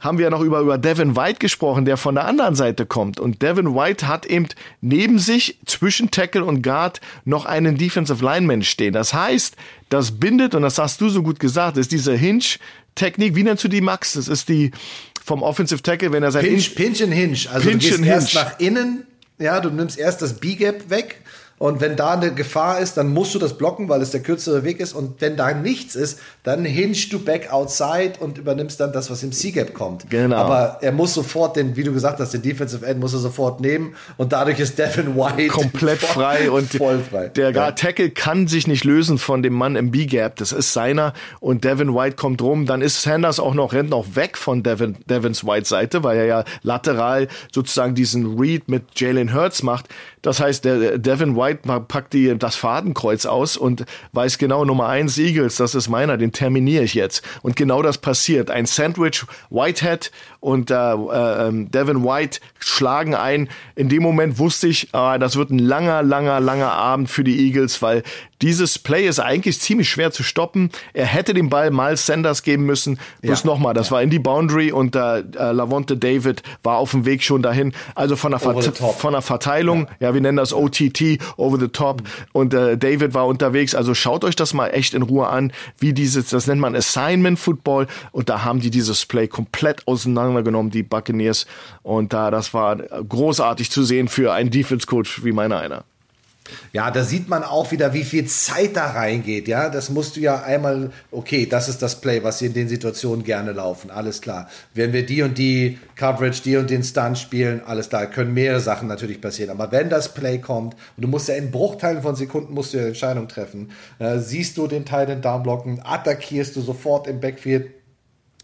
haben 0.00 0.18
wir 0.18 0.24
ja 0.24 0.30
noch 0.30 0.42
über, 0.42 0.60
über 0.60 0.78
Devin 0.78 1.16
White 1.16 1.38
gesprochen, 1.40 1.84
der 1.84 1.96
von 1.96 2.14
der 2.14 2.24
anderen 2.24 2.54
Seite 2.54 2.86
kommt. 2.86 3.18
Und 3.18 3.42
Devin 3.42 3.74
White 3.74 4.06
hat 4.06 4.26
eben 4.26 4.46
neben 4.80 5.18
sich 5.18 5.58
zwischen 5.66 6.10
Tackle 6.10 6.44
und 6.44 6.62
Guard 6.62 7.00
noch 7.24 7.46
einen 7.46 7.76
Defensive 7.76 8.24
Lineman 8.24 8.62
stehen. 8.62 8.92
Das 8.92 9.12
heißt, 9.12 9.56
das 9.88 10.12
bindet, 10.12 10.54
und 10.54 10.62
das 10.62 10.78
hast 10.78 11.00
du 11.00 11.08
so 11.08 11.22
gut 11.22 11.40
gesagt, 11.40 11.76
ist 11.76 11.90
diese 11.90 12.14
Hinge-Technik. 12.14 13.34
Wie 13.34 13.42
nennst 13.42 13.64
du 13.64 13.68
die, 13.68 13.80
Max? 13.80 14.12
Das 14.12 14.28
ist 14.28 14.48
die 14.48 14.70
vom 15.24 15.42
Offensive 15.42 15.82
Tackle, 15.82 16.12
wenn 16.12 16.22
er 16.22 16.30
sein 16.30 16.44
Pinch, 16.44 16.74
Pinch 16.74 17.02
and 17.02 17.12
Hinge. 17.12 17.38
Also 17.52 17.68
Pinch 17.68 17.88
du 17.88 17.96
gehst 17.96 18.04
erst 18.04 18.30
Hinge. 18.30 18.44
nach 18.44 18.60
innen, 18.60 19.06
ja, 19.38 19.60
du 19.60 19.70
nimmst 19.70 19.98
erst 19.98 20.22
das 20.22 20.34
B-Gap 20.34 20.90
weg 20.90 21.20
und 21.58 21.80
wenn 21.80 21.96
da 21.96 22.12
eine 22.12 22.32
Gefahr 22.32 22.78
ist, 22.78 22.96
dann 22.96 23.08
musst 23.08 23.34
du 23.34 23.38
das 23.38 23.58
blocken, 23.58 23.88
weil 23.88 24.00
es 24.00 24.12
der 24.12 24.20
kürzere 24.20 24.62
Weg 24.62 24.78
ist. 24.78 24.92
Und 24.92 25.20
wenn 25.20 25.36
da 25.36 25.52
nichts 25.52 25.96
ist, 25.96 26.20
dann 26.44 26.64
hingst 26.64 27.12
du 27.12 27.18
back 27.18 27.52
outside 27.52 28.12
und 28.20 28.38
übernimmst 28.38 28.78
dann 28.78 28.92
das, 28.92 29.10
was 29.10 29.24
im 29.24 29.32
C-Gap 29.32 29.74
kommt. 29.74 30.08
Genau. 30.08 30.36
Aber 30.36 30.78
er 30.82 30.92
muss 30.92 31.14
sofort 31.14 31.56
den, 31.56 31.76
wie 31.76 31.82
du 31.82 31.92
gesagt 31.92 32.20
hast, 32.20 32.32
den 32.32 32.42
Defensive 32.42 32.86
End 32.86 33.00
muss 33.00 33.12
er 33.12 33.18
sofort 33.18 33.60
nehmen. 33.60 33.94
Und 34.16 34.32
dadurch 34.32 34.60
ist 34.60 34.78
Devin 34.78 35.16
White 35.16 35.48
komplett 35.48 35.98
voll, 35.98 36.24
frei 36.24 36.50
und 36.50 36.70
voll 36.72 37.00
frei. 37.00 37.28
der 37.28 37.50
ja. 37.50 37.72
Tackle 37.72 38.10
kann 38.10 38.46
sich 38.46 38.68
nicht 38.68 38.84
lösen 38.84 39.18
von 39.18 39.42
dem 39.42 39.54
Mann 39.54 39.74
im 39.74 39.90
B-Gap. 39.90 40.36
Das 40.36 40.52
ist 40.52 40.72
seiner 40.72 41.12
und 41.40 41.64
Devin 41.64 41.92
White 41.92 42.14
kommt 42.14 42.40
rum. 42.40 42.66
Dann 42.66 42.82
ist 42.82 43.02
Sanders 43.02 43.40
auch 43.40 43.54
noch, 43.54 43.72
rennt 43.72 43.90
noch 43.90 44.14
weg 44.14 44.38
von 44.38 44.62
Devin, 44.62 44.96
Devins 45.06 45.44
White 45.44 45.66
Seite, 45.66 46.04
weil 46.04 46.18
er 46.18 46.24
ja 46.26 46.44
lateral 46.62 47.26
sozusagen 47.52 47.96
diesen 47.96 48.38
Read 48.38 48.68
mit 48.68 48.84
Jalen 48.94 49.34
Hurts 49.34 49.64
macht. 49.64 49.86
Das 50.22 50.40
heißt, 50.40 50.64
der 50.64 50.98
Devin 50.98 51.36
White 51.36 51.47
packt 51.54 52.12
die, 52.12 52.36
das 52.38 52.56
Fadenkreuz 52.56 53.26
aus 53.26 53.56
und 53.56 53.84
weiß 54.12 54.38
genau, 54.38 54.64
Nummer 54.64 54.88
eins 54.88 55.18
Eagles, 55.18 55.56
das 55.56 55.74
ist 55.74 55.88
meiner, 55.88 56.16
den 56.16 56.32
terminiere 56.32 56.84
ich 56.84 56.94
jetzt. 56.94 57.22
Und 57.42 57.56
genau 57.56 57.82
das 57.82 57.98
passiert. 57.98 58.50
Ein 58.50 58.66
Sandwich, 58.66 59.24
Whitehead 59.50 60.10
und 60.40 60.70
äh, 60.70 60.74
äh, 60.74 61.64
Devin 61.66 62.04
White 62.04 62.40
schlagen 62.58 63.14
ein. 63.14 63.48
In 63.74 63.88
dem 63.88 64.02
Moment 64.02 64.38
wusste 64.38 64.68
ich, 64.68 64.92
äh, 64.94 65.18
das 65.18 65.36
wird 65.36 65.50
ein 65.50 65.58
langer, 65.58 66.02
langer, 66.02 66.40
langer 66.40 66.72
Abend 66.72 67.10
für 67.10 67.24
die 67.24 67.46
Eagles, 67.46 67.82
weil 67.82 68.02
dieses 68.40 68.78
Play 68.78 69.08
ist 69.08 69.18
eigentlich 69.18 69.60
ziemlich 69.60 69.88
schwer 69.88 70.12
zu 70.12 70.22
stoppen. 70.22 70.70
Er 70.92 71.06
hätte 71.06 71.34
den 71.34 71.48
Ball 71.50 71.70
Miles 71.70 72.06
Sanders 72.06 72.42
geben 72.42 72.64
müssen. 72.64 73.00
Bloß 73.22 73.42
ja, 73.42 73.46
nochmal, 73.46 73.74
das 73.74 73.88
ja. 73.88 73.96
war 73.96 74.02
in 74.02 74.10
die 74.10 74.20
Boundary 74.20 74.70
und 74.70 74.94
äh, 74.94 75.20
äh, 75.20 75.52
Lavonte 75.52 75.96
David 75.96 76.42
war 76.62 76.76
auf 76.76 76.92
dem 76.92 77.04
Weg 77.04 77.24
schon 77.24 77.42
dahin. 77.42 77.72
Also 77.96 78.14
von 78.14 78.30
der, 78.30 78.38
Vert 78.38 78.78
von 78.78 79.12
der 79.12 79.22
Verteilung, 79.22 79.88
ja. 79.98 80.08
ja. 80.08 80.14
wir 80.14 80.20
nennen 80.20 80.36
das 80.36 80.52
OTT, 80.52 81.18
over 81.36 81.58
the 81.58 81.68
top. 81.68 82.02
Mhm. 82.02 82.06
Und 82.32 82.54
äh, 82.54 82.78
David 82.78 83.14
war 83.14 83.26
unterwegs. 83.26 83.74
Also 83.74 83.94
schaut 83.94 84.24
euch 84.24 84.36
das 84.36 84.54
mal 84.54 84.68
echt 84.68 84.94
in 84.94 85.02
Ruhe 85.02 85.26
an, 85.26 85.52
wie 85.78 85.92
dieses, 85.92 86.28
das 86.28 86.46
nennt 86.46 86.60
man 86.60 86.76
Assignment 86.76 87.38
Football. 87.38 87.88
Und 88.12 88.28
da 88.28 88.44
haben 88.44 88.60
die 88.60 88.70
dieses 88.70 89.04
Play 89.04 89.26
komplett 89.26 89.86
auseinandergenommen, 90.28 90.70
die 90.70 90.82
Buccaneers. 90.82 91.46
Und 91.82 92.12
da, 92.12 92.30
das 92.30 92.54
war 92.54 92.76
großartig 92.76 93.70
zu 93.70 93.82
sehen 93.82 94.08
für 94.08 94.32
einen 94.32 94.50
Defense 94.50 94.86
Coach 94.86 95.24
wie 95.24 95.32
meiner 95.32 95.58
einer. 95.58 95.84
Ja, 96.72 96.90
da 96.90 97.04
sieht 97.04 97.28
man 97.28 97.42
auch 97.44 97.70
wieder, 97.72 97.92
wie 97.94 98.04
viel 98.04 98.26
Zeit 98.26 98.76
da 98.76 98.86
reingeht. 98.92 99.48
Ja, 99.48 99.68
das 99.68 99.90
musst 99.90 100.16
du 100.16 100.20
ja 100.20 100.42
einmal, 100.42 100.90
okay, 101.10 101.46
das 101.46 101.68
ist 101.68 101.82
das 101.82 102.00
Play, 102.00 102.22
was 102.22 102.38
sie 102.38 102.46
in 102.46 102.54
den 102.54 102.68
Situationen 102.68 103.24
gerne 103.24 103.52
laufen. 103.52 103.90
Alles 103.90 104.20
klar. 104.20 104.48
Wenn 104.74 104.92
wir 104.92 105.04
die 105.04 105.22
und 105.22 105.38
die 105.38 105.78
Coverage, 105.96 106.42
die 106.42 106.56
und 106.56 106.70
den 106.70 106.82
Stunt 106.82 107.18
spielen, 107.18 107.62
alles 107.66 107.88
klar, 107.88 108.06
können 108.06 108.34
mehrere 108.34 108.60
Sachen 108.60 108.88
natürlich 108.88 109.20
passieren. 109.20 109.50
Aber 109.50 109.72
wenn 109.72 109.90
das 109.90 110.14
Play 110.14 110.38
kommt 110.38 110.74
und 110.96 111.02
du 111.02 111.08
musst 111.08 111.28
ja 111.28 111.34
in 111.34 111.50
Bruchteilen 111.50 112.02
von 112.02 112.16
Sekunden 112.16 112.54
musst 112.54 112.74
du 112.74 112.78
ja 112.78 112.86
Entscheidung 112.86 113.28
treffen, 113.28 113.70
äh, 113.98 114.18
siehst 114.18 114.56
du 114.56 114.66
den 114.66 114.84
Teil 114.84 115.06
den 115.06 115.20
Downblocken, 115.20 115.80
attackierst 115.84 116.56
du 116.56 116.60
sofort 116.60 117.06
im 117.06 117.20
Backfield, 117.20 117.70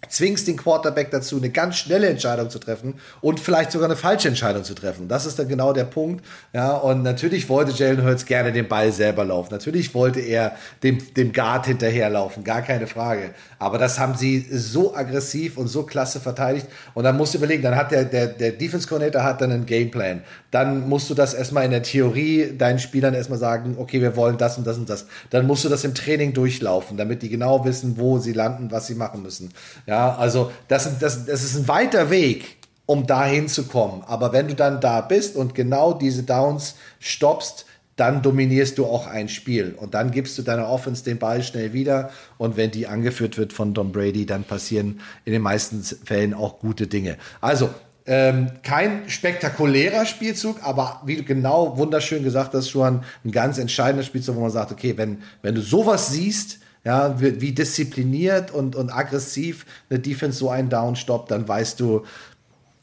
zwingst 0.09 0.49
den 0.49 0.57
Quarterback 0.57 1.11
dazu, 1.11 1.37
eine 1.37 1.51
ganz 1.51 1.77
schnelle 1.77 2.09
Entscheidung 2.09 2.51
zu 2.51 2.59
treffen 2.59 2.95
und 3.21 3.41
vielleicht 3.41 3.73
sogar 3.73 3.89
eine 3.89 3.97
falsche 3.97 4.29
Entscheidung 4.29 4.65
zu 4.65 4.75
treffen. 4.75 5.09
Das 5.09 5.27
ist 5.27 5.39
dann 5.39 5.49
genau 5.49 5.73
der 5.73 5.85
Punkt. 5.85 6.25
Ja, 6.53 6.73
und 6.73 7.03
natürlich 7.03 7.49
wollte 7.49 7.73
Jalen 7.73 8.05
Hurts 8.05 8.27
gerne 8.27 8.53
den 8.53 8.69
Ball 8.69 8.93
selber 8.93 9.25
laufen. 9.25 9.53
Natürlich 9.53 9.95
wollte 9.95 10.21
er 10.21 10.57
dem, 10.83 11.15
dem 11.15 11.33
Guard 11.33 11.67
hinterherlaufen, 11.67 12.45
gar 12.45 12.63
keine 12.63 12.87
Frage. 12.87 13.31
Aber 13.59 13.79
das 13.79 13.99
haben 13.99 14.15
sie 14.15 14.47
so 14.51 14.95
aggressiv 14.95 15.57
und 15.57 15.69
so 15.69 15.85
klasse 15.85 16.21
verteidigt. 16.21 16.67
Und 16.95 17.05
dann 17.05 17.17
musst 17.17 17.35
du 17.35 17.39
überlegen, 17.39 17.63
dann 17.63 17.77
hat 17.77 17.91
der, 17.91 18.05
der, 18.05 18.27
der 18.29 18.53
Defense 18.53 18.87
Coordinator 18.89 19.23
hat 19.23 19.41
dann 19.41 19.53
einen 19.53 19.67
Gameplan. 19.67 20.23
Dann 20.55 20.89
musst 20.89 21.11
du 21.11 21.15
das 21.15 21.35
erstmal 21.35 21.65
in 21.65 21.73
der 21.73 21.83
Theorie 21.83 22.55
deinen 22.57 22.79
Spielern 22.79 23.13
erstmal 23.13 23.41
sagen, 23.41 23.75
okay, 23.77 24.01
wir 24.01 24.15
wollen 24.15 24.39
das 24.39 24.57
und 24.57 24.65
das 24.65 24.79
und 24.79 24.89
das. 24.89 25.07
Dann 25.31 25.49
musst 25.49 25.65
du 25.65 25.69
das 25.69 25.83
im 25.83 25.97
Training 25.97 26.33
durchlaufen, 26.33 26.97
damit 26.97 27.23
die 27.23 27.29
genau 27.29 27.65
wissen, 27.65 27.99
wo 27.99 28.21
sie 28.21 28.33
landen, 28.33 28.71
was 28.71 28.87
sie 28.87 28.95
machen 28.95 29.23
müssen. 29.23 29.53
Ja, 29.85 30.15
also 30.15 30.53
das, 30.69 31.01
das, 31.01 31.27
das 31.27 31.43
ist 31.43 31.57
ein 31.57 31.67
weiter 31.67 32.09
Weg, 32.09 32.59
um 32.87 33.05
dahin 33.05 33.49
zu 33.49 33.65
kommen. 33.65 34.05
Aber 34.07 34.33
wenn 34.33 34.47
du 34.47 34.55
dann 34.55 34.81
da 34.81 35.01
bist 35.01 35.35
und 35.35 35.57
genau 35.57 35.93
diese 35.93 36.23
Downs 36.23 36.77
stoppst, 37.01 37.67
dann 37.97 38.23
dominierst 38.23 38.79
du 38.79 38.87
auch 38.87 39.09
ein 39.09 39.29
Spiel 39.29 39.75
und 39.77 39.95
dann 39.95 40.13
gibst 40.13 40.39
du 40.39 40.43
deiner 40.43 40.69
Offense 40.69 41.03
den 41.03 41.19
Ball 41.19 41.43
schnell 41.43 41.73
wieder 41.73 42.11
und 42.39 42.57
wenn 42.57 42.71
die 42.71 42.87
angeführt 42.87 43.39
wird 43.39 43.53
von 43.53 43.75
Don 43.75 43.91
Brady, 43.91 44.25
dann 44.25 44.45
passieren 44.45 45.01
in 45.25 45.33
den 45.33 45.43
meisten 45.43 45.83
Fällen 45.83 46.33
auch 46.33 46.61
gute 46.61 46.87
Dinge. 46.87 47.17
Also 47.41 47.71
ähm, 48.07 48.51
kein 48.63 49.09
spektakulärer 49.09 50.05
Spielzug, 50.05 50.63
aber 50.63 51.01
wie 51.07 51.17
du 51.17 51.23
genau 51.23 51.79
wunderschön 51.79 52.23
gesagt 52.23 52.53
hast, 52.53 52.69
schon 52.69 53.01
ein 53.25 53.31
ganz 53.31 53.59
entscheidender 53.59 54.05
Spielzug, 54.05 54.37
wo 54.37 54.41
man 54.41 54.51
sagt, 54.51 54.73
okay, 54.73 54.97
wenn, 54.97 55.23
wenn 55.43 55.55
du 55.55 55.63
sowas 55.63 56.11
siehst, 56.11 56.59
ja, 56.85 57.19
wie, 57.19 57.41
wie 57.41 57.53
diszipliniert 57.53 58.51
und, 58.51 58.77
und 58.77 58.91
aggressiv 58.91 59.65
eine 59.89 60.01
Defense 60.01 60.39
so 60.39 60.51
einen 60.51 60.69
Down 60.69 60.97
stoppt, 60.97 61.31
dann 61.31 61.49
weißt 61.49 61.81
du, 61.81 62.05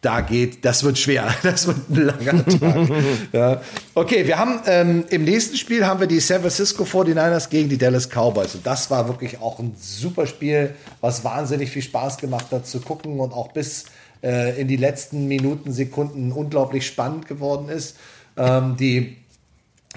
da 0.02 0.22
geht, 0.22 0.66
das 0.66 0.84
wird 0.84 0.98
schwer, 0.98 1.32
das 1.44 1.68
wird 1.68 1.90
ein 1.90 2.06
langer 2.08 2.46
Tag. 2.46 2.90
ja. 3.32 3.62
Okay, 3.94 4.26
wir 4.26 4.40
haben 4.40 4.60
ähm, 4.66 5.06
im 5.10 5.24
nächsten 5.24 5.56
Spiel 5.56 5.86
haben 5.86 6.00
wir 6.00 6.08
die 6.08 6.20
San 6.20 6.42
Francisco 6.42 6.84
49ers 6.84 7.50
gegen 7.50 7.70
die 7.70 7.78
Dallas 7.78 8.10
Cowboys 8.10 8.56
und 8.56 8.66
das 8.66 8.90
war 8.90 9.08
wirklich 9.08 9.40
auch 9.40 9.60
ein 9.60 9.76
super 9.80 10.26
Spiel, 10.26 10.74
was 11.00 11.24
wahnsinnig 11.24 11.70
viel 11.70 11.84
Spaß 11.84 12.18
gemacht 12.18 12.48
hat 12.52 12.66
zu 12.66 12.80
gucken 12.80 13.20
und 13.20 13.32
auch 13.34 13.52
bis 13.52 13.86
äh, 14.24 14.60
in 14.60 14.68
die 14.68 14.78
letzten 14.78 15.28
Minuten, 15.28 15.72
Sekunden 15.72 16.32
unglaublich 16.32 16.86
spannend 16.86 17.28
geworden 17.28 17.70
ist. 17.70 17.98
Ähm, 18.38 18.76
die 18.78 19.18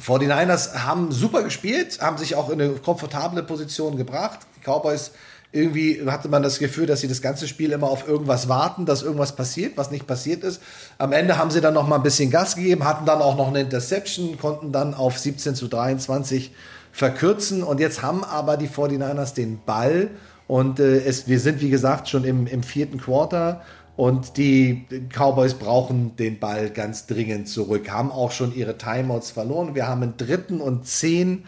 49ers 0.03 0.85
haben 0.85 1.13
super 1.13 1.43
gespielt, 1.43 2.01
haben 2.01 2.19
sich 2.19 2.35
auch 2.35 2.51
in 2.51 2.61
eine 2.61 2.75
komfortable 2.75 3.43
Position 3.43 3.97
gebracht. 3.97 4.41
Die 4.57 4.61
Cowboys 4.61 5.13
irgendwie 5.55 6.03
hatte 6.07 6.29
man 6.29 6.43
das 6.43 6.59
Gefühl, 6.59 6.87
dass 6.87 7.01
sie 7.01 7.07
das 7.07 7.23
ganze 7.23 7.47
Spiel 7.47 7.71
immer 7.71 7.89
auf 7.89 8.09
irgendwas 8.09 8.49
warten, 8.49 8.87
dass 8.87 9.03
irgendwas 9.03 9.37
passiert, 9.37 9.77
was 9.77 9.93
nicht 9.93 10.05
passiert 10.05 10.43
ist. 10.43 10.61
Am 10.99 11.13
Ende 11.13 11.39
haben 11.39 11.53
sie 11.53 11.61
dann 11.61 11.75
noch 11.75 11.87
mal 11.87 11.97
ein 11.97 12.03
bisschen 12.03 12.29
Gas 12.29 12.57
gegeben, 12.57 12.85
hatten 12.85 13.07
dann 13.07 13.23
auch 13.23 13.37
noch 13.37 13.49
eine 13.49 13.61
Interception, 13.61 14.37
konnten 14.37 14.73
dann 14.73 14.95
auf 14.95 15.17
17 15.17 15.55
zu 15.55 15.69
23 15.69 16.53
verkürzen 16.91 17.63
und 17.63 17.79
jetzt 17.79 18.03
haben 18.03 18.25
aber 18.25 18.57
die 18.57 18.69
49ers 18.69 19.35
den 19.35 19.61
Ball 19.65 20.11
und 20.49 20.81
äh, 20.81 21.05
es, 21.05 21.29
wir 21.29 21.39
sind 21.39 21.61
wie 21.61 21.71
gesagt 21.71 22.09
schon 22.09 22.25
im, 22.25 22.49
im 22.49 22.65
vierten 22.65 23.01
Quarter 23.01 23.63
und 23.97 24.37
die 24.37 24.87
Cowboys 25.13 25.55
brauchen 25.55 26.17
den 26.17 26.41
Ball 26.41 26.71
ganz 26.71 27.07
dringend 27.07 27.49
zurück, 27.49 27.91
haben 27.91 28.11
auch 28.11 28.33
schon 28.33 28.55
ihre 28.55 28.77
Timeouts 28.77 29.31
verloren. 29.31 29.75
Wir 29.75 29.87
haben 29.87 30.03
einen 30.03 30.17
dritten 30.17 30.61
und 30.61 30.87
zehn 30.87 31.45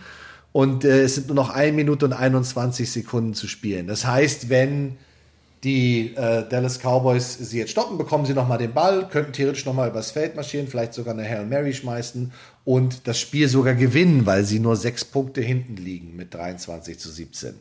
und 0.52 0.84
äh, 0.84 1.02
es 1.02 1.16
sind 1.16 1.26
nur 1.26 1.36
noch 1.36 1.50
1 1.50 1.74
Minute 1.74 2.06
und 2.06 2.12
21 2.12 2.90
Sekunden 2.90 3.34
zu 3.34 3.48
spielen. 3.48 3.86
Das 3.86 4.06
heißt, 4.06 4.48
wenn 4.48 4.96
die 5.66 6.14
äh, 6.14 6.48
Dallas 6.48 6.78
Cowboys 6.78 7.38
sie 7.40 7.58
jetzt 7.58 7.72
stoppen, 7.72 7.98
bekommen 7.98 8.24
sie 8.24 8.34
nochmal 8.34 8.58
den 8.58 8.72
Ball, 8.72 9.08
könnten 9.08 9.32
theoretisch 9.32 9.66
nochmal 9.66 9.88
übers 9.88 10.12
Feld 10.12 10.36
marschieren, 10.36 10.68
vielleicht 10.68 10.94
sogar 10.94 11.12
eine 11.12 11.28
Hail 11.28 11.44
Mary 11.44 11.74
schmeißen 11.74 12.32
und 12.64 13.08
das 13.08 13.18
Spiel 13.18 13.48
sogar 13.48 13.74
gewinnen, 13.74 14.26
weil 14.26 14.44
sie 14.44 14.60
nur 14.60 14.76
sechs 14.76 15.04
Punkte 15.04 15.40
hinten 15.40 15.76
liegen 15.76 16.14
mit 16.14 16.32
23 16.32 17.00
zu 17.00 17.10
17. 17.10 17.54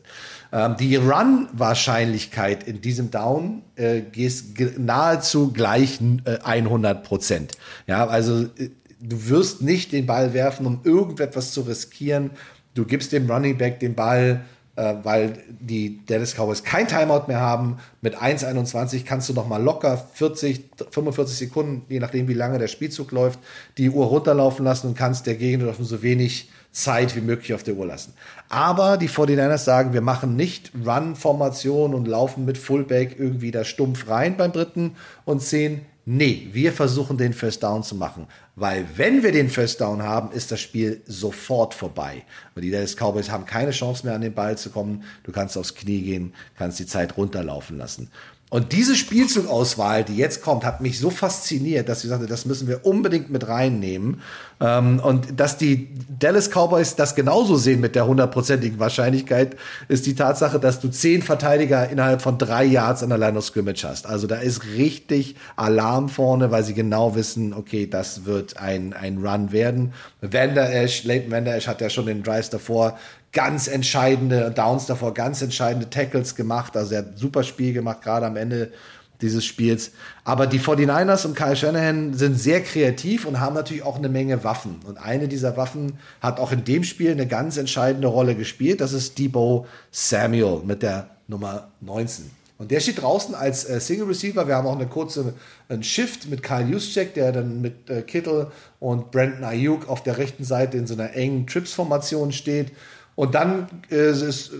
Ähm, 0.52 0.76
die 0.78 0.94
Run-Wahrscheinlichkeit 0.94 2.62
in 2.68 2.80
diesem 2.80 3.10
Down 3.10 3.62
äh, 3.76 4.02
ist 4.14 4.54
nahezu 4.78 5.52
gleich 5.52 5.98
äh, 6.26 6.38
100 6.44 7.02
Prozent. 7.02 7.52
Ja, 7.88 8.06
also 8.06 8.42
äh, 8.42 8.70
du 9.00 9.28
wirst 9.28 9.62
nicht 9.62 9.90
den 9.90 10.06
Ball 10.06 10.32
werfen, 10.32 10.64
um 10.64 10.78
irgendetwas 10.84 11.50
zu 11.50 11.62
riskieren, 11.62 12.30
Du 12.76 12.84
gibst 12.84 13.10
dem 13.12 13.28
Running 13.28 13.56
Back 13.56 13.80
den 13.80 13.94
Ball, 13.94 14.44
weil 14.76 15.38
die 15.48 16.04
Dallas 16.04 16.34
Cowboys 16.34 16.62
kein 16.62 16.86
Timeout 16.86 17.24
mehr 17.28 17.40
haben. 17.40 17.78
Mit 18.02 18.16
1,21 18.16 19.04
kannst 19.04 19.28
du 19.28 19.32
noch 19.32 19.48
mal 19.48 19.62
locker 19.62 19.96
40, 20.14 20.64
45 20.90 21.36
Sekunden, 21.36 21.82
je 21.88 21.98
nachdem 21.98 22.28
wie 22.28 22.34
lange 22.34 22.58
der 22.58 22.68
Spielzug 22.68 23.10
läuft, 23.10 23.38
die 23.78 23.88
Uhr 23.88 24.06
runterlaufen 24.06 24.64
lassen 24.64 24.88
und 24.88 24.96
kannst 24.96 25.26
der 25.26 25.36
Gegner 25.36 25.72
so 25.78 26.02
wenig 26.02 26.50
Zeit 26.72 27.16
wie 27.16 27.22
möglich 27.22 27.54
auf 27.54 27.62
der 27.62 27.74
Uhr 27.74 27.86
lassen. 27.86 28.12
Aber 28.50 28.98
die 28.98 29.08
49ers 29.08 29.58
sagen, 29.58 29.94
wir 29.94 30.02
machen 30.02 30.36
nicht 30.36 30.72
Run-Formation 30.86 31.94
und 31.94 32.06
laufen 32.06 32.44
mit 32.44 32.58
Fullback 32.58 33.16
irgendwie 33.18 33.50
da 33.50 33.64
stumpf 33.64 34.08
rein 34.08 34.36
beim 34.36 34.52
dritten 34.52 34.94
und 35.24 35.40
zehn. 35.40 35.86
Nee, 36.08 36.50
wir 36.52 36.72
versuchen 36.72 37.18
den 37.18 37.32
First 37.32 37.64
Down 37.64 37.82
zu 37.82 37.96
machen. 37.96 38.28
Weil 38.54 38.86
wenn 38.94 39.24
wir 39.24 39.32
den 39.32 39.50
First 39.50 39.80
Down 39.80 40.04
haben, 40.04 40.30
ist 40.30 40.52
das 40.52 40.60
Spiel 40.60 41.02
sofort 41.04 41.74
vorbei. 41.74 42.22
Und 42.54 42.62
die 42.62 42.70
Dallas 42.70 42.94
Cowboys 42.94 43.28
haben 43.28 43.44
keine 43.44 43.72
Chance 43.72 44.06
mehr 44.06 44.14
an 44.14 44.20
den 44.20 44.32
Ball 44.32 44.56
zu 44.56 44.70
kommen. 44.70 45.02
Du 45.24 45.32
kannst 45.32 45.58
aufs 45.58 45.74
Knie 45.74 46.02
gehen, 46.02 46.32
kannst 46.56 46.78
die 46.78 46.86
Zeit 46.86 47.16
runterlaufen 47.16 47.76
lassen. 47.76 48.08
Und 48.48 48.72
diese 48.72 48.94
Spielzugauswahl, 48.94 50.04
die 50.04 50.16
jetzt 50.16 50.40
kommt, 50.40 50.64
hat 50.64 50.80
mich 50.80 51.00
so 51.00 51.10
fasziniert, 51.10 51.88
dass 51.88 52.04
ich 52.04 52.10
sagte, 52.10 52.26
das 52.26 52.44
müssen 52.44 52.68
wir 52.68 52.86
unbedingt 52.86 53.28
mit 53.28 53.48
reinnehmen. 53.48 54.20
Ähm, 54.60 55.00
und 55.00 55.40
dass 55.40 55.58
die 55.58 55.88
Dallas 56.08 56.48
Cowboys 56.50 56.94
das 56.94 57.16
genauso 57.16 57.56
sehen 57.56 57.80
mit 57.80 57.96
der 57.96 58.06
hundertprozentigen 58.06 58.78
Wahrscheinlichkeit, 58.78 59.56
ist 59.88 60.06
die 60.06 60.14
Tatsache, 60.14 60.60
dass 60.60 60.78
du 60.78 60.88
zehn 60.88 61.22
Verteidiger 61.22 61.88
innerhalb 61.90 62.22
von 62.22 62.38
drei 62.38 62.64
Yards 62.64 63.02
an 63.02 63.08
der 63.08 63.18
Line 63.18 63.36
of 63.36 63.44
Scrimmage 63.44 63.82
hast. 63.82 64.06
Also 64.06 64.28
da 64.28 64.36
ist 64.36 64.64
richtig 64.64 65.34
Alarm 65.56 66.08
vorne, 66.08 66.52
weil 66.52 66.62
sie 66.62 66.74
genau 66.74 67.16
wissen, 67.16 67.52
okay, 67.52 67.88
das 67.88 68.26
wird 68.26 68.58
ein, 68.58 68.92
ein 68.92 69.18
Run 69.26 69.50
werden. 69.50 69.92
Vander 70.20 70.72
Esch, 70.72 71.02
Leighton 71.02 71.32
Vander 71.32 71.56
Esch 71.56 71.66
hat 71.66 71.80
ja 71.80 71.90
schon 71.90 72.06
den 72.06 72.22
Drives 72.22 72.50
davor 72.50 72.96
ganz 73.36 73.68
entscheidende 73.68 74.50
Downs 74.50 74.86
davor, 74.86 75.12
ganz 75.12 75.42
entscheidende 75.42 75.90
Tackles 75.90 76.36
gemacht. 76.36 76.74
Also 76.74 76.94
er 76.94 77.00
hat 77.00 77.08
ein 77.08 77.16
super 77.18 77.42
Spiel 77.42 77.74
gemacht, 77.74 78.00
gerade 78.00 78.24
am 78.24 78.34
Ende 78.34 78.72
dieses 79.20 79.44
Spiels. 79.44 79.90
Aber 80.24 80.46
die 80.46 80.58
49ers 80.58 81.26
und 81.26 81.36
Kyle 81.36 81.54
Shanahan 81.54 82.14
sind 82.14 82.40
sehr 82.40 82.62
kreativ 82.62 83.26
und 83.26 83.38
haben 83.38 83.54
natürlich 83.54 83.82
auch 83.82 83.98
eine 83.98 84.08
Menge 84.08 84.42
Waffen. 84.42 84.76
Und 84.86 84.96
eine 84.96 85.28
dieser 85.28 85.58
Waffen 85.58 85.98
hat 86.22 86.40
auch 86.40 86.50
in 86.50 86.64
dem 86.64 86.82
Spiel 86.82 87.10
eine 87.10 87.26
ganz 87.26 87.58
entscheidende 87.58 88.08
Rolle 88.08 88.36
gespielt. 88.36 88.80
Das 88.80 88.94
ist 88.94 89.18
Debo 89.18 89.66
Samuel 89.90 90.62
mit 90.64 90.82
der 90.82 91.10
Nummer 91.28 91.68
19. 91.82 92.30
Und 92.56 92.70
der 92.70 92.80
steht 92.80 93.02
draußen 93.02 93.34
als 93.34 93.68
äh, 93.68 93.80
Single 93.80 94.06
Receiver. 94.06 94.48
Wir 94.48 94.54
haben 94.54 94.66
auch 94.66 94.76
eine 94.76 94.86
kurze 94.86 95.34
einen 95.68 95.82
Shift 95.82 96.30
mit 96.30 96.42
Kyle 96.42 96.66
Juszczyk, 96.66 97.12
der 97.12 97.32
dann 97.32 97.60
mit 97.60 97.90
äh, 97.90 98.00
Kittle 98.00 98.50
und 98.80 99.10
Brandon 99.10 99.44
Ayuk 99.44 99.90
auf 99.90 100.02
der 100.02 100.16
rechten 100.16 100.42
Seite 100.42 100.78
in 100.78 100.86
so 100.86 100.94
einer 100.94 101.12
engen 101.12 101.46
Trips-Formation 101.46 102.32
steht. 102.32 102.72
Und 103.16 103.34
dann 103.34 103.66
äh, 103.90 104.10
ist 104.10 104.52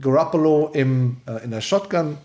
Garoppolo 0.00 0.70
im, 0.72 1.18
äh, 1.26 1.44
in 1.44 1.50
der 1.50 1.60
Shotgun 1.60 2.16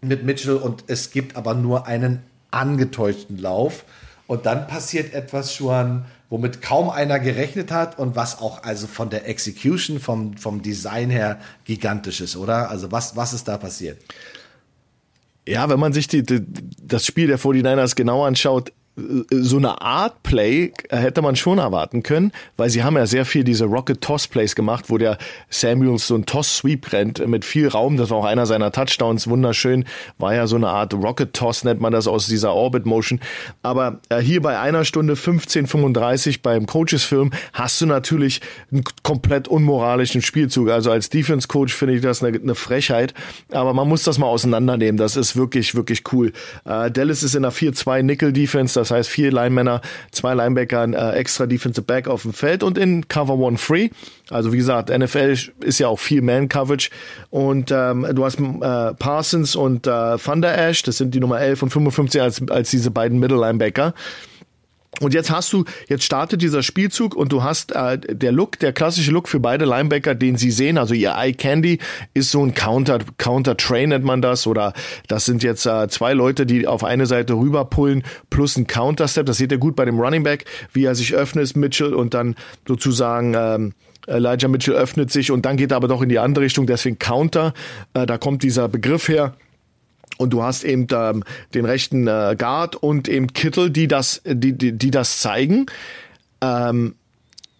mit 0.00 0.24
Mitchell 0.24 0.56
und 0.56 0.84
es 0.86 1.10
gibt 1.10 1.36
aber 1.36 1.54
nur 1.54 1.86
einen 1.86 2.22
angetäuschten 2.50 3.38
Lauf. 3.38 3.84
Und 4.26 4.46
dann 4.46 4.66
passiert 4.66 5.14
etwas 5.14 5.54
schon, 5.54 6.04
womit 6.28 6.60
kaum 6.60 6.90
einer 6.90 7.18
gerechnet 7.18 7.70
hat 7.70 7.98
und 7.98 8.16
was 8.16 8.40
auch 8.40 8.62
also 8.62 8.86
von 8.86 9.08
der 9.08 9.28
Execution, 9.28 10.00
vom, 10.00 10.36
vom 10.36 10.62
Design 10.62 11.10
her 11.10 11.38
gigantisch 11.64 12.20
ist, 12.20 12.36
oder? 12.36 12.70
Also 12.70 12.92
was, 12.92 13.16
was 13.16 13.32
ist 13.32 13.48
da 13.48 13.56
passiert? 13.56 13.98
Ja, 15.48 15.68
wenn 15.68 15.78
man 15.78 15.92
sich 15.92 16.08
die, 16.08 16.24
die, 16.24 16.44
das 16.82 17.06
Spiel 17.06 17.28
der 17.28 17.38
49ers 17.38 17.94
genau 17.94 18.24
anschaut, 18.24 18.72
so 19.30 19.58
eine 19.58 19.82
Art 19.82 20.22
Play 20.22 20.72
hätte 20.88 21.20
man 21.20 21.36
schon 21.36 21.58
erwarten 21.58 22.02
können, 22.02 22.32
weil 22.56 22.70
sie 22.70 22.82
haben 22.82 22.96
ja 22.96 23.04
sehr 23.04 23.26
viel 23.26 23.44
diese 23.44 23.66
Rocket 23.66 24.00
Toss 24.00 24.26
Plays 24.26 24.54
gemacht, 24.54 24.86
wo 24.88 24.96
der 24.96 25.18
Samuels 25.50 26.06
so 26.06 26.14
ein 26.14 26.24
Toss 26.24 26.58
Sweep 26.58 26.92
rennt 26.92 27.26
mit 27.26 27.44
viel 27.44 27.68
Raum. 27.68 27.98
Das 27.98 28.08
war 28.08 28.18
auch 28.18 28.24
einer 28.24 28.46
seiner 28.46 28.72
Touchdowns, 28.72 29.28
wunderschön. 29.28 29.84
War 30.16 30.34
ja 30.34 30.46
so 30.46 30.56
eine 30.56 30.68
Art 30.68 30.94
Rocket 30.94 31.34
Toss, 31.34 31.62
nennt 31.64 31.80
man 31.80 31.92
das 31.92 32.06
aus 32.06 32.26
dieser 32.26 32.54
Orbit 32.54 32.86
Motion. 32.86 33.20
Aber 33.62 34.00
äh, 34.08 34.20
hier 34.20 34.40
bei 34.40 34.58
einer 34.58 34.86
Stunde 34.86 35.12
15:35 35.12 36.40
beim 36.42 36.64
Coaches 36.64 37.04
Film 37.04 37.32
hast 37.52 37.78
du 37.82 37.86
natürlich 37.86 38.40
einen 38.72 38.84
komplett 39.02 39.46
unmoralischen 39.46 40.22
Spielzug. 40.22 40.70
Also 40.70 40.90
als 40.90 41.10
Defense 41.10 41.48
Coach 41.48 41.74
finde 41.74 41.96
ich 41.96 42.00
das 42.00 42.24
eine, 42.24 42.38
eine, 42.38 42.54
Frechheit. 42.54 43.12
Aber 43.52 43.74
man 43.74 43.88
muss 43.88 44.04
das 44.04 44.16
mal 44.16 44.26
auseinandernehmen. 44.26 44.96
Das 44.96 45.16
ist 45.16 45.36
wirklich, 45.36 45.74
wirklich 45.74 46.04
cool. 46.12 46.32
Äh, 46.64 46.90
Dallas 46.90 47.22
ist 47.22 47.34
in 47.34 47.42
der 47.42 47.52
4-2 47.52 48.02
Nickel 48.02 48.32
Defense. 48.32 48.85
Das 48.88 48.98
heißt, 48.98 49.08
vier 49.08 49.32
Linemänner, 49.32 49.80
zwei 50.12 50.34
Linebacker, 50.34 50.84
äh, 50.84 51.18
extra 51.18 51.46
Defensive 51.46 51.84
Back 51.84 52.08
auf 52.08 52.22
dem 52.22 52.32
Feld 52.32 52.62
und 52.62 52.78
in 52.78 53.08
Cover 53.08 53.34
One 53.34 53.58
Free. 53.58 53.88
Also 54.30 54.52
wie 54.52 54.56
gesagt, 54.56 54.96
NFL 54.96 55.36
ist 55.60 55.78
ja 55.78 55.88
auch 55.88 55.98
viel 55.98 56.22
Man-Coverage. 56.22 56.90
Und 57.30 57.70
ähm, 57.70 58.06
du 58.12 58.24
hast 58.24 58.38
äh, 58.38 58.94
Parsons 58.94 59.56
und 59.56 59.86
äh, 59.86 60.18
Thunder 60.18 60.56
Ash, 60.56 60.82
das 60.82 60.98
sind 60.98 61.14
die 61.14 61.20
Nummer 61.20 61.40
11 61.40 61.62
und 61.64 61.70
55 61.70 62.22
als, 62.22 62.48
als 62.48 62.70
diese 62.70 62.90
beiden 62.90 63.18
Middle 63.18 63.38
Linebacker. 63.38 63.94
Und 65.00 65.12
jetzt 65.12 65.30
hast 65.30 65.52
du, 65.52 65.64
jetzt 65.88 66.04
startet 66.04 66.40
dieser 66.40 66.62
Spielzug 66.62 67.14
und 67.14 67.32
du 67.32 67.42
hast 67.42 67.72
äh, 67.72 67.98
der 67.98 68.32
Look, 68.32 68.58
der 68.58 68.72
klassische 68.72 69.10
Look 69.10 69.28
für 69.28 69.40
beide 69.40 69.64
Linebacker, 69.64 70.14
den 70.14 70.36
sie 70.36 70.50
sehen, 70.50 70.78
also 70.78 70.94
ihr 70.94 71.14
Eye 71.16 71.34
Candy 71.34 71.78
ist 72.14 72.30
so 72.30 72.42
ein 72.42 72.54
Counter, 72.54 72.98
Counter 73.18 73.56
Train 73.56 73.90
nennt 73.90 74.04
man 74.04 74.22
das, 74.22 74.46
oder 74.46 74.72
das 75.08 75.26
sind 75.26 75.42
jetzt 75.42 75.66
äh, 75.66 75.88
zwei 75.88 76.14
Leute, 76.14 76.46
die 76.46 76.66
auf 76.66 76.82
eine 76.82 77.06
Seite 77.06 77.34
rüberpullen, 77.34 78.04
plus 78.30 78.56
ein 78.56 78.66
Counter 78.66 79.06
Step. 79.08 79.26
Das 79.26 79.36
seht 79.36 79.52
ihr 79.52 79.58
gut 79.58 79.76
bei 79.76 79.84
dem 79.84 80.00
Running 80.00 80.22
Back, 80.22 80.46
wie 80.72 80.84
er 80.84 80.94
sich 80.94 81.14
öffnet, 81.14 81.56
Mitchell, 81.56 81.92
und 81.92 82.14
dann 82.14 82.34
sozusagen 82.66 83.34
ähm, 83.36 83.74
Elijah 84.06 84.48
Mitchell 84.48 84.74
öffnet 84.74 85.10
sich 85.10 85.30
und 85.30 85.44
dann 85.44 85.56
geht 85.56 85.72
er 85.72 85.76
aber 85.76 85.88
doch 85.88 86.02
in 86.02 86.08
die 86.08 86.18
andere 86.18 86.44
Richtung, 86.44 86.66
deswegen 86.66 86.98
Counter. 86.98 87.52
Äh, 87.94 88.06
da 88.06 88.18
kommt 88.18 88.42
dieser 88.42 88.68
Begriff 88.68 89.08
her. 89.08 89.34
Und 90.18 90.30
du 90.30 90.42
hast 90.42 90.64
eben 90.64 90.86
ähm, 90.92 91.24
den 91.54 91.64
rechten 91.64 92.06
äh, 92.06 92.36
Guard 92.38 92.76
und 92.76 93.08
eben 93.08 93.32
Kittel, 93.32 93.70
die 93.70 93.88
das, 93.88 94.22
die, 94.24 94.52
die, 94.52 94.72
die 94.72 94.90
das 94.90 95.18
zeigen. 95.18 95.66
Ähm, 96.40 96.94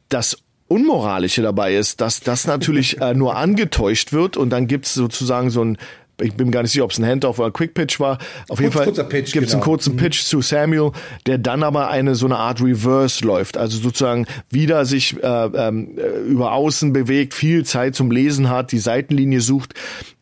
das 0.08 0.38
Unmoralische 0.68 1.42
dabei 1.42 1.76
ist, 1.76 2.00
dass 2.00 2.20
das 2.20 2.46
natürlich 2.46 3.00
äh, 3.00 3.14
nur 3.14 3.36
angetäuscht 3.36 4.12
wird 4.12 4.36
und 4.36 4.50
dann 4.50 4.66
gibt's 4.66 4.94
sozusagen 4.94 5.50
so 5.50 5.64
ein 5.64 5.78
ich 6.20 6.34
bin 6.34 6.50
gar 6.50 6.62
nicht 6.62 6.72
sicher, 6.72 6.84
ob 6.84 6.90
es 6.90 6.98
ein 6.98 7.06
Handoff 7.06 7.38
oder 7.38 7.48
ein 7.48 7.52
Quick 7.52 7.74
Pitch 7.74 8.00
war. 8.00 8.18
Auf 8.48 8.58
Kurz, 8.58 8.60
jeden 8.60 8.72
Fall 8.72 8.86
gibt 8.86 9.12
es 9.28 9.32
genau. 9.32 9.52
einen 9.52 9.62
kurzen 9.62 9.94
mhm. 9.94 9.98
Pitch 9.98 10.22
zu 10.22 10.40
Samuel, 10.40 10.92
der 11.26 11.38
dann 11.38 11.62
aber 11.62 11.88
eine 11.88 12.14
so 12.14 12.26
eine 12.26 12.36
Art 12.36 12.62
Reverse 12.62 13.24
läuft, 13.24 13.56
also 13.56 13.78
sozusagen 13.78 14.26
wieder 14.50 14.84
sich 14.84 15.22
äh, 15.22 15.26
ähm, 15.26 15.98
äh, 15.98 16.20
über 16.20 16.52
Außen 16.52 16.92
bewegt, 16.92 17.34
viel 17.34 17.64
Zeit 17.64 17.94
zum 17.94 18.10
Lesen 18.10 18.48
hat, 18.48 18.72
die 18.72 18.78
Seitenlinie 18.78 19.40
sucht. 19.40 19.74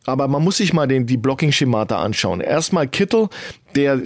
Aber 0.05 0.27
man 0.27 0.43
muss 0.43 0.57
sich 0.57 0.73
mal 0.73 0.87
den, 0.87 1.05
die 1.05 1.17
Blocking-Schemata 1.17 1.97
anschauen. 1.97 2.41
Erstmal 2.41 2.87
Kittel, 2.87 3.29
der 3.75 4.01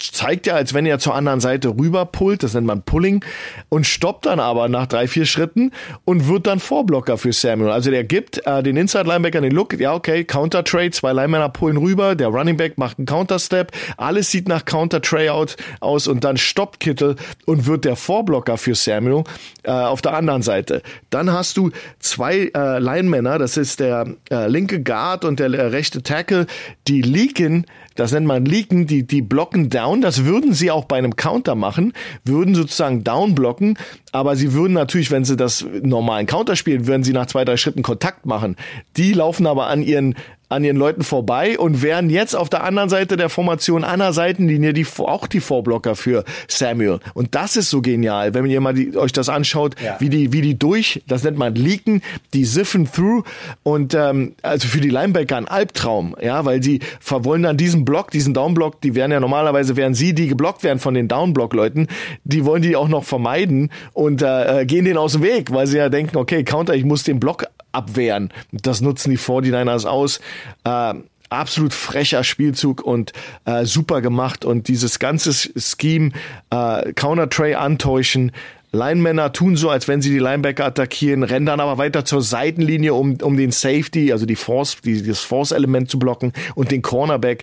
zeigt 0.00 0.46
ja, 0.46 0.54
als 0.54 0.74
wenn 0.74 0.86
er 0.86 0.98
zur 0.98 1.14
anderen 1.14 1.40
Seite 1.40 1.68
rüber 1.68 2.06
pullt, 2.06 2.42
das 2.42 2.54
nennt 2.54 2.66
man 2.66 2.82
Pulling, 2.82 3.24
und 3.68 3.86
stoppt 3.86 4.26
dann 4.26 4.40
aber 4.40 4.68
nach 4.68 4.86
drei, 4.86 5.06
vier 5.06 5.26
Schritten 5.26 5.72
und 6.04 6.28
wird 6.28 6.46
dann 6.46 6.60
Vorblocker 6.60 7.18
für 7.18 7.32
Samuel. 7.32 7.70
Also 7.70 7.90
der 7.90 8.04
gibt 8.04 8.44
äh, 8.46 8.62
den 8.62 8.76
Inside-Linebacker 8.76 9.40
den 9.40 9.52
Look, 9.52 9.78
ja 9.78 9.94
okay, 9.94 10.24
Counter-Trade, 10.24 10.90
zwei 10.90 11.12
Linemänner 11.12 11.48
pullen 11.48 11.76
rüber, 11.76 12.14
der 12.14 12.28
Running 12.28 12.56
Back 12.56 12.78
macht 12.78 12.98
einen 12.98 13.06
Counter-Step, 13.06 13.72
alles 13.96 14.30
sieht 14.30 14.48
nach 14.48 14.64
Counter-Tryout 14.64 15.56
aus 15.80 16.08
und 16.08 16.24
dann 16.24 16.36
stoppt 16.36 16.80
Kittel 16.80 17.16
und 17.46 17.66
wird 17.66 17.84
der 17.84 17.96
Vorblocker 17.96 18.56
für 18.56 18.74
Samuel 18.74 19.24
äh, 19.62 19.70
auf 19.70 20.02
der 20.02 20.14
anderen 20.14 20.42
Seite. 20.42 20.82
Dann 21.10 21.32
hast 21.32 21.56
du 21.56 21.70
zwei 21.98 22.50
äh, 22.54 22.78
Linemänner, 22.78 23.38
das 23.38 23.56
ist 23.56 23.80
der 23.80 24.06
äh, 24.30 24.48
linke 24.48 24.82
Guard 24.82 25.24
und 25.24 25.40
der 25.40 25.52
äh, 25.52 25.66
rechte 25.66 26.02
Tackle, 26.02 26.46
die 26.88 27.02
leaken 27.02 27.66
das 28.00 28.12
nennt 28.12 28.26
man 28.26 28.46
Leaken, 28.46 28.86
die, 28.86 29.06
die 29.06 29.20
blocken 29.20 29.68
down. 29.68 29.89
Das 30.00 30.24
würden 30.24 30.52
sie 30.52 30.70
auch 30.70 30.84
bei 30.84 30.96
einem 30.96 31.16
Counter 31.16 31.54
machen, 31.54 31.92
würden 32.24 32.54
sozusagen 32.54 33.02
down 33.02 33.34
blocken, 33.34 33.78
aber 34.12 34.36
sie 34.36 34.52
würden 34.52 34.74
natürlich, 34.74 35.10
wenn 35.10 35.24
sie 35.24 35.36
das 35.36 35.66
normalen 35.82 36.26
Counter 36.26 36.54
spielen, 36.56 36.86
würden 36.86 37.02
sie 37.02 37.12
nach 37.12 37.26
zwei, 37.26 37.44
drei 37.44 37.56
Schritten 37.56 37.82
Kontakt 37.82 38.26
machen. 38.26 38.56
Die 38.96 39.12
laufen 39.12 39.46
aber 39.46 39.66
an 39.66 39.82
ihren 39.82 40.14
an 40.50 40.64
ihren 40.64 40.76
Leuten 40.76 41.02
vorbei 41.02 41.58
und 41.58 41.80
wären 41.80 42.10
jetzt 42.10 42.34
auf 42.34 42.50
der 42.50 42.64
anderen 42.64 42.88
Seite 42.88 43.16
der 43.16 43.28
Formation 43.28 43.84
an 43.84 44.00
der 44.00 44.12
Seitenlinie 44.12 44.72
die, 44.72 44.86
auch 44.98 45.26
die 45.26 45.40
Vorblocker 45.40 45.94
für 45.94 46.24
Samuel. 46.48 46.98
Und 47.14 47.34
das 47.34 47.56
ist 47.56 47.70
so 47.70 47.80
genial, 47.80 48.34
wenn 48.34 48.44
ihr 48.46 48.60
mal 48.60 48.74
die, 48.74 48.96
euch 48.96 49.12
das 49.12 49.28
anschaut, 49.28 49.76
ja. 49.82 49.96
wie 50.00 50.08
die 50.08 50.32
wie 50.32 50.42
die 50.42 50.58
durch, 50.58 51.02
das 51.06 51.22
nennt 51.22 51.38
man 51.38 51.54
leaken, 51.54 52.02
die 52.34 52.44
siffen 52.44 52.90
through 52.90 53.22
und 53.62 53.94
ähm, 53.94 54.34
also 54.42 54.66
für 54.66 54.80
die 54.80 54.90
Linebacker 54.90 55.36
ein 55.36 55.46
Albtraum, 55.46 56.16
ja, 56.20 56.44
weil 56.44 56.62
sie 56.62 56.80
wollen 57.08 57.44
dann 57.44 57.56
diesen 57.56 57.84
Block, 57.84 58.10
diesen 58.10 58.34
Downblock, 58.34 58.80
die 58.80 58.94
wären 58.96 59.12
ja 59.12 59.20
normalerweise 59.20 59.76
wären 59.76 59.94
sie, 59.94 60.14
die 60.14 60.26
geblockt 60.26 60.64
werden 60.64 60.80
von 60.80 60.94
den 60.94 61.06
Downblock-Leuten, 61.06 61.86
die 62.24 62.44
wollen 62.44 62.62
die 62.62 62.74
auch 62.74 62.88
noch 62.88 63.04
vermeiden 63.04 63.70
und 63.92 64.20
äh, 64.22 64.62
äh 64.62 64.66
gehen 64.66 64.84
denen 64.84 64.98
aus 64.98 65.12
dem 65.12 65.22
Weg, 65.22 65.52
weil 65.52 65.68
sie 65.68 65.78
ja 65.78 65.88
denken, 65.88 66.16
okay, 66.16 66.42
Counter, 66.42 66.74
ich 66.74 66.84
muss 66.84 67.04
den 67.04 67.20
Block 67.20 67.46
abwehren. 67.72 68.32
Das 68.52 68.80
nutzen 68.80 69.10
die 69.10 69.18
49ers 69.18 69.86
aus. 69.86 70.20
Äh, 70.64 70.94
absolut 71.30 71.72
frecher 71.72 72.24
Spielzug 72.24 72.82
und 72.82 73.12
äh, 73.44 73.64
super 73.64 74.00
gemacht 74.00 74.44
und 74.44 74.68
dieses 74.68 74.98
ganze 74.98 75.32
Scheme, 75.32 76.10
äh, 76.50 76.92
Counter-Tray 76.92 77.54
antäuschen, 77.54 78.32
Linemänner 78.72 79.32
tun 79.32 79.56
so, 79.56 79.68
als 79.68 79.88
wenn 79.88 80.00
sie 80.00 80.10
die 80.10 80.20
Linebacker 80.20 80.64
attackieren, 80.64 81.24
rennen 81.24 81.46
dann 81.46 81.58
aber 81.58 81.78
weiter 81.78 82.04
zur 82.04 82.22
Seitenlinie, 82.22 82.94
um, 82.94 83.16
um 83.20 83.36
den 83.36 83.50
Safety, 83.50 84.12
also 84.12 84.26
die 84.26 84.36
Force, 84.36 84.76
die, 84.84 85.02
das 85.02 85.20
Force-Element 85.20 85.90
zu 85.90 85.98
blocken 85.98 86.32
und 86.54 86.70
den 86.70 86.82
Cornerback. 86.82 87.42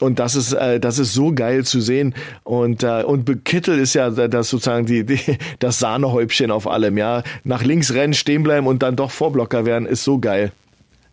Und 0.00 0.18
das 0.18 0.36
ist, 0.36 0.52
äh, 0.52 0.78
das 0.78 0.98
ist 0.98 1.12
so 1.12 1.32
geil 1.32 1.64
zu 1.64 1.80
sehen. 1.80 2.14
Und, 2.44 2.82
äh, 2.82 3.02
und 3.02 3.44
Kittel 3.44 3.78
ist 3.78 3.94
ja 3.94 4.10
das 4.10 4.48
sozusagen 4.48 4.86
die, 4.86 5.04
die, 5.04 5.20
das 5.58 5.78
Sahnehäubchen 5.78 6.50
auf 6.50 6.66
allem, 6.66 6.98
ja. 6.98 7.22
Nach 7.44 7.62
links 7.62 7.92
rennen, 7.92 8.14
stehen 8.14 8.42
bleiben 8.42 8.66
und 8.66 8.82
dann 8.82 8.96
doch 8.96 9.10
Vorblocker 9.10 9.66
werden, 9.66 9.86
ist 9.86 10.04
so 10.04 10.18
geil. 10.18 10.52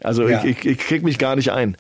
Also 0.04 0.28
ja. 0.28 0.44
ich, 0.44 0.58
ich, 0.60 0.66
ich 0.66 0.78
krieg 0.78 1.04
mich 1.04 1.18
gar 1.18 1.36
nicht 1.36 1.52
ein. 1.52 1.78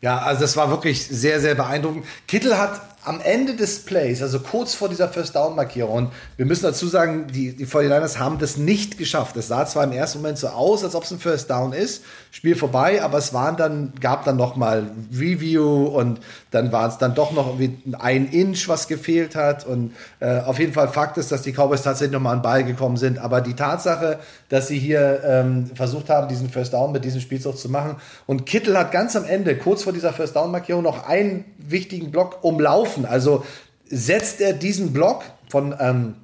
Ja, 0.00 0.18
also 0.18 0.42
das 0.42 0.56
war 0.56 0.70
wirklich 0.70 1.06
sehr, 1.06 1.40
sehr 1.40 1.54
beeindruckend. 1.54 2.04
Kittel 2.28 2.56
hat 2.56 2.80
am 3.04 3.20
Ende 3.20 3.56
des 3.56 3.84
Plays, 3.84 4.22
also 4.22 4.40
kurz 4.40 4.74
vor 4.74 4.88
dieser 4.88 5.08
First 5.08 5.34
Down 5.34 5.56
Markierung, 5.56 5.96
und 5.96 6.12
wir 6.36 6.44
müssen 6.44 6.64
dazu 6.64 6.86
sagen, 6.86 7.26
die, 7.32 7.56
die 7.56 7.66
49ers 7.66 8.18
haben 8.18 8.38
das 8.38 8.58
nicht 8.58 8.98
geschafft. 8.98 9.36
Es 9.36 9.48
sah 9.48 9.64
zwar 9.66 9.84
im 9.84 9.92
ersten 9.92 10.18
Moment 10.18 10.38
so 10.38 10.48
aus, 10.48 10.84
als 10.84 10.94
ob 10.94 11.04
es 11.04 11.10
ein 11.10 11.18
First 11.18 11.48
Down 11.48 11.72
ist, 11.72 12.04
Spiel 12.30 12.56
vorbei, 12.56 13.02
aber 13.02 13.18
es 13.18 13.32
waren 13.32 13.56
dann, 13.56 13.92
gab 14.00 14.24
dann 14.24 14.36
nochmal 14.36 14.90
Review 15.12 15.86
und 15.86 16.20
dann 16.50 16.72
war 16.72 16.88
es 16.88 16.98
dann 16.98 17.14
doch 17.14 17.32
noch 17.32 17.58
ein 17.98 18.28
Inch, 18.30 18.68
was 18.68 18.86
gefehlt 18.86 19.34
hat. 19.34 19.66
Und 19.66 19.92
äh, 20.20 20.40
auf 20.40 20.58
jeden 20.58 20.72
Fall 20.72 20.88
Fakt 20.88 21.16
ist, 21.18 21.32
dass 21.32 21.42
die 21.42 21.52
Cowboys 21.52 21.82
tatsächlich 21.82 22.12
nochmal 22.12 22.36
an 22.36 22.42
Ball 22.42 22.64
gekommen 22.64 22.96
sind. 22.96 23.18
Aber 23.18 23.40
die 23.40 23.54
Tatsache, 23.54 24.18
dass 24.48 24.68
sie 24.68 24.78
hier 24.78 25.22
ähm, 25.24 25.70
versucht 25.74 26.10
haben, 26.10 26.28
diesen 26.28 26.50
First 26.50 26.74
Down 26.74 26.92
mit 26.92 27.04
diesem 27.04 27.20
Spielzug 27.20 27.56
zu 27.56 27.68
machen. 27.70 27.96
Und 28.26 28.46
Kittel 28.46 28.78
hat 28.78 28.92
ganz 28.92 29.16
am 29.16 29.24
Ende, 29.24 29.56
kurz 29.56 29.82
vor 29.82 29.92
dieser 29.92 30.12
First 30.12 30.36
Down 30.36 30.50
Markierung, 30.50 30.82
noch 30.82 31.08
einen 31.08 31.44
wichtigen 31.56 32.10
Block 32.10 32.44
umlaufen. 32.44 33.06
Also 33.06 33.44
setzt 33.88 34.40
er 34.40 34.52
diesen 34.52 34.92
Block 34.92 35.24
von 35.48 35.74
ähm, 35.80 36.14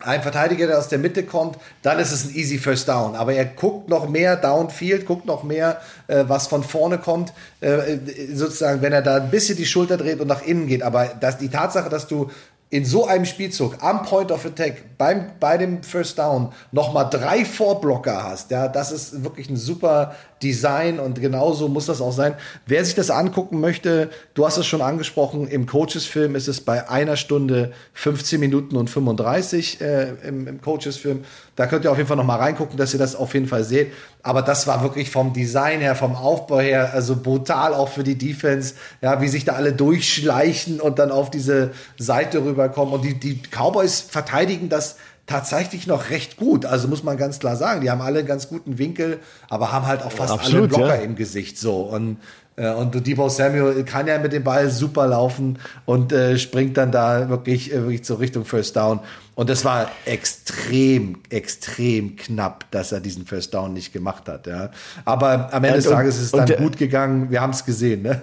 ein 0.00 0.22
Verteidiger, 0.22 0.66
der 0.66 0.78
aus 0.78 0.88
der 0.88 0.98
Mitte 0.98 1.24
kommt, 1.24 1.58
dann 1.82 1.98
ist 1.98 2.12
es 2.12 2.24
ein 2.24 2.34
easy 2.34 2.58
First 2.58 2.88
Down. 2.88 3.14
Aber 3.14 3.34
er 3.34 3.44
guckt 3.44 3.88
noch 3.88 4.08
mehr 4.08 4.36
Downfield, 4.36 5.06
guckt 5.06 5.26
noch 5.26 5.42
mehr, 5.42 5.80
äh, 6.06 6.24
was 6.26 6.46
von 6.46 6.62
vorne 6.62 6.98
kommt, 6.98 7.32
äh, 7.60 7.98
sozusagen, 8.32 8.82
wenn 8.82 8.92
er 8.92 9.02
da 9.02 9.16
ein 9.16 9.30
bisschen 9.30 9.56
die 9.56 9.66
Schulter 9.66 9.96
dreht 9.96 10.20
und 10.20 10.28
nach 10.28 10.42
innen 10.42 10.66
geht. 10.66 10.82
Aber 10.82 11.10
das, 11.20 11.38
die 11.38 11.48
Tatsache, 11.48 11.90
dass 11.90 12.06
du 12.06 12.30
in 12.70 12.84
so 12.84 13.06
einem 13.06 13.24
Spielzug 13.24 13.82
am 13.82 14.04
Point 14.04 14.30
of 14.30 14.46
Attack 14.46 14.96
beim, 14.96 15.32
bei 15.40 15.58
dem 15.58 15.82
First 15.82 16.18
Down 16.18 16.52
nochmal 16.70 17.08
drei 17.10 17.44
Vorblocker 17.44 18.22
hast, 18.22 18.52
ja, 18.52 18.68
das 18.68 18.92
ist 18.92 19.24
wirklich 19.24 19.50
ein 19.50 19.56
super 19.56 20.14
Design 20.42 20.98
und 20.98 21.20
genauso 21.20 21.68
muss 21.68 21.86
das 21.86 22.00
auch 22.00 22.12
sein. 22.12 22.34
Wer 22.66 22.84
sich 22.84 22.94
das 22.94 23.10
angucken 23.10 23.60
möchte, 23.60 24.08
du 24.34 24.46
hast 24.46 24.56
es 24.56 24.66
schon 24.66 24.80
angesprochen, 24.80 25.46
im 25.46 25.66
Coaches-Film 25.66 26.34
ist 26.34 26.48
es 26.48 26.62
bei 26.62 26.88
einer 26.88 27.16
Stunde 27.16 27.72
15 27.92 28.40
Minuten 28.40 28.76
und 28.76 28.88
35 28.88 29.80
äh, 29.80 30.12
im, 30.26 30.48
im 30.48 30.60
Coaches-Film. 30.62 31.24
Da 31.56 31.66
könnt 31.66 31.84
ihr 31.84 31.92
auf 31.92 31.98
jeden 31.98 32.08
Fall 32.08 32.16
nochmal 32.16 32.38
reingucken, 32.38 32.78
dass 32.78 32.94
ihr 32.94 32.98
das 32.98 33.14
auf 33.14 33.34
jeden 33.34 33.46
Fall 33.46 33.64
seht. 33.64 33.92
Aber 34.22 34.40
das 34.40 34.66
war 34.66 34.82
wirklich 34.82 35.10
vom 35.10 35.32
Design 35.34 35.80
her, 35.80 35.94
vom 35.94 36.14
Aufbau 36.14 36.60
her, 36.60 36.92
also 36.94 37.16
brutal 37.16 37.74
auch 37.74 37.88
für 37.88 38.04
die 38.04 38.16
Defense, 38.16 38.74
ja, 39.02 39.20
wie 39.20 39.28
sich 39.28 39.44
da 39.44 39.52
alle 39.54 39.72
durchschleichen 39.74 40.80
und 40.80 40.98
dann 40.98 41.10
auf 41.10 41.30
diese 41.30 41.72
Seite 41.98 42.44
rüberkommen. 42.44 42.94
Und 42.94 43.04
die, 43.04 43.20
die 43.20 43.42
Cowboys 43.50 44.00
verteidigen 44.00 44.70
das 44.70 44.96
tatsächlich 45.30 45.86
noch 45.86 46.10
recht 46.10 46.36
gut. 46.36 46.66
Also 46.66 46.88
muss 46.88 47.04
man 47.04 47.16
ganz 47.16 47.38
klar 47.38 47.56
sagen, 47.56 47.80
die 47.82 47.90
haben 47.90 48.00
alle 48.00 48.18
einen 48.18 48.28
ganz 48.28 48.48
guten 48.48 48.78
Winkel, 48.78 49.20
aber 49.48 49.70
haben 49.70 49.86
halt 49.86 50.02
auch 50.02 50.10
fast 50.10 50.32
Absolut, 50.32 50.58
alle 50.58 50.68
Blocker 50.68 50.96
ja. 50.96 51.02
im 51.02 51.14
Gesicht 51.14 51.56
so. 51.56 51.82
Und 51.82 52.18
äh, 52.56 52.72
und 52.72 53.06
Debo 53.06 53.28
Samuel 53.28 53.84
kann 53.84 54.08
ja 54.08 54.18
mit 54.18 54.32
dem 54.32 54.42
Ball 54.42 54.70
super 54.70 55.06
laufen 55.06 55.60
und 55.86 56.12
äh, 56.12 56.36
springt 56.36 56.76
dann 56.76 56.90
da 56.90 57.28
wirklich, 57.28 57.72
äh, 57.72 57.76
wirklich 57.76 58.02
zur 58.02 58.18
Richtung 58.18 58.44
First 58.44 58.74
Down. 58.74 58.98
Und 59.36 59.48
das 59.48 59.64
war 59.64 59.88
extrem, 60.04 61.20
extrem 61.30 62.16
knapp, 62.16 62.68
dass 62.72 62.90
er 62.90 62.98
diesen 62.98 63.24
First 63.24 63.54
Down 63.54 63.72
nicht 63.72 63.92
gemacht 63.92 64.28
hat. 64.28 64.48
Ja. 64.48 64.70
Aber 65.04 65.54
am 65.54 65.62
Ende 65.62 65.76
des 65.76 65.88
Tages 65.88 66.16
ist 66.16 66.22
es 66.22 66.32
dann 66.32 66.48
gut 66.56 66.76
gegangen. 66.76 67.30
Wir 67.30 67.40
haben 67.40 67.52
es 67.52 67.64
gesehen. 67.64 68.02
Ne? 68.02 68.20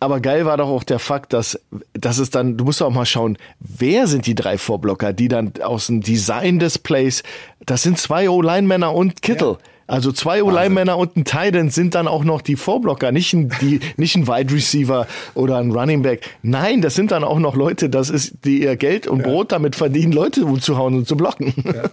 Aber 0.00 0.20
geil 0.20 0.44
war 0.44 0.56
doch 0.56 0.68
auch 0.68 0.84
der 0.84 0.98
Fakt, 0.98 1.32
dass, 1.32 1.58
dass 1.92 2.18
es 2.18 2.30
dann, 2.30 2.56
du 2.56 2.64
musst 2.64 2.82
auch 2.82 2.90
mal 2.90 3.06
schauen, 3.06 3.38
wer 3.60 4.06
sind 4.06 4.26
die 4.26 4.34
drei 4.34 4.58
Vorblocker, 4.58 5.12
die 5.12 5.28
dann 5.28 5.52
aus 5.62 5.86
dem 5.86 6.00
Design 6.00 6.58
des 6.58 6.78
Plays, 6.78 7.22
das 7.64 7.82
sind 7.82 7.98
zwei 7.98 8.28
O-Line-Männer 8.28 8.92
und 8.92 9.22
Kittel. 9.22 9.52
Ja. 9.52 9.58
Also 9.86 10.12
zwei 10.12 10.42
O-Line-Männer 10.42 10.96
und 10.96 11.16
ein 11.16 11.24
Titan 11.24 11.70
sind 11.70 11.94
dann 11.94 12.08
auch 12.08 12.24
noch 12.24 12.40
die 12.40 12.56
Vorblocker, 12.56 13.12
nicht 13.12 13.32
ein, 13.34 13.52
die, 13.60 13.80
nicht 13.96 14.16
ein 14.16 14.26
Wide 14.26 14.52
Receiver 14.52 15.06
oder 15.34 15.58
ein 15.58 15.70
Running 15.70 16.02
Back. 16.02 16.22
Nein, 16.42 16.80
das 16.80 16.94
sind 16.94 17.10
dann 17.10 17.24
auch 17.24 17.38
noch 17.38 17.54
Leute, 17.54 17.90
das 17.90 18.08
ist, 18.08 18.44
die 18.44 18.62
ihr 18.62 18.76
Geld 18.76 19.06
und 19.06 19.20
ja. 19.20 19.26
Brot 19.26 19.52
damit 19.52 19.76
verdienen, 19.76 20.12
Leute 20.12 20.44
zu 20.60 20.78
hauen 20.78 20.94
und 20.94 21.08
zu 21.08 21.16
blocken. 21.16 21.52
Ja. 21.64 21.90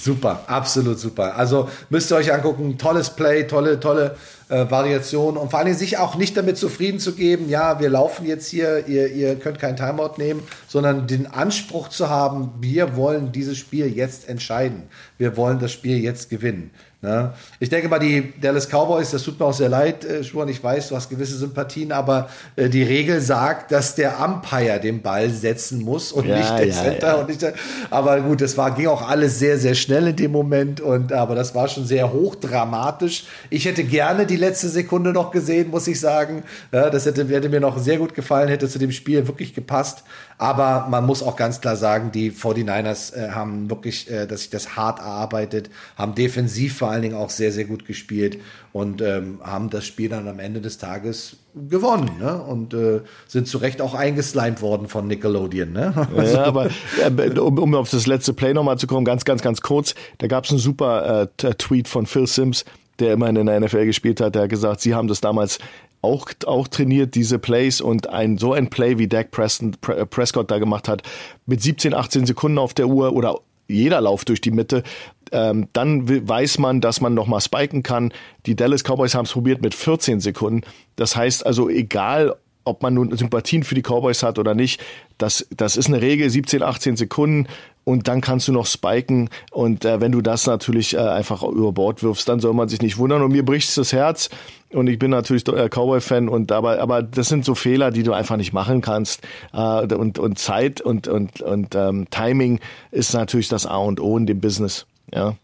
Super, 0.00 0.44
absolut 0.46 0.98
super. 0.98 1.36
Also 1.36 1.68
müsst 1.90 2.10
ihr 2.10 2.16
euch 2.16 2.32
angucken, 2.32 2.78
tolles 2.78 3.10
Play, 3.10 3.44
tolle, 3.46 3.78
tolle 3.78 4.16
äh, 4.48 4.70
Variation 4.70 5.36
und 5.36 5.50
vor 5.50 5.60
allem 5.60 5.74
sich 5.74 5.98
auch 5.98 6.16
nicht 6.16 6.36
damit 6.36 6.56
zufrieden 6.56 6.98
zu 6.98 7.14
geben, 7.14 7.48
ja, 7.48 7.80
wir 7.80 7.90
laufen 7.90 8.26
jetzt 8.26 8.48
hier, 8.48 8.86
ihr, 8.88 9.12
ihr 9.12 9.36
könnt 9.36 9.58
kein 9.58 9.76
Timeout 9.76 10.14
nehmen, 10.16 10.42
sondern 10.66 11.06
den 11.06 11.26
Anspruch 11.26 11.88
zu 11.88 12.08
haben, 12.08 12.52
wir 12.60 12.96
wollen 12.96 13.32
dieses 13.32 13.58
Spiel 13.58 13.94
jetzt 13.94 14.28
entscheiden. 14.28 14.84
Wir 15.18 15.36
wollen 15.36 15.58
das 15.58 15.72
Spiel 15.72 15.98
jetzt 15.98 16.30
gewinnen. 16.30 16.70
Ne? 17.00 17.32
Ich 17.60 17.68
denke 17.68 17.88
mal, 17.88 18.00
die 18.00 18.32
Dallas 18.40 18.66
Cowboys, 18.68 19.12
das 19.12 19.22
tut 19.22 19.38
mir 19.38 19.46
auch 19.46 19.52
sehr 19.52 19.68
leid, 19.68 20.04
äh, 20.04 20.18
ich 20.18 20.64
weiß, 20.64 20.88
du 20.88 20.96
hast 20.96 21.08
gewisse 21.08 21.36
Sympathien, 21.36 21.92
aber 21.92 22.28
äh, 22.56 22.68
die 22.68 22.82
Regel 22.82 23.20
sagt, 23.20 23.70
dass 23.70 23.94
der 23.94 24.18
Umpire 24.18 24.80
den 24.80 25.00
Ball 25.00 25.30
setzen 25.30 25.80
muss 25.84 26.10
und 26.10 26.26
ja, 26.26 26.36
nicht 26.36 26.50
der 26.50 26.66
ja, 26.66 26.74
Center. 26.74 27.06
Ja. 27.06 27.14
Und 27.14 27.28
nicht 27.28 27.40
der, 27.40 27.54
aber 27.90 28.20
gut, 28.20 28.42
es 28.42 28.56
war, 28.56 28.72
ging 28.72 28.88
auch 28.88 29.08
alles 29.08 29.38
sehr, 29.38 29.58
sehr 29.58 29.76
schnell 29.76 30.08
in 30.08 30.16
dem 30.16 30.32
Moment, 30.32 30.80
und, 30.80 31.12
aber 31.12 31.36
das 31.36 31.54
war 31.54 31.68
schon 31.68 31.86
sehr 31.86 32.12
hochdramatisch. 32.12 33.26
Ich 33.48 33.64
hätte 33.66 33.84
gerne 33.84 34.26
die 34.26 34.36
letzte 34.36 34.68
Sekunde 34.68 35.12
noch 35.12 35.30
gesehen, 35.30 35.70
muss 35.70 35.86
ich 35.86 36.00
sagen. 36.00 36.42
Ja, 36.72 36.90
das 36.90 37.06
hätte, 37.06 37.28
hätte 37.28 37.48
mir 37.48 37.60
noch 37.60 37.78
sehr 37.78 37.98
gut 37.98 38.12
gefallen, 38.12 38.48
hätte 38.48 38.68
zu 38.68 38.80
dem 38.80 38.90
Spiel 38.90 39.24
wirklich 39.28 39.54
gepasst. 39.54 40.02
Aber 40.38 40.86
man 40.88 41.04
muss 41.04 41.22
auch 41.22 41.34
ganz 41.34 41.60
klar 41.60 41.74
sagen, 41.74 42.12
die 42.12 42.30
49ers 42.30 43.14
äh, 43.14 43.30
haben 43.30 43.68
wirklich, 43.68 44.08
äh, 44.08 44.26
dass 44.26 44.40
sich 44.40 44.50
das 44.50 44.76
hart 44.76 45.00
erarbeitet, 45.00 45.68
haben 45.96 46.14
defensiv 46.14 46.78
vor 46.78 46.90
allen 46.90 47.02
Dingen 47.02 47.16
auch 47.16 47.30
sehr, 47.30 47.50
sehr 47.50 47.64
gut 47.64 47.84
gespielt 47.84 48.38
und 48.72 49.02
ähm, 49.02 49.40
haben 49.42 49.68
das 49.68 49.84
Spiel 49.84 50.08
dann 50.08 50.28
am 50.28 50.38
Ende 50.38 50.60
des 50.60 50.78
Tages 50.78 51.38
gewonnen 51.68 52.10
ne? 52.20 52.40
und 52.40 52.72
äh, 52.72 53.00
sind 53.26 53.48
zu 53.48 53.58
Recht 53.58 53.80
auch 53.80 53.94
eingeslimed 53.94 54.62
worden 54.62 54.86
von 54.86 55.08
Nickelodeon. 55.08 55.72
Ne? 55.72 56.06
Also, 56.16 56.36
ja, 56.36 56.44
aber 56.44 56.66
äh, 56.66 57.38
um, 57.40 57.58
um 57.58 57.74
auf 57.74 57.90
das 57.90 58.06
letzte 58.06 58.32
Play 58.32 58.54
nochmal 58.54 58.78
zu 58.78 58.86
kommen, 58.86 59.04
ganz, 59.04 59.24
ganz, 59.24 59.42
ganz 59.42 59.60
kurz, 59.60 59.96
da 60.18 60.28
gab 60.28 60.44
es 60.44 60.50
einen 60.50 60.60
super 60.60 61.28
äh, 61.42 61.54
Tweet 61.54 61.88
von 61.88 62.06
Phil 62.06 62.28
Sims, 62.28 62.64
der 63.00 63.12
immerhin 63.12 63.36
in 63.36 63.46
der 63.46 63.58
NFL 63.58 63.86
gespielt 63.86 64.20
hat, 64.20 64.34
der 64.36 64.42
hat 64.42 64.50
gesagt, 64.50 64.80
sie 64.80 64.94
haben 64.94 65.08
das 65.08 65.20
damals 65.20 65.58
auch, 66.02 66.28
auch 66.46 66.68
trainiert, 66.68 67.14
diese 67.14 67.38
Plays 67.38 67.80
und 67.80 68.08
ein, 68.08 68.38
so 68.38 68.52
ein 68.52 68.70
Play 68.70 68.98
wie 68.98 69.08
Dak 69.08 69.30
Prescott 69.30 70.50
da 70.50 70.58
gemacht 70.58 70.88
hat, 70.88 71.02
mit 71.46 71.62
17, 71.62 71.94
18 71.94 72.26
Sekunden 72.26 72.58
auf 72.58 72.74
der 72.74 72.86
Uhr 72.86 73.12
oder 73.12 73.40
jeder 73.68 74.00
Lauf 74.00 74.24
durch 74.24 74.40
die 74.40 74.50
Mitte, 74.50 74.82
ähm, 75.30 75.68
dann 75.74 76.08
weiß 76.28 76.58
man, 76.58 76.80
dass 76.80 77.00
man 77.00 77.14
nochmal 77.14 77.40
spiken 77.40 77.82
kann. 77.82 78.12
Die 78.46 78.56
Dallas 78.56 78.82
Cowboys 78.82 79.14
haben 79.14 79.26
es 79.26 79.32
probiert 79.32 79.60
mit 79.60 79.74
14 79.74 80.20
Sekunden. 80.20 80.62
Das 80.96 81.16
heißt 81.16 81.44
also, 81.44 81.68
egal 81.68 82.34
ob 82.64 82.82
man 82.82 82.94
nun 82.94 83.16
Sympathien 83.16 83.62
für 83.62 83.74
die 83.74 83.82
Cowboys 83.82 84.22
hat 84.22 84.38
oder 84.38 84.54
nicht, 84.54 84.80
das, 85.16 85.46
das 85.56 85.76
ist 85.76 85.88
eine 85.88 86.02
Regel, 86.02 86.28
17, 86.28 86.62
18 86.62 86.96
Sekunden 86.96 87.46
und 87.84 88.08
dann 88.08 88.20
kannst 88.20 88.46
du 88.48 88.52
noch 88.52 88.66
spiken 88.66 89.30
und 89.50 89.84
äh, 89.84 90.00
wenn 90.00 90.12
du 90.12 90.20
das 90.20 90.46
natürlich 90.46 90.94
äh, 90.94 90.98
einfach 90.98 91.42
über 91.42 91.72
Bord 91.72 92.02
wirfst, 92.02 92.28
dann 92.28 92.40
soll 92.40 92.52
man 92.52 92.68
sich 92.68 92.82
nicht 92.82 92.98
wundern 92.98 93.22
und 93.22 93.32
mir 93.32 93.44
bricht 93.44 93.74
das 93.76 93.92
Herz 93.92 94.28
und 94.72 94.86
ich 94.88 94.98
bin 94.98 95.10
natürlich 95.10 95.46
äh, 95.48 95.68
Cowboy-Fan 95.68 96.28
und 96.28 96.52
aber 96.52 96.80
aber 96.80 97.02
das 97.02 97.28
sind 97.28 97.44
so 97.44 97.54
Fehler, 97.54 97.90
die 97.90 98.02
du 98.02 98.12
einfach 98.12 98.36
nicht 98.36 98.52
machen 98.52 98.80
kannst 98.80 99.22
äh, 99.52 99.58
und 99.94 100.18
und 100.18 100.38
Zeit 100.38 100.80
und 100.80 101.08
und 101.08 101.40
und 101.40 101.74
ähm, 101.74 102.06
Timing 102.10 102.60
ist 102.90 103.14
natürlich 103.14 103.48
das 103.48 103.66
A 103.66 103.76
und 103.76 104.00
O 104.00 104.16
in 104.16 104.26
dem 104.26 104.40
Business, 104.40 104.86
ja. 105.12 105.36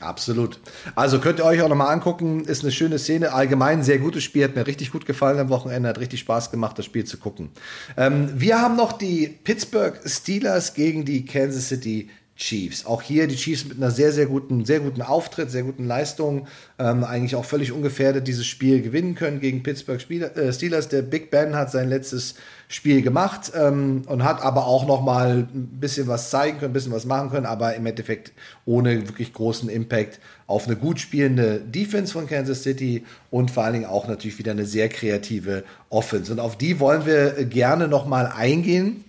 Absolut. 0.00 0.58
Also 0.94 1.20
könnt 1.20 1.38
ihr 1.38 1.46
euch 1.46 1.62
auch 1.62 1.70
nochmal 1.70 1.90
angucken. 1.90 2.44
Ist 2.44 2.62
eine 2.62 2.70
schöne 2.70 2.98
Szene. 2.98 3.32
Allgemein 3.32 3.82
sehr 3.82 3.98
gutes 3.98 4.24
Spiel. 4.24 4.44
Hat 4.44 4.54
mir 4.54 4.66
richtig 4.66 4.92
gut 4.92 5.06
gefallen 5.06 5.38
am 5.38 5.48
Wochenende. 5.48 5.88
Hat 5.88 5.98
richtig 5.98 6.20
Spaß 6.20 6.50
gemacht, 6.50 6.78
das 6.78 6.84
Spiel 6.84 7.04
zu 7.04 7.16
gucken. 7.16 7.48
Ähm, 7.96 8.28
wir 8.34 8.60
haben 8.60 8.76
noch 8.76 8.92
die 8.92 9.26
Pittsburgh 9.26 9.98
Steelers 10.04 10.74
gegen 10.74 11.06
die 11.06 11.24
Kansas 11.24 11.68
City 11.68 12.10
Chiefs. 12.36 12.84
Auch 12.84 13.00
hier 13.00 13.26
die 13.26 13.36
Chiefs 13.36 13.64
mit 13.64 13.78
einer 13.78 13.90
sehr, 13.90 14.12
sehr 14.12 14.26
guten, 14.26 14.66
sehr 14.66 14.80
guten 14.80 15.00
Auftritt, 15.00 15.50
sehr 15.50 15.62
guten 15.62 15.86
Leistung, 15.86 16.46
ähm, 16.78 17.02
eigentlich 17.02 17.34
auch 17.34 17.46
völlig 17.46 17.72
ungefährdet 17.72 18.28
dieses 18.28 18.46
Spiel 18.46 18.82
gewinnen 18.82 19.14
können 19.14 19.40
gegen 19.40 19.62
Pittsburgh 19.62 19.98
äh, 20.10 20.52
Steelers. 20.52 20.88
Der 20.88 21.00
Big 21.00 21.30
Ben 21.30 21.56
hat 21.56 21.70
sein 21.70 21.88
letztes 21.88 22.34
Spiel 22.68 23.00
gemacht 23.00 23.52
ähm, 23.54 24.02
und 24.06 24.22
hat 24.22 24.42
aber 24.42 24.66
auch 24.66 24.86
noch 24.86 25.00
mal 25.00 25.48
ein 25.52 25.78
bisschen 25.80 26.08
was 26.08 26.28
zeigen 26.28 26.58
können, 26.58 26.72
ein 26.72 26.74
bisschen 26.74 26.92
was 26.92 27.06
machen 27.06 27.30
können, 27.30 27.46
aber 27.46 27.74
im 27.74 27.86
Endeffekt 27.86 28.32
ohne 28.66 29.08
wirklich 29.08 29.32
großen 29.32 29.70
Impact 29.70 30.20
auf 30.46 30.66
eine 30.66 30.76
gut 30.76 31.00
spielende 31.00 31.60
Defense 31.60 32.12
von 32.12 32.26
Kansas 32.26 32.62
City 32.62 33.04
und 33.30 33.50
vor 33.50 33.64
allen 33.64 33.72
Dingen 33.72 33.86
auch 33.86 34.08
natürlich 34.08 34.38
wieder 34.38 34.52
eine 34.52 34.66
sehr 34.66 34.90
kreative 34.90 35.64
Offense. 35.88 36.30
Und 36.30 36.40
auf 36.40 36.58
die 36.58 36.80
wollen 36.80 37.06
wir 37.06 37.46
gerne 37.46 37.88
noch 37.88 38.06
mal 38.06 38.26
eingehen 38.26 39.05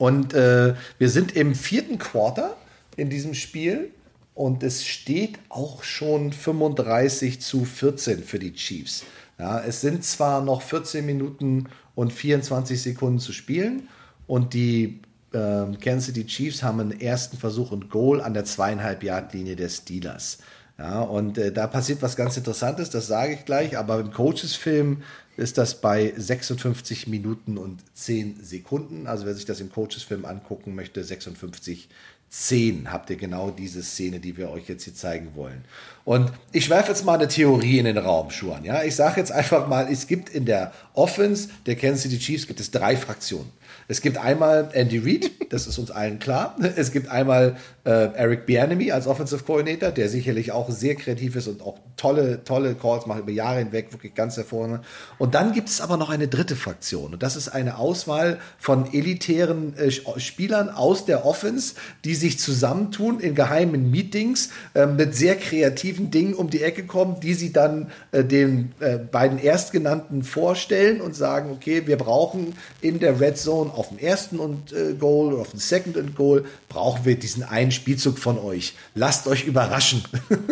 und 0.00 0.32
äh, 0.32 0.72
wir 0.96 1.10
sind 1.10 1.36
im 1.36 1.54
vierten 1.54 1.98
Quarter 1.98 2.56
in 2.96 3.10
diesem 3.10 3.34
Spiel 3.34 3.90
und 4.32 4.62
es 4.62 4.86
steht 4.86 5.38
auch 5.50 5.82
schon 5.82 6.32
35 6.32 7.42
zu 7.42 7.66
14 7.66 8.24
für 8.24 8.38
die 8.38 8.54
Chiefs. 8.54 9.04
Ja, 9.38 9.60
es 9.60 9.82
sind 9.82 10.02
zwar 10.02 10.42
noch 10.42 10.62
14 10.62 11.04
Minuten 11.04 11.68
und 11.94 12.14
24 12.14 12.80
Sekunden 12.80 13.18
zu 13.18 13.34
spielen 13.34 13.90
und 14.26 14.54
die 14.54 15.02
äh, 15.34 15.66
Kansas 15.78 16.06
City 16.06 16.24
Chiefs 16.24 16.62
haben 16.62 16.80
einen 16.80 16.98
ersten 16.98 17.36
Versuch 17.36 17.70
und 17.70 17.90
Goal 17.90 18.22
an 18.22 18.32
der 18.32 18.46
zweieinhalb 18.46 19.02
Yard 19.02 19.34
Linie 19.34 19.54
der 19.54 19.68
Steelers. 19.68 20.38
Ja, 20.78 21.02
und 21.02 21.36
äh, 21.36 21.52
da 21.52 21.66
passiert 21.66 22.00
was 22.00 22.16
ganz 22.16 22.38
Interessantes, 22.38 22.88
das 22.88 23.06
sage 23.06 23.34
ich 23.34 23.44
gleich, 23.44 23.76
aber 23.76 24.00
im 24.00 24.12
Coaches-Film 24.12 25.02
ist 25.36 25.58
das 25.58 25.80
bei 25.80 26.12
56 26.16 27.06
Minuten 27.06 27.58
und 27.58 27.82
10 27.94 28.42
Sekunden. 28.42 29.06
Also 29.06 29.26
wer 29.26 29.34
sich 29.34 29.44
das 29.44 29.60
im 29.60 29.70
Coaches-Film 29.72 30.24
angucken 30.24 30.74
möchte, 30.74 31.02
56 31.02 31.88
10 32.30 32.92
habt 32.92 33.10
ihr 33.10 33.16
genau 33.16 33.50
diese 33.50 33.82
Szene, 33.82 34.20
die 34.20 34.36
wir 34.36 34.50
euch 34.50 34.68
jetzt 34.68 34.84
hier 34.84 34.94
zeigen 34.94 35.34
wollen. 35.34 35.64
Und 36.04 36.32
ich 36.52 36.70
werfe 36.70 36.92
jetzt 36.92 37.04
mal 37.04 37.14
eine 37.18 37.26
Theorie 37.26 37.78
in 37.78 37.86
den 37.86 37.98
Raum, 37.98 38.30
Schuan. 38.30 38.64
Ja, 38.64 38.84
ich 38.84 38.94
sage 38.94 39.20
jetzt 39.20 39.32
einfach 39.32 39.66
mal, 39.66 39.88
es 39.90 40.06
gibt 40.06 40.28
in 40.28 40.44
der 40.44 40.72
Offense 40.94 41.48
der 41.66 41.74
Kansas 41.74 42.02
City 42.02 42.20
Chiefs 42.20 42.46
gibt 42.46 42.60
es 42.60 42.70
drei 42.70 42.96
Fraktionen. 42.96 43.50
Es 43.88 44.00
gibt 44.00 44.18
einmal 44.18 44.70
Andy 44.72 44.98
Reid, 44.98 45.30
das 45.50 45.66
ist 45.66 45.78
uns 45.78 45.90
allen 45.90 46.18
klar. 46.18 46.56
Es 46.76 46.92
gibt 46.92 47.08
einmal 47.08 47.56
äh, 47.84 47.90
Eric 47.90 48.46
Bieniemy 48.46 48.92
als 48.92 49.06
Offensive 49.06 49.42
Coordinator, 49.44 49.90
der 49.90 50.08
sicherlich 50.08 50.52
auch 50.52 50.70
sehr 50.70 50.94
kreativ 50.94 51.36
ist 51.36 51.48
und 51.48 51.62
auch 51.62 51.78
tolle, 51.96 52.44
tolle 52.44 52.74
Calls 52.74 53.06
macht 53.06 53.20
über 53.20 53.32
Jahre 53.32 53.58
hinweg, 53.58 53.92
wirklich 53.92 54.14
ganz 54.14 54.36
hervorragend. 54.36 54.84
Und 55.18 55.34
dann 55.34 55.52
gibt 55.52 55.68
es 55.68 55.80
aber 55.80 55.96
noch 55.96 56.08
eine 56.08 56.28
dritte 56.28 56.56
Fraktion. 56.56 57.12
Und 57.12 57.22
das 57.22 57.36
ist 57.36 57.48
eine 57.48 57.78
Auswahl 57.78 58.38
von 58.58 58.92
elitären 58.92 59.76
äh, 59.76 59.90
Spielern 59.90 60.68
aus 60.70 61.04
der 61.04 61.26
Offense, 61.26 61.74
die 62.04 62.14
sich 62.14 62.38
zusammentun 62.38 63.20
in 63.20 63.34
geheimen 63.34 63.90
Meetings 63.90 64.50
äh, 64.74 64.86
mit 64.86 65.14
sehr 65.14 65.36
kreativen 65.36 66.10
Dingen 66.10 66.34
um 66.34 66.48
die 66.48 66.62
Ecke 66.62 66.86
kommen, 66.86 67.20
die 67.20 67.34
sie 67.34 67.52
dann 67.52 67.90
äh, 68.12 68.24
den 68.24 68.72
äh, 68.80 68.96
beiden 68.98 69.38
Erstgenannten 69.38 70.22
vorstellen 70.22 71.00
und 71.00 71.14
sagen, 71.14 71.50
okay, 71.50 71.86
wir 71.86 71.98
brauchen 71.98 72.54
in 72.80 72.98
der 73.00 73.20
Red 73.20 73.36
Zone 73.36 73.59
auf 73.68 73.88
dem 73.88 73.98
ersten 73.98 74.38
und 74.38 74.72
äh, 74.72 74.94
Goal 74.94 75.32
oder 75.32 75.42
auf 75.42 75.50
dem 75.50 75.58
Second 75.58 75.98
and 75.98 76.14
Goal 76.14 76.44
brauchen 76.68 77.04
wir 77.04 77.18
diesen 77.18 77.42
einen 77.42 77.72
Spielzug 77.72 78.18
von 78.18 78.38
euch. 78.38 78.74
Lasst 78.94 79.26
euch 79.26 79.44
überraschen. 79.44 80.04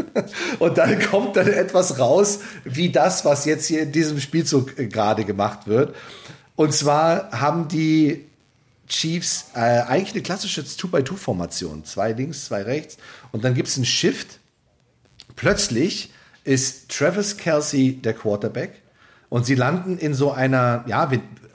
und 0.59 0.77
dann 0.77 1.01
kommt 1.01 1.37
dann 1.37 1.47
etwas 1.47 1.99
raus, 1.99 2.41
wie 2.65 2.91
das, 2.91 3.25
was 3.25 3.45
jetzt 3.45 3.67
hier 3.67 3.83
in 3.83 3.93
diesem 3.93 4.21
Spielzug 4.21 4.79
äh, 4.79 4.87
gerade 4.89 5.25
gemacht 5.25 5.67
wird. 5.67 5.95
Und 6.57 6.75
zwar 6.75 7.31
haben 7.31 7.69
die 7.69 8.27
Chiefs 8.89 9.51
äh, 9.55 9.59
eigentlich 9.59 10.15
eine 10.15 10.23
klassische 10.23 10.63
2x2-Formation. 10.63 11.85
Zwei 11.85 12.13
links, 12.13 12.47
zwei 12.47 12.63
rechts. 12.63 12.97
Und 13.33 13.45
dann 13.45 13.55
gibt 13.55 13.69
es 13.69 13.77
einen 13.77 13.87
Shift. 13.87 14.41
Plötzlich 15.37 16.11
ist 16.45 16.89
Travis 16.89 17.37
Kelsey 17.37 17.93
der 17.93 18.15
Quarterback. 18.15 18.83
Und 19.29 19.45
sie 19.45 19.55
landen 19.55 19.99
in 19.99 20.15
so 20.15 20.33
einer, 20.33 20.85
ja, 20.87 21.11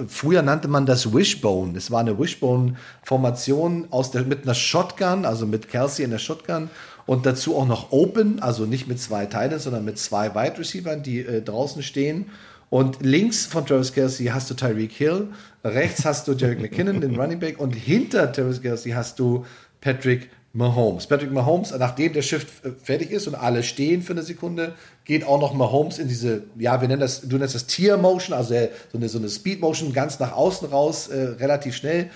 früher 0.07 0.41
nannte 0.41 0.67
man 0.67 0.85
das 0.85 1.13
Wishbone. 1.13 1.77
Es 1.77 1.91
war 1.91 2.01
eine 2.01 2.17
Wishbone-Formation 2.17 3.87
aus 3.89 4.11
der, 4.11 4.23
mit 4.23 4.43
einer 4.43 4.53
Shotgun, 4.53 5.25
also 5.25 5.45
mit 5.45 5.69
Kelsey 5.69 6.03
in 6.05 6.11
der 6.11 6.19
Shotgun 6.19 6.69
und 7.05 7.25
dazu 7.25 7.55
auch 7.55 7.67
noch 7.67 7.91
Open, 7.91 8.41
also 8.41 8.65
nicht 8.65 8.87
mit 8.87 8.99
zwei 8.99 9.25
Teilen, 9.25 9.59
sondern 9.59 9.85
mit 9.85 9.97
zwei 9.97 10.33
Wide 10.35 10.59
Receivers, 10.59 11.01
die 11.01 11.19
äh, 11.19 11.41
draußen 11.41 11.83
stehen. 11.83 12.27
Und 12.69 13.01
links 13.01 13.45
von 13.45 13.65
Travis 13.65 13.93
Kelsey 13.93 14.27
hast 14.27 14.49
du 14.49 14.55
Tyreek 14.55 14.93
Hill, 14.93 15.27
rechts 15.63 16.05
hast 16.05 16.27
du 16.27 16.33
Derek 16.33 16.59
McKinnon, 16.59 17.01
den 17.01 17.15
Running 17.19 17.39
Back, 17.39 17.59
und 17.59 17.73
hinter 17.73 18.31
Travis 18.31 18.61
Kelsey 18.61 18.93
hast 18.93 19.19
du 19.19 19.45
Patrick 19.79 20.29
Mahomes. 20.53 21.07
Patrick 21.07 21.31
Mahomes, 21.31 21.73
nachdem 21.77 22.13
der 22.13 22.21
Shift 22.21 22.47
äh, 22.63 22.71
fertig 22.81 23.11
ist 23.11 23.27
und 23.27 23.35
alle 23.35 23.63
stehen 23.63 24.01
für 24.01 24.13
eine 24.13 24.21
Sekunde, 24.21 24.73
geht 25.06 25.26
auch 25.26 25.39
noch 25.39 25.54
Mahomes 25.54 25.99
in 25.99 26.08
diese, 26.08 26.43
ja, 26.58 26.80
wir 26.80 26.88
nennen 26.88 27.01
das, 27.01 27.22
du 27.22 27.38
nennst 27.38 27.56
das 27.56 27.66
Tier 27.66 27.97
Motion, 27.97 28.36
also 28.36 28.54
so 28.91 28.97
eine, 28.97 29.10
so 29.10 29.18
eine 29.18 29.30
Speed 29.30 29.60
Motion 29.60 29.93
ganz 29.93 30.20
nach 30.20 30.32
außen 30.32 30.70
raus, 30.70 31.08
äh, 31.08 31.36
relativ 31.39 31.76
schnell. 31.76 32.10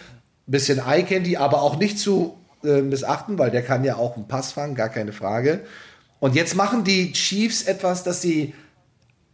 Bisschen 0.46 0.80
Eye 0.80 1.04
Candy, 1.04 1.36
aber 1.36 1.62
auch 1.62 1.78
nicht 1.78 2.00
zu 2.00 2.38
äh, 2.64 2.82
missachten, 2.82 3.38
weil 3.38 3.52
der 3.52 3.64
kann 3.64 3.84
ja 3.84 3.98
auch 3.98 4.16
einen 4.16 4.28
Pass 4.28 4.54
fangen, 4.54 4.76
gar 4.76 4.90
keine 4.90 5.12
Frage. 5.12 5.62
Und 6.20 6.36
jetzt 6.36 6.56
machen 6.56 6.84
die 6.84 7.12
Chiefs 7.12 7.64
etwas, 7.64 8.04
dass 8.04 8.22
sie 8.22 8.54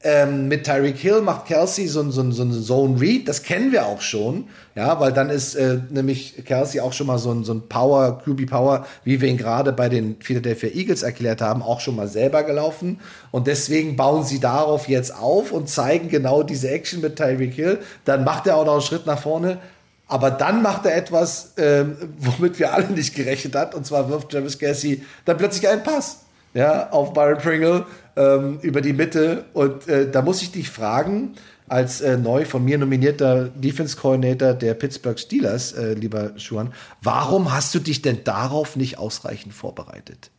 ähm, 0.03 0.49
mit 0.49 0.65
Tyreek 0.65 0.97
Hill 0.97 1.21
macht 1.21 1.45
Kelsey 1.45 1.87
so, 1.87 2.09
so, 2.11 2.29
so 2.31 2.41
eine 2.43 2.61
Zone 2.61 2.99
Read, 2.99 3.27
das 3.27 3.41
kennen 3.41 3.71
wir 3.71 3.85
auch 3.85 4.01
schon, 4.01 4.45
ja, 4.75 4.99
weil 4.99 5.13
dann 5.13 5.29
ist 5.29 5.55
äh, 5.55 5.79
nämlich 5.89 6.43
Kelsey 6.45 6.81
auch 6.81 6.91
schon 6.91 7.07
mal 7.07 7.17
so 7.17 7.31
ein, 7.31 7.43
so 7.45 7.53
ein 7.53 7.67
Power, 7.69 8.21
QB 8.23 8.49
Power, 8.49 8.85
wie 9.05 9.21
wir 9.21 9.29
ihn 9.29 9.37
gerade 9.37 9.71
bei 9.71 9.87
den 9.87 10.17
Philadelphia 10.19 10.69
Eagles 10.69 11.03
erklärt 11.03 11.41
haben, 11.41 11.61
auch 11.61 11.79
schon 11.79 11.95
mal 11.95 12.07
selber 12.07 12.43
gelaufen. 12.43 12.99
Und 13.31 13.47
deswegen 13.47 13.95
bauen 13.95 14.25
sie 14.25 14.39
darauf 14.39 14.89
jetzt 14.89 15.15
auf 15.15 15.51
und 15.51 15.69
zeigen 15.69 16.09
genau 16.09 16.43
diese 16.43 16.69
Action 16.69 16.99
mit 16.99 17.15
Tyreek 17.15 17.53
Hill, 17.53 17.79
dann 18.03 18.25
macht 18.25 18.45
er 18.47 18.57
auch 18.57 18.65
noch 18.65 18.73
einen 18.73 18.81
Schritt 18.81 19.05
nach 19.05 19.19
vorne, 19.19 19.59
aber 20.07 20.31
dann 20.31 20.61
macht 20.61 20.85
er 20.85 20.97
etwas, 20.97 21.53
ähm, 21.57 21.95
womit 22.19 22.59
wir 22.59 22.73
alle 22.73 22.89
nicht 22.89 23.15
gerechnet 23.15 23.55
hat, 23.55 23.73
und 23.73 23.85
zwar 23.85 24.09
wirft 24.09 24.29
Travis 24.29 24.59
Kelsey 24.59 25.01
dann 25.23 25.37
plötzlich 25.37 25.67
einen 25.67 25.81
Pass 25.81 26.23
ja, 26.53 26.89
auf 26.91 27.13
Byron 27.13 27.37
Pringle 27.37 27.85
ähm, 28.15 28.59
über 28.61 28.81
die 28.81 28.93
Mitte. 28.93 29.45
Und 29.53 29.87
äh, 29.87 30.09
da 30.09 30.21
muss 30.21 30.41
ich 30.41 30.51
dich 30.51 30.69
fragen, 30.69 31.35
als 31.67 32.01
äh, 32.01 32.17
neu 32.17 32.45
von 32.45 32.63
mir 32.63 32.77
nominierter 32.77 33.49
Defense 33.49 33.97
Coordinator 33.97 34.53
der 34.53 34.73
Pittsburgh 34.73 35.17
Steelers, 35.17 35.71
äh, 35.73 35.93
lieber 35.93 36.33
Schuan, 36.37 36.73
warum 37.01 37.53
hast 37.53 37.73
du 37.73 37.79
dich 37.79 38.01
denn 38.01 38.23
darauf 38.23 38.75
nicht 38.75 38.97
ausreichend 38.97 39.53
vorbereitet? 39.53 40.29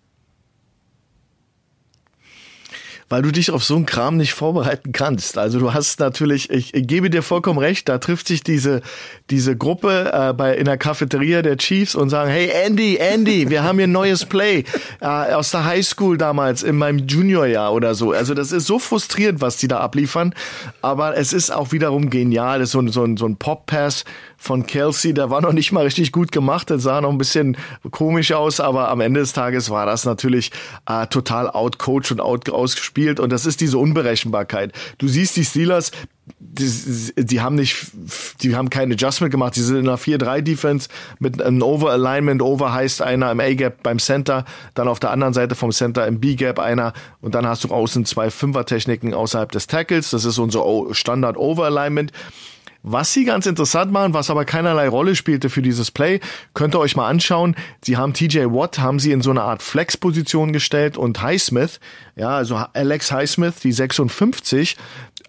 Weil 3.08 3.22
du 3.22 3.30
dich 3.30 3.50
auf 3.50 3.64
so 3.64 3.76
einen 3.76 3.86
Kram 3.86 4.16
nicht 4.16 4.34
vorbereiten 4.34 4.92
kannst. 4.92 5.38
Also 5.38 5.58
du 5.58 5.72
hast 5.72 6.00
natürlich, 6.00 6.50
ich, 6.50 6.74
ich 6.74 6.86
gebe 6.86 7.10
dir 7.10 7.22
vollkommen 7.22 7.58
recht, 7.58 7.88
da 7.88 7.98
trifft 7.98 8.28
sich 8.28 8.42
diese, 8.42 8.82
diese 9.30 9.56
Gruppe 9.56 10.10
äh, 10.12 10.32
bei, 10.32 10.56
in 10.56 10.64
der 10.64 10.76
Cafeteria 10.76 11.42
der 11.42 11.56
Chiefs 11.56 11.94
und 11.94 12.10
sagen, 12.10 12.30
hey 12.30 12.50
Andy, 12.64 12.96
Andy, 12.96 13.50
wir 13.50 13.62
haben 13.62 13.78
hier 13.78 13.86
ein 13.86 13.92
neues 13.92 14.24
Play 14.24 14.64
äh, 15.00 15.06
aus 15.06 15.50
der 15.50 15.64
Highschool 15.64 16.18
damals, 16.18 16.62
in 16.62 16.76
meinem 16.76 16.98
Juniorjahr 16.98 17.72
oder 17.72 17.94
so. 17.94 18.12
Also 18.12 18.34
das 18.34 18.52
ist 18.52 18.66
so 18.66 18.78
frustrierend, 18.78 19.40
was 19.40 19.56
die 19.56 19.68
da 19.68 19.80
abliefern, 19.80 20.34
aber 20.82 21.16
es 21.16 21.32
ist 21.32 21.50
auch 21.50 21.72
wiederum 21.72 22.10
genial. 22.10 22.58
Das 22.58 22.68
ist 22.68 22.72
so, 22.72 22.80
ein 22.80 22.88
so 22.88 23.04
so 23.16 23.26
ein 23.26 23.36
Pop-Pass 23.36 24.04
von 24.44 24.66
Kelsey, 24.66 25.14
der 25.14 25.30
war 25.30 25.40
noch 25.40 25.52
nicht 25.52 25.72
mal 25.72 25.84
richtig 25.84 26.12
gut 26.12 26.32
gemacht, 26.32 26.70
der 26.70 26.78
sah 26.78 27.00
noch 27.00 27.10
ein 27.10 27.18
bisschen 27.18 27.56
komisch 27.90 28.32
aus, 28.32 28.60
aber 28.60 28.90
am 28.90 29.00
Ende 29.00 29.20
des 29.20 29.32
Tages 29.32 29.70
war 29.70 29.86
das 29.86 30.04
natürlich 30.04 30.52
äh, 30.86 31.06
total 31.06 31.50
outcoached 31.50 32.12
und 32.12 32.20
out 32.20 32.48
ausgespielt 32.50 32.94
spielt 32.94 33.20
und 33.20 33.30
das 33.30 33.46
ist 33.46 33.60
diese 33.60 33.78
Unberechenbarkeit. 33.78 34.72
Du 34.98 35.08
siehst 35.08 35.36
die 35.36 35.44
Steelers, 35.44 35.90
die, 36.38 37.12
die, 37.16 37.40
haben 37.40 37.56
nicht, 37.56 37.88
die 38.40 38.54
haben 38.54 38.70
kein 38.70 38.90
Adjustment 38.92 39.30
gemacht. 39.30 39.56
Die 39.56 39.60
sind 39.60 39.76
in 39.76 39.88
einer 39.88 39.98
4-3-Defense 39.98 40.88
mit 41.18 41.42
einem 41.42 41.60
Over-Alignment. 41.60 42.40
Over 42.40 42.72
heißt 42.72 43.02
einer 43.02 43.30
im 43.30 43.40
A-Gap 43.40 43.82
beim 43.82 43.98
Center, 43.98 44.44
dann 44.74 44.88
auf 44.88 45.00
der 45.00 45.10
anderen 45.10 45.34
Seite 45.34 45.54
vom 45.54 45.70
Center 45.70 46.06
im 46.06 46.20
B-Gap 46.20 46.58
einer 46.58 46.92
und 47.20 47.34
dann 47.34 47.46
hast 47.46 47.64
du 47.64 47.68
außen 47.68 48.06
zwei 48.06 48.30
Fünfer-Techniken 48.30 49.12
außerhalb 49.12 49.50
des 49.52 49.66
Tackles. 49.66 50.10
Das 50.10 50.24
ist 50.24 50.38
unser 50.38 50.64
Standard-Over-Alignment. 50.92 52.12
Was 52.86 53.14
sie 53.14 53.24
ganz 53.24 53.46
interessant 53.46 53.90
machen, 53.92 54.12
was 54.12 54.28
aber 54.28 54.44
keinerlei 54.44 54.88
Rolle 54.88 55.16
spielte 55.16 55.48
für 55.48 55.62
dieses 55.62 55.90
Play, 55.90 56.20
könnt 56.52 56.74
ihr 56.74 56.80
euch 56.80 56.96
mal 56.96 57.08
anschauen. 57.08 57.56
Sie 57.82 57.96
haben 57.96 58.12
TJ 58.12 58.40
Watt, 58.40 58.78
haben 58.78 58.98
sie 58.98 59.10
in 59.12 59.22
so 59.22 59.30
eine 59.30 59.40
Art 59.40 59.62
Flex-Position 59.62 60.52
gestellt 60.52 60.98
und 60.98 61.22
Highsmith, 61.22 61.80
ja, 62.14 62.36
also 62.36 62.56
Alex 62.74 63.10
Highsmith, 63.10 63.54
die 63.62 63.72
56, 63.72 64.76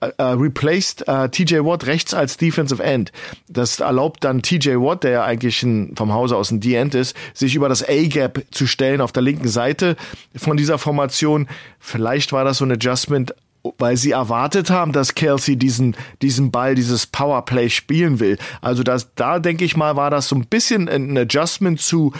äh, 0.01 0.11
äh, 0.17 0.23
replaced 0.23 1.07
äh, 1.07 1.29
TJ 1.29 1.59
Watt 1.59 1.85
rechts 1.85 2.13
als 2.13 2.35
Defensive 2.35 2.83
End. 2.83 3.13
Das 3.47 3.79
erlaubt 3.79 4.25
dann 4.25 4.41
TJ 4.41 4.71
Watt, 4.75 5.05
der 5.05 5.11
ja 5.11 5.23
eigentlich 5.23 5.63
ein, 5.63 5.95
vom 5.95 6.11
Hause 6.11 6.35
aus 6.35 6.51
ein 6.51 6.59
D-End 6.59 6.93
ist, 6.93 7.15
sich 7.33 7.55
über 7.55 7.69
das 7.69 7.87
A-Gap 7.87 8.43
zu 8.51 8.67
stellen 8.67 8.99
auf 8.99 9.13
der 9.13 9.23
linken 9.23 9.47
Seite 9.47 9.95
von 10.35 10.57
dieser 10.57 10.77
Formation. 10.77 11.47
Vielleicht 11.79 12.33
war 12.33 12.43
das 12.43 12.57
so 12.57 12.65
ein 12.65 12.73
Adjustment 12.73 13.33
weil 13.77 13.97
sie 13.97 14.11
erwartet 14.11 14.69
haben, 14.69 14.91
dass 14.91 15.15
Kelsey 15.15 15.55
diesen, 15.55 15.95
diesen 16.21 16.51
Ball, 16.51 16.75
dieses 16.75 17.07
Powerplay 17.07 17.69
spielen 17.69 18.19
will. 18.19 18.37
Also 18.61 18.83
das, 18.83 19.13
da 19.15 19.39
denke 19.39 19.65
ich 19.65 19.77
mal, 19.77 19.95
war 19.95 20.09
das 20.09 20.27
so 20.27 20.35
ein 20.35 20.45
bisschen 20.45 20.87
ein 20.89 21.17
Adjustment 21.17 21.79
zu, 21.79 22.13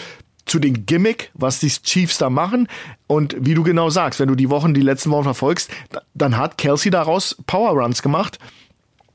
zu 0.45 0.59
den 0.59 0.85
Gimmick, 0.85 1.31
was 1.33 1.59
die 1.59 1.69
Chiefs 1.69 2.17
da 2.17 2.29
machen. 2.29 2.67
Und 3.07 3.35
wie 3.39 3.53
du 3.53 3.63
genau 3.63 3.89
sagst, 3.89 4.19
wenn 4.19 4.29
du 4.29 4.35
die 4.35 4.49
Wochen, 4.49 4.73
die 4.73 4.81
letzten 4.81 5.11
Wochen 5.11 5.23
verfolgst, 5.23 5.69
dann 6.13 6.37
hat 6.37 6.57
Kelsey 6.57 6.91
daraus 6.91 7.35
Power 7.45 7.71
Runs 7.81 8.01
gemacht 8.01 8.39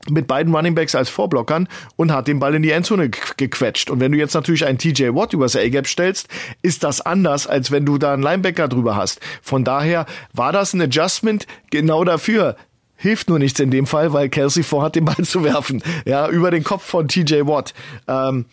mit 0.09 0.27
beiden 0.27 0.53
Runningbacks 0.53 0.95
als 0.95 1.09
Vorblockern 1.09 1.67
und 1.95 2.11
hat 2.11 2.27
den 2.27 2.39
Ball 2.39 2.55
in 2.55 2.63
die 2.63 2.71
Endzone 2.71 3.09
gequetscht. 3.09 3.89
Und 3.89 3.99
wenn 3.99 4.11
du 4.11 4.17
jetzt 4.17 4.33
natürlich 4.33 4.65
einen 4.65 4.77
TJ 4.77 5.09
Watt 5.13 5.33
übers 5.33 5.55
A-Gap 5.55 5.87
stellst, 5.87 6.27
ist 6.61 6.83
das 6.83 7.01
anders, 7.01 7.47
als 7.47 7.71
wenn 7.71 7.85
du 7.85 7.97
da 7.97 8.13
einen 8.13 8.23
Linebacker 8.23 8.67
drüber 8.67 8.95
hast. 8.95 9.19
Von 9.41 9.63
daher 9.63 10.05
war 10.33 10.51
das 10.51 10.73
ein 10.73 10.81
Adjustment 10.81 11.47
genau 11.69 12.03
dafür. 12.03 12.55
Hilft 12.95 13.29
nur 13.29 13.39
nichts 13.39 13.59
in 13.59 13.71
dem 13.71 13.87
Fall, 13.87 14.13
weil 14.13 14.29
Kelsey 14.29 14.61
vorhat, 14.61 14.95
den 14.95 15.05
Ball 15.05 15.15
zu 15.23 15.43
werfen. 15.43 15.81
Ja, 16.05 16.29
über 16.29 16.51
den 16.51 16.63
Kopf 16.63 16.83
von 16.83 17.07
TJ 17.07 17.47
Watt. 17.47 17.73
Ähm, 18.07 18.45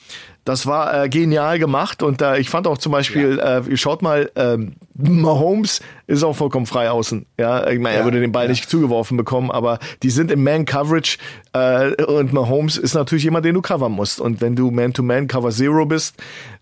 das 0.45 0.66
war 0.66 1.05
äh, 1.05 1.09
genial 1.09 1.59
gemacht 1.59 2.03
und 2.03 2.22
äh, 2.22 2.39
ich 2.39 2.49
fand 2.49 2.66
auch 2.66 2.78
zum 2.78 2.93
Beispiel, 2.93 3.36
ja. 3.36 3.59
äh, 3.59 3.76
schaut 3.76 4.03
mal, 4.03 4.30
ähm, 4.34 4.76
Mahomes 4.95 5.80
ist 6.07 6.22
auch 6.22 6.34
vollkommen 6.34 6.66
frei 6.66 6.91
außen. 6.91 7.26
Ja, 7.39 7.68
ich 7.68 7.78
meine, 7.78 7.97
ja, 7.97 8.01
er 8.01 8.05
würde 8.05 8.20
den 8.20 8.32
Ball 8.32 8.45
ja. 8.45 8.51
nicht 8.51 8.68
zugeworfen 8.68 9.16
bekommen, 9.16 9.51
aber 9.51 9.78
die 10.03 10.11
sind 10.11 10.30
im 10.30 10.43
Man-Coverage 10.43 11.18
äh, 11.53 12.03
und 12.05 12.32
Mahomes 12.32 12.76
ist 12.78 12.95
natürlich 12.95 13.24
jemand, 13.24 13.45
den 13.45 13.55
du 13.55 13.62
covern 13.62 13.93
musst. 13.93 14.20
Und 14.20 14.41
wenn 14.41 14.57
du 14.57 14.70
Man-to-Man 14.70 15.28
Cover 15.28 15.51
Zero 15.51 15.86
bist, 15.86 16.16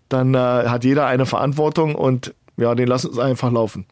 dann 0.09 0.33
äh, 0.33 0.37
hat 0.37 0.83
jeder 0.83 1.05
eine 1.07 1.25
Verantwortung 1.25 1.95
und 1.95 2.33
ja, 2.57 2.75
den 2.75 2.87
lassen 2.87 3.11
es 3.11 3.19
einfach 3.19 3.51
laufen. 3.51 3.85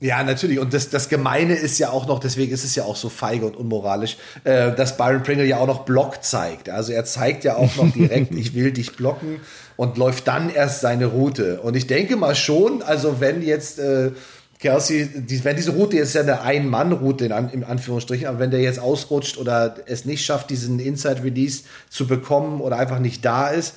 Ja, 0.00 0.22
natürlich. 0.22 0.60
Und 0.60 0.74
das, 0.74 0.90
das 0.90 1.08
Gemeine 1.08 1.54
ist 1.54 1.78
ja 1.78 1.90
auch 1.90 2.06
noch, 2.06 2.20
deswegen 2.20 2.52
ist 2.52 2.64
es 2.64 2.76
ja 2.76 2.84
auch 2.84 2.94
so 2.94 3.08
feige 3.08 3.46
und 3.46 3.56
unmoralisch, 3.56 4.16
äh, 4.44 4.72
dass 4.72 4.96
Byron 4.96 5.24
Pringle 5.24 5.44
ja 5.44 5.58
auch 5.58 5.66
noch 5.66 5.84
Block 5.84 6.22
zeigt. 6.22 6.70
Also 6.70 6.92
er 6.92 7.04
zeigt 7.04 7.42
ja 7.42 7.56
auch 7.56 7.74
noch 7.76 7.92
direkt, 7.92 8.32
ich 8.36 8.54
will 8.54 8.70
dich 8.70 8.94
blocken 8.94 9.40
und 9.76 9.96
läuft 9.98 10.28
dann 10.28 10.50
erst 10.50 10.82
seine 10.82 11.06
Route. 11.06 11.60
Und 11.62 11.74
ich 11.74 11.88
denke 11.88 12.16
mal 12.16 12.36
schon, 12.36 12.82
also 12.82 13.20
wenn 13.20 13.42
jetzt 13.42 13.80
äh, 13.80 14.12
Kelsey, 14.60 15.08
die, 15.16 15.44
wenn 15.44 15.56
diese 15.56 15.72
Route 15.72 15.96
jetzt 15.96 16.14
ja 16.14 16.20
eine 16.20 16.42
Ein-Mann-Route 16.42 17.24
in, 17.26 17.32
in 17.50 17.64
Anführungsstrichen, 17.64 18.28
aber 18.28 18.38
wenn 18.38 18.52
der 18.52 18.60
jetzt 18.60 18.78
ausrutscht 18.78 19.36
oder 19.36 19.76
es 19.86 20.04
nicht 20.04 20.24
schafft, 20.24 20.50
diesen 20.50 20.78
Inside-Release 20.78 21.64
zu 21.90 22.06
bekommen 22.06 22.60
oder 22.60 22.76
einfach 22.76 23.00
nicht 23.00 23.24
da 23.24 23.48
ist, 23.48 23.74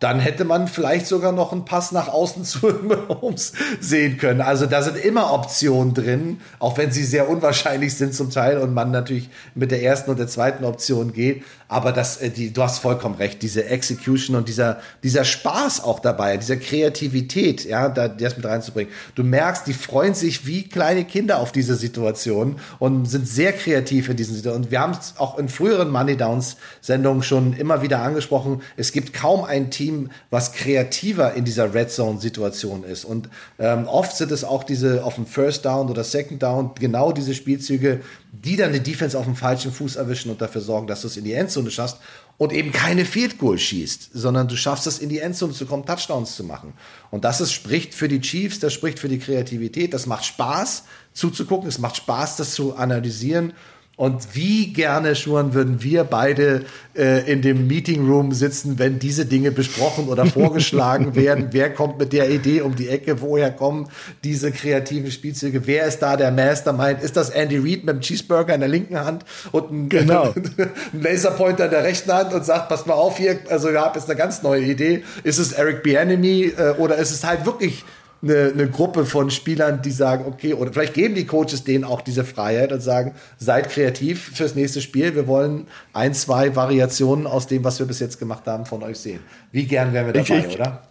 dann 0.00 0.20
hätte 0.20 0.44
man 0.44 0.68
vielleicht 0.68 1.06
sogar 1.06 1.32
noch 1.32 1.52
einen 1.52 1.64
Pass 1.64 1.92
nach 1.92 2.08
außen 2.08 2.44
zu 2.44 2.60
Holmes 3.08 3.52
sehen 3.80 4.18
können. 4.18 4.40
Also 4.40 4.66
da 4.66 4.82
sind 4.82 4.96
immer 4.96 5.32
Optionen 5.32 5.94
drin, 5.94 6.40
auch 6.58 6.76
wenn 6.76 6.92
sie 6.92 7.04
sehr 7.04 7.28
unwahrscheinlich 7.28 7.94
sind 7.94 8.14
zum 8.14 8.30
Teil 8.30 8.58
und 8.58 8.74
man 8.74 8.90
natürlich 8.90 9.30
mit 9.54 9.70
der 9.70 9.82
ersten 9.82 10.10
und 10.10 10.18
der 10.18 10.28
zweiten 10.28 10.64
Option 10.64 11.12
geht. 11.12 11.42
Aber 11.68 11.92
das, 11.92 12.18
äh, 12.18 12.30
die, 12.30 12.52
du 12.52 12.62
hast 12.62 12.80
vollkommen 12.80 13.14
recht, 13.14 13.40
diese 13.42 13.64
Execution 13.64 14.36
und 14.36 14.48
dieser, 14.48 14.80
dieser 15.02 15.24
Spaß 15.24 15.82
auch 15.82 16.00
dabei, 16.00 16.36
dieser 16.36 16.56
Kreativität, 16.56 17.64
ja, 17.64 17.88
da, 17.88 18.08
das 18.08 18.36
mit 18.36 18.44
reinzubringen. 18.46 18.92
Du 19.14 19.24
merkst, 19.24 19.66
die 19.66 19.72
freuen 19.72 20.14
sich 20.14 20.46
wie 20.46 20.68
kleine 20.68 21.04
Kinder 21.04 21.38
auf 21.38 21.52
diese 21.52 21.76
Situation 21.76 22.56
und 22.78 23.06
sind 23.06 23.26
sehr 23.26 23.52
kreativ 23.52 24.08
in 24.08 24.16
diesen 24.16 24.36
Situationen. 24.36 24.66
Und 24.66 24.70
wir 24.70 24.80
haben 24.80 24.92
es 24.92 25.14
auch 25.16 25.38
in 25.38 25.48
früheren 25.48 25.90
Money 25.90 26.16
Downs 26.16 26.56
Sendungen 26.80 27.22
schon 27.22 27.54
immer 27.54 27.80
wieder 27.80 28.00
angesprochen. 28.00 28.60
Es 28.76 28.92
gibt 28.92 29.14
kaum 29.14 29.44
ein 29.44 29.70
Team, 29.70 29.83
was 30.30 30.52
kreativer 30.52 31.34
in 31.34 31.44
dieser 31.44 31.72
Red 31.74 31.90
Zone 31.90 32.20
Situation 32.20 32.84
ist. 32.84 33.04
Und 33.04 33.28
ähm, 33.58 33.86
oft 33.86 34.16
sind 34.16 34.30
es 34.30 34.44
auch 34.44 34.64
diese 34.64 35.04
auf 35.04 35.16
dem 35.16 35.26
First 35.26 35.64
Down 35.64 35.88
oder 35.88 36.04
Second 36.04 36.42
Down 36.42 36.70
genau 36.78 37.12
diese 37.12 37.34
Spielzüge, 37.34 38.00
die 38.32 38.56
dann 38.56 38.72
die 38.72 38.80
Defense 38.80 39.18
auf 39.18 39.24
dem 39.24 39.36
falschen 39.36 39.72
Fuß 39.72 39.96
erwischen 39.96 40.30
und 40.30 40.40
dafür 40.40 40.60
sorgen, 40.60 40.86
dass 40.86 41.02
du 41.02 41.08
es 41.08 41.16
in 41.16 41.24
die 41.24 41.32
Endzone 41.32 41.70
schaffst 41.70 41.98
und 42.36 42.52
eben 42.52 42.72
keine 42.72 43.04
Field 43.04 43.38
Goal 43.38 43.58
schießt, 43.58 44.10
sondern 44.12 44.48
du 44.48 44.56
schaffst 44.56 44.86
es 44.86 44.98
in 44.98 45.08
die 45.08 45.20
Endzone 45.20 45.52
zu 45.52 45.66
kommen, 45.66 45.86
Touchdowns 45.86 46.34
zu 46.34 46.44
machen. 46.44 46.72
Und 47.10 47.24
das 47.24 47.40
ist, 47.40 47.52
spricht 47.52 47.94
für 47.94 48.08
die 48.08 48.20
Chiefs, 48.20 48.58
das 48.58 48.72
spricht 48.72 48.98
für 48.98 49.08
die 49.08 49.18
Kreativität, 49.18 49.94
das 49.94 50.06
macht 50.06 50.24
Spaß 50.24 50.84
zuzugucken, 51.12 51.68
es 51.68 51.78
macht 51.78 51.96
Spaß, 51.96 52.36
das 52.36 52.54
zu 52.54 52.76
analysieren 52.76 53.52
und 53.96 54.34
wie 54.34 54.72
gerne, 54.72 55.14
Schuren, 55.14 55.54
würden 55.54 55.84
wir 55.84 56.02
beide 56.02 56.64
äh, 56.96 57.30
in 57.30 57.42
dem 57.42 57.68
Meeting 57.68 58.08
Room 58.08 58.32
sitzen, 58.32 58.76
wenn 58.80 58.98
diese 58.98 59.24
Dinge 59.24 59.52
besprochen 59.52 60.08
oder 60.08 60.26
vorgeschlagen 60.26 61.14
werden? 61.14 61.48
Wer 61.52 61.72
kommt 61.72 61.98
mit 62.00 62.12
der 62.12 62.28
Idee 62.28 62.62
um 62.62 62.74
die 62.74 62.88
Ecke? 62.88 63.20
Woher 63.20 63.52
kommen 63.52 63.88
diese 64.24 64.50
kreativen 64.50 65.12
Spielzüge? 65.12 65.68
Wer 65.68 65.86
ist 65.86 66.00
da 66.00 66.16
der 66.16 66.32
Mastermind? 66.32 67.02
Ist 67.02 67.16
das 67.16 67.30
Andy 67.30 67.58
Reid 67.58 67.84
mit 67.84 67.94
dem 67.94 68.00
Cheeseburger 68.00 68.54
in 68.54 68.60
der 68.60 68.68
linken 68.68 68.98
Hand 68.98 69.24
und 69.52 69.70
ein, 69.70 69.88
genau. 69.88 70.34
Laserpointer 70.92 71.66
in 71.66 71.70
der 71.70 71.84
rechten 71.84 72.12
Hand 72.12 72.32
und 72.32 72.44
sagt, 72.44 72.68
pass 72.68 72.86
mal 72.86 72.94
auf 72.94 73.18
hier, 73.18 73.38
also 73.48 73.70
ihr 73.70 73.80
habt 73.80 73.94
jetzt 73.94 74.10
eine 74.10 74.18
ganz 74.18 74.42
neue 74.42 74.62
Idee. 74.62 75.04
Ist 75.22 75.38
es 75.38 75.52
Eric 75.52 75.84
Bianemi 75.84 76.52
äh, 76.56 76.74
oder 76.78 76.96
ist 76.96 77.12
es 77.12 77.22
halt 77.22 77.46
wirklich 77.46 77.84
eine, 78.24 78.52
eine 78.52 78.68
Gruppe 78.68 79.04
von 79.04 79.30
Spielern, 79.30 79.82
die 79.82 79.90
sagen, 79.90 80.24
okay, 80.26 80.54
oder 80.54 80.72
vielleicht 80.72 80.94
geben 80.94 81.14
die 81.14 81.26
Coaches 81.26 81.64
denen 81.64 81.84
auch 81.84 82.00
diese 82.00 82.24
Freiheit 82.24 82.72
und 82.72 82.80
sagen, 82.80 83.14
seid 83.38 83.70
kreativ 83.70 84.32
fürs 84.34 84.54
nächste 84.54 84.80
Spiel. 84.80 85.14
Wir 85.14 85.26
wollen 85.26 85.66
ein, 85.92 86.14
zwei 86.14 86.56
Variationen 86.56 87.26
aus 87.26 87.46
dem, 87.46 87.64
was 87.64 87.78
wir 87.78 87.86
bis 87.86 88.00
jetzt 88.00 88.18
gemacht 88.18 88.46
haben, 88.46 88.66
von 88.66 88.82
euch 88.82 88.98
sehen. 88.98 89.20
Wie 89.52 89.66
gern 89.66 89.92
wären 89.92 90.06
wir 90.06 90.12
dabei, 90.12 90.38
ich, 90.38 90.46
ich, 90.46 90.54
oder? 90.54 90.82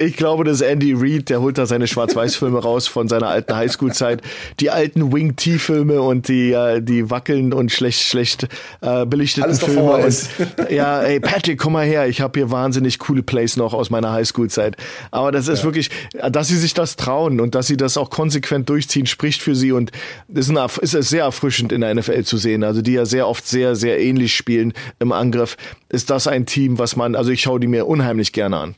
Ich 0.00 0.16
glaube, 0.16 0.44
das 0.44 0.60
ist 0.60 0.66
Andy 0.66 0.94
Reid, 0.96 1.28
der 1.28 1.40
holt 1.40 1.58
da 1.58 1.66
seine 1.66 1.88
Schwarz-Weiß-Filme 1.88 2.60
raus 2.60 2.86
von 2.86 3.08
seiner 3.08 3.26
alten 3.26 3.56
Highschool-Zeit. 3.56 4.22
Die 4.60 4.70
alten 4.70 5.12
Wing-T-Filme 5.12 6.00
und 6.00 6.28
die, 6.28 6.52
äh, 6.52 6.80
die 6.80 7.10
wackeln 7.10 7.52
und 7.52 7.72
schlecht, 7.72 8.02
schlecht 8.02 8.46
äh, 8.80 9.04
belichteten 9.06 9.48
Alles 9.48 9.60
Filme. 9.60 9.96
Und, 9.96 10.70
ja, 10.70 11.02
ey, 11.02 11.18
Patrick, 11.18 11.58
komm 11.58 11.72
mal 11.72 11.84
her, 11.84 12.06
ich 12.06 12.20
habe 12.20 12.38
hier 12.38 12.52
wahnsinnig 12.52 13.00
coole 13.00 13.24
Plays 13.24 13.56
noch 13.56 13.74
aus 13.74 13.90
meiner 13.90 14.12
Highschool-Zeit. 14.12 14.76
Aber 15.10 15.32
das 15.32 15.48
ist 15.48 15.60
ja. 15.60 15.64
wirklich, 15.64 15.90
dass 16.30 16.46
sie 16.46 16.58
sich 16.58 16.74
das 16.74 16.94
trauen 16.94 17.40
und 17.40 17.56
dass 17.56 17.66
sie 17.66 17.76
das 17.76 17.96
auch 17.96 18.10
konsequent 18.10 18.68
durchziehen, 18.68 19.06
spricht 19.06 19.42
für 19.42 19.56
sie 19.56 19.72
und 19.72 19.90
ist, 20.28 20.48
ein, 20.48 20.68
ist 20.80 20.92
sehr 20.92 21.24
erfrischend 21.24 21.72
in 21.72 21.80
der 21.80 21.92
NFL 21.92 22.22
zu 22.22 22.36
sehen. 22.36 22.62
Also 22.62 22.82
die 22.82 22.92
ja 22.92 23.04
sehr 23.04 23.26
oft 23.26 23.48
sehr, 23.48 23.74
sehr 23.74 23.98
ähnlich 23.98 24.36
spielen 24.36 24.74
im 25.00 25.10
Angriff. 25.10 25.56
Ist 25.88 26.08
das 26.08 26.28
ein 26.28 26.46
Team, 26.46 26.78
was 26.78 26.94
man, 26.94 27.16
also 27.16 27.32
ich 27.32 27.42
schaue 27.42 27.58
die 27.58 27.66
mir 27.66 27.88
unheimlich 27.88 28.32
gerne 28.32 28.58
an. 28.58 28.74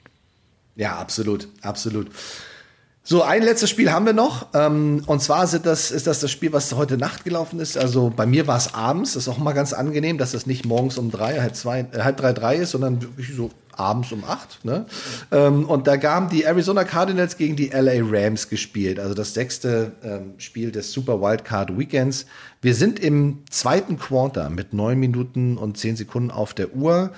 Ja, 0.76 0.96
absolut, 0.98 1.48
absolut. 1.62 2.08
So, 3.02 3.22
ein 3.22 3.42
letztes 3.42 3.70
Spiel 3.70 3.90
haben 3.90 4.06
wir 4.06 4.12
noch. 4.12 4.48
Ähm, 4.54 5.02
und 5.06 5.20
zwar 5.20 5.46
sind 5.46 5.66
das, 5.66 5.90
ist 5.90 6.06
das 6.06 6.20
das 6.20 6.30
Spiel, 6.30 6.52
was 6.52 6.72
heute 6.74 6.96
Nacht 6.96 7.24
gelaufen 7.24 7.58
ist. 7.58 7.76
Also 7.76 8.12
bei 8.14 8.26
mir 8.26 8.46
war 8.46 8.56
es 8.56 8.74
abends. 8.74 9.14
Das 9.14 9.24
ist 9.24 9.28
auch 9.28 9.38
mal 9.38 9.52
ganz 9.52 9.72
angenehm, 9.72 10.18
dass 10.18 10.32
das 10.32 10.46
nicht 10.46 10.64
morgens 10.64 10.98
um 10.98 11.10
drei, 11.10 11.40
halb 11.40 11.56
zwei, 11.56 11.80
äh, 11.80 12.02
halb 12.02 12.18
drei, 12.18 12.32
drei 12.32 12.56
ist, 12.56 12.70
sondern 12.70 13.00
wirklich 13.02 13.34
so 13.34 13.50
abends 13.72 14.12
um 14.12 14.22
acht. 14.24 14.64
Ne? 14.64 14.84
Ähm, 15.32 15.64
und 15.64 15.86
da 15.86 16.00
haben 16.02 16.28
die 16.28 16.44
Arizona 16.44 16.84
Cardinals 16.84 17.36
gegen 17.36 17.56
die 17.56 17.70
LA 17.70 18.02
Rams 18.02 18.48
gespielt. 18.48 19.00
Also 19.00 19.14
das 19.14 19.34
sechste 19.34 19.92
ähm, 20.04 20.34
Spiel 20.36 20.70
des 20.70 20.92
Super 20.92 21.20
Wildcard 21.20 21.76
Weekends. 21.78 22.26
Wir 22.60 22.74
sind 22.74 23.00
im 23.00 23.38
zweiten 23.50 23.98
Quarter 23.98 24.50
mit 24.50 24.74
neun 24.74 25.00
Minuten 25.00 25.56
und 25.56 25.78
zehn 25.78 25.96
Sekunden 25.96 26.30
auf 26.30 26.52
der 26.52 26.74
Uhr. 26.74 27.10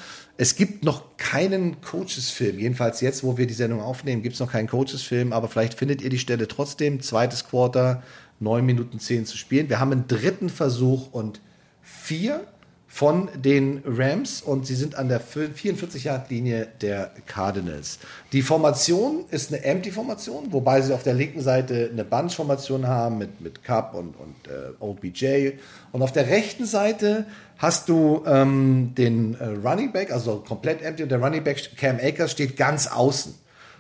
Es 0.43 0.57
gibt 0.57 0.83
noch 0.83 1.17
keinen 1.19 1.81
Coaches-Film. 1.83 2.59
Jedenfalls 2.59 3.01
jetzt, 3.01 3.23
wo 3.23 3.39
wir 3.39 3.47
die 3.47 3.55
Sendung 3.55 3.81
aufnehmen, 3.81 4.25
gibt 4.25 4.35
es 4.35 4.41
noch 4.41 4.51
keinen 4.51 4.67
Coaches-Film. 4.67 5.33
Aber 5.33 5.47
vielleicht 5.47 5.75
findet 5.75 6.03
ihr 6.03 6.11
die 6.11 6.19
Stelle 6.19 6.49
trotzdem. 6.49 7.01
Zweites 7.01 7.47
Quarter, 7.47 8.03
neun 8.41 8.67
Minuten 8.67 8.99
zehn 8.99 9.25
zu 9.25 9.37
spielen. 9.37 9.69
Wir 9.69 9.79
haben 9.79 9.93
einen 9.93 10.09
dritten 10.09 10.49
Versuch 10.49 11.13
und 11.13 11.41
vier 11.81 12.45
von 12.89 13.31
den 13.37 13.83
Rams 13.87 14.43
und 14.43 14.67
sie 14.67 14.75
sind 14.75 14.97
an 14.97 15.09
der 15.09 15.23
44-Yard-Linie 15.23 16.69
der 16.83 17.13
Cardinals. 17.25 18.01
Die 18.33 18.43
Formation 18.43 19.25
ist 19.31 19.51
eine 19.53 19.63
Empty-Formation, 19.65 20.53
wobei 20.53 20.83
sie 20.83 20.93
auf 20.93 21.05
der 21.05 21.15
linken 21.15 21.41
Seite 21.41 21.89
eine 21.91 22.05
Bunch-Formation 22.05 22.89
haben 22.89 23.17
mit, 23.17 23.41
mit 23.41 23.63
Cup 23.63 23.95
und, 23.95 24.17
und 24.17 24.49
äh, 24.49 24.73
OBJ. 24.81 25.53
Und 25.93 26.03
auf 26.03 26.13
der 26.13 26.27
rechten 26.27 26.67
Seite 26.67 27.27
hast 27.63 27.89
du 27.89 28.25
ähm, 28.27 28.93
den 28.99 29.37
äh, 29.37 29.45
Running 29.67 29.93
Back, 29.93 30.13
also 30.13 30.43
komplett 30.47 30.83
empty, 30.83 31.05
und 31.05 31.09
der 31.11 31.23
Running 31.23 31.45
Back 31.45 31.77
Cam 31.77 31.99
Akers 32.03 32.33
steht 32.33 32.57
ganz 32.57 32.89
außen. 32.89 33.35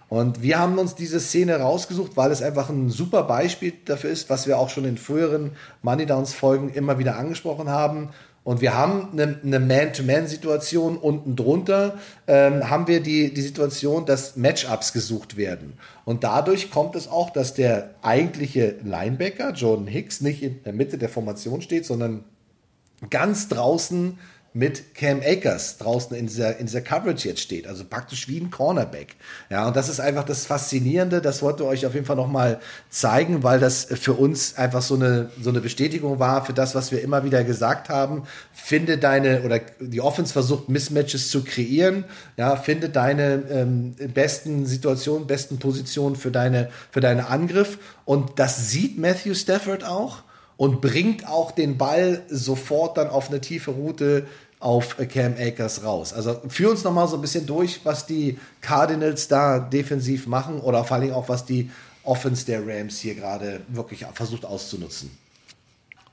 Und 0.09 0.41
wir 0.41 0.59
haben 0.59 0.79
uns 0.79 0.95
diese 0.95 1.19
Szene 1.19 1.57
rausgesucht, 1.57 2.13
weil 2.17 2.31
es 2.31 2.43
einfach 2.43 2.69
ein 2.69 2.91
super 2.91 3.25
Beispiel 3.25 3.73
dafür 3.85 4.11
ist, 4.11 4.31
was 4.31 4.47
wir 4.47 4.59
auch 4.59 4.71
schon 4.71 4.85
in 4.85 4.99
früheren 4.99 5.53
Money 5.81 6.07
Downs 6.07 6.33
Folgen 6.33 6.69
immer 6.69 6.99
wieder 6.99 7.17
angesprochen 7.17 7.71
haben. 7.71 8.11
Und 8.45 8.61
wir 8.61 8.77
haben 8.77 9.09
eine, 9.13 9.41
eine 9.43 9.59
Man-to-Man-Situation 9.59 10.97
unten 10.97 11.35
drunter, 11.35 11.99
ähm, 12.27 12.69
haben 12.69 12.87
wir 12.89 13.01
die, 13.01 13.33
die 13.35 13.41
Situation, 13.41 14.05
dass 14.05 14.37
Matchups 14.37 14.93
gesucht 14.93 15.37
werden. 15.37 15.75
Und 16.05 16.25
dadurch 16.25 16.71
kommt 16.71 16.95
es 16.95 17.09
auch, 17.09 17.31
dass 17.31 17.55
der 17.55 17.95
eigentliche 18.03 18.77
Linebacker, 18.85 19.53
Jordan 19.53 19.87
Hicks, 19.87 20.21
nicht 20.21 20.43
in 20.43 20.63
der 20.63 20.73
Mitte 20.73 20.99
der 20.99 21.09
Formation 21.09 21.63
steht, 21.63 21.87
sondern 21.87 22.25
ganz 23.11 23.49
draußen 23.49 24.19
mit 24.55 24.95
Cam 24.95 25.23
Akers 25.25 25.79
draußen 25.79 26.15
in 26.15 26.27
dieser, 26.27 26.59
in 26.59 26.67
dieser 26.67 26.83
Coverage 26.83 27.27
jetzt 27.27 27.41
steht. 27.41 27.67
Also 27.67 27.85
praktisch 27.89 28.29
wie 28.29 28.39
ein 28.39 28.51
Cornerback. 28.51 29.17
Ja, 29.49 29.67
und 29.67 29.77
das 29.77 29.89
ist 29.89 29.99
einfach 29.99 30.25
das 30.25 30.45
Faszinierende. 30.45 31.23
Das 31.23 31.41
wollte 31.41 31.65
euch 31.65 31.87
auf 31.87 31.95
jeden 31.95 32.05
Fall 32.05 32.17
nochmal 32.17 32.61
zeigen, 32.91 33.43
weil 33.43 33.61
das 33.61 33.85
für 33.85 34.13
uns 34.13 34.59
einfach 34.59 34.83
so 34.83 34.95
eine, 34.95 35.31
so 35.41 35.49
eine 35.49 35.61
Bestätigung 35.61 36.19
war 36.19 36.45
für 36.45 36.53
das, 36.53 36.75
was 36.75 36.93
wir 36.93 37.01
immer 37.01 37.25
wieder 37.25 37.45
gesagt 37.45 37.89
haben. 37.89 38.25
Finde 38.53 38.99
deine, 38.99 39.43
oder 39.43 39.59
die 39.81 40.03
Offense 40.03 40.35
versucht 40.35 40.69
Mismatches 40.69 41.31
zu 41.31 41.45
kreieren. 41.45 42.05
Ja, 42.37 42.57
finde 42.57 42.91
deine 42.91 43.45
ähm, 43.51 43.95
besten 44.13 44.67
Situationen, 44.67 45.27
besten 45.27 45.59
Positionen 45.59 46.15
für 46.15 46.31
deine, 46.31 46.69
für 46.91 47.01
deinen 47.01 47.21
Angriff. 47.21 47.79
Und 48.05 48.39
das 48.39 48.69
sieht 48.69 48.99
Matthew 48.99 49.35
Stafford 49.35 49.83
auch 49.83 50.25
und 50.63 50.81
bringt 50.81 51.27
auch 51.27 51.51
den 51.51 51.77
Ball 51.77 52.23
sofort 52.29 52.97
dann 52.97 53.11
auf 53.11 53.31
eine 53.31 53.41
tiefe 53.41 53.73
Route 53.73 54.29
auf 54.61 54.97
Cam 55.09 55.35
Akers 55.37 55.83
raus. 55.83 56.13
Also 56.13 56.41
führ 56.47 56.71
uns 56.71 56.85
noch 56.85 56.93
mal 56.93 57.09
so 57.09 57.17
ein 57.17 57.21
bisschen 57.21 57.47
durch, 57.47 57.81
was 57.83 58.07
die 58.07 58.39
Cardinals 58.61 59.27
da 59.27 59.59
defensiv 59.59 60.29
machen 60.29 60.61
oder 60.61 60.85
vor 60.85 60.99
allem 60.99 61.15
auch, 61.15 61.29
was 61.29 61.45
die 61.45 61.69
Offense 62.05 62.47
der 62.47 62.65
Rams 62.65 63.01
hier 63.01 63.17
gerade 63.17 63.63
wirklich 63.71 64.07
versucht 64.15 64.45
auszunutzen. 64.45 65.11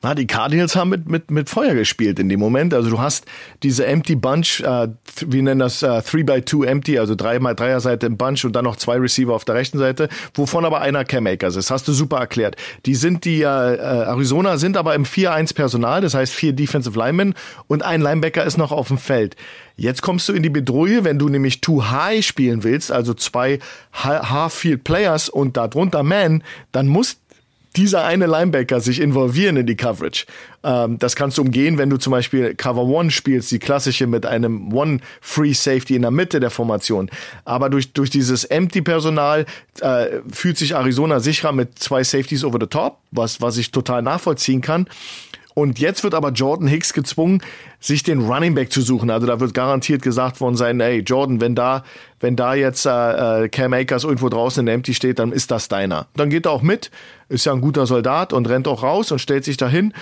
Na, 0.01 0.15
die 0.15 0.27
Cardinals 0.27 0.77
haben 0.77 0.89
mit, 0.89 1.09
mit, 1.09 1.29
mit 1.29 1.49
Feuer 1.49 1.73
gespielt 1.73 2.19
in 2.19 2.29
dem 2.29 2.39
Moment. 2.39 2.73
Also 2.73 2.89
du 2.89 2.99
hast 2.99 3.25
diese 3.63 3.85
Empty 3.85 4.15
Bunch, 4.15 4.61
äh, 4.61 4.87
wir 5.27 5.43
nennen 5.43 5.59
das 5.59 5.83
äh, 5.83 5.87
3x2 5.87 6.65
Empty, 6.65 6.97
also 6.99 7.15
3x 7.15 7.57
3er 7.57 7.79
Seite 7.81 8.05
im 8.05 8.15
Bunch 8.15 8.45
und 8.45 8.53
dann 8.53 8.63
noch 8.63 8.77
zwei 8.77 8.95
Receiver 8.97 9.33
auf 9.33 9.43
der 9.43 9.55
rechten 9.55 9.77
Seite, 9.77 10.07
wovon 10.33 10.63
aber 10.63 10.79
einer 10.79 11.03
Cam 11.03 11.27
Akers 11.27 11.57
ist. 11.57 11.69
Hast 11.69 11.85
du 11.89 11.91
super 11.91 12.17
erklärt. 12.17 12.55
Die 12.85 12.95
sind 12.95 13.25
die, 13.25 13.41
äh, 13.41 13.45
Arizona 13.45 14.57
sind 14.57 14.77
aber 14.77 14.95
im 14.95 15.03
4-1 15.03 15.53
Personal, 15.53 15.99
das 15.99 16.13
heißt 16.13 16.33
vier 16.33 16.53
Defensive 16.53 16.97
Linemen 16.97 17.33
und 17.67 17.83
ein 17.83 17.99
Linebacker 17.99 18.45
ist 18.45 18.57
noch 18.57 18.71
auf 18.71 18.87
dem 18.87 18.97
Feld. 18.97 19.35
Jetzt 19.75 20.01
kommst 20.01 20.29
du 20.29 20.33
in 20.33 20.43
die 20.43 20.49
Bedrohung, 20.49 21.03
wenn 21.03 21.19
du 21.19 21.27
nämlich 21.27 21.59
Too 21.59 21.83
High 21.89 22.25
spielen 22.25 22.63
willst, 22.63 22.91
also 22.91 23.13
zwei 23.13 23.59
Half-Field 23.93 24.83
Players 24.85 25.27
und 25.27 25.57
darunter 25.57 26.03
Man, 26.03 26.43
dann 26.71 26.87
muss 26.87 27.17
dieser 27.79 28.03
eine 28.03 28.25
Linebacker 28.25 28.81
sich 28.81 28.99
involvieren 28.99 29.55
in 29.55 29.65
die 29.65 29.77
Coverage. 29.77 30.25
Ähm, 30.63 30.99
das 30.99 31.15
kannst 31.15 31.37
du 31.37 31.41
umgehen, 31.41 31.77
wenn 31.77 31.89
du 31.89 31.95
zum 31.95 32.11
Beispiel 32.11 32.53
Cover 32.53 32.83
One 32.83 33.09
spielst, 33.09 33.51
die 33.51 33.59
klassische 33.59 34.05
mit 34.05 34.25
einem 34.25 34.73
One 34.73 34.99
Free 35.21 35.53
Safety 35.53 35.95
in 35.95 36.01
der 36.01 36.11
Mitte 36.11 36.41
der 36.41 36.49
Formation. 36.49 37.09
Aber 37.45 37.69
durch, 37.69 37.93
durch 37.93 38.09
dieses 38.09 38.43
Empty-Personal 38.43 39.45
äh, 39.79 40.05
fühlt 40.29 40.57
sich 40.57 40.73
Arizona 40.73 41.21
sicherer 41.21 41.53
mit 41.53 41.79
zwei 41.79 42.03
Safeties 42.03 42.43
over 42.43 42.57
the 42.59 42.67
top, 42.67 42.97
was, 43.11 43.39
was 43.39 43.57
ich 43.57 43.71
total 43.71 44.01
nachvollziehen 44.01 44.59
kann. 44.59 44.85
Und 45.55 45.79
jetzt 45.79 46.03
wird 46.03 46.13
aber 46.13 46.29
Jordan 46.29 46.67
Hicks 46.67 46.93
gezwungen, 46.93 47.41
sich 47.79 48.03
den 48.03 48.21
Running 48.21 48.55
Back 48.55 48.71
zu 48.71 48.81
suchen. 48.81 49.09
Also 49.09 49.27
da 49.27 49.39
wird 49.39 49.53
garantiert 49.53 50.01
gesagt 50.01 50.39
worden 50.41 50.55
sein, 50.55 50.79
ey 50.79 50.99
Jordan, 50.99 51.41
wenn 51.41 51.55
da, 51.55 51.83
wenn 52.19 52.35
da 52.35 52.53
jetzt 52.53 52.85
äh, 52.85 53.45
äh 53.45 53.49
Cam 53.49 53.73
Akers 53.73 54.03
irgendwo 54.03 54.29
draußen 54.29 54.61
in 54.61 54.65
der 54.67 54.75
Empty 54.75 54.93
steht, 54.93 55.19
dann 55.19 55.31
ist 55.31 55.51
das 55.51 55.67
deiner. 55.67 56.07
Dann 56.15 56.29
geht 56.29 56.45
er 56.45 56.51
auch 56.51 56.61
mit, 56.61 56.91
ist 57.29 57.45
ja 57.45 57.53
ein 57.53 57.61
guter 57.61 57.85
Soldat 57.87 58.31
und 58.31 58.47
rennt 58.47 58.67
auch 58.67 58.83
raus 58.83 59.11
und 59.11 59.19
stellt 59.19 59.43
sich 59.43 59.57
dahin. 59.57 59.93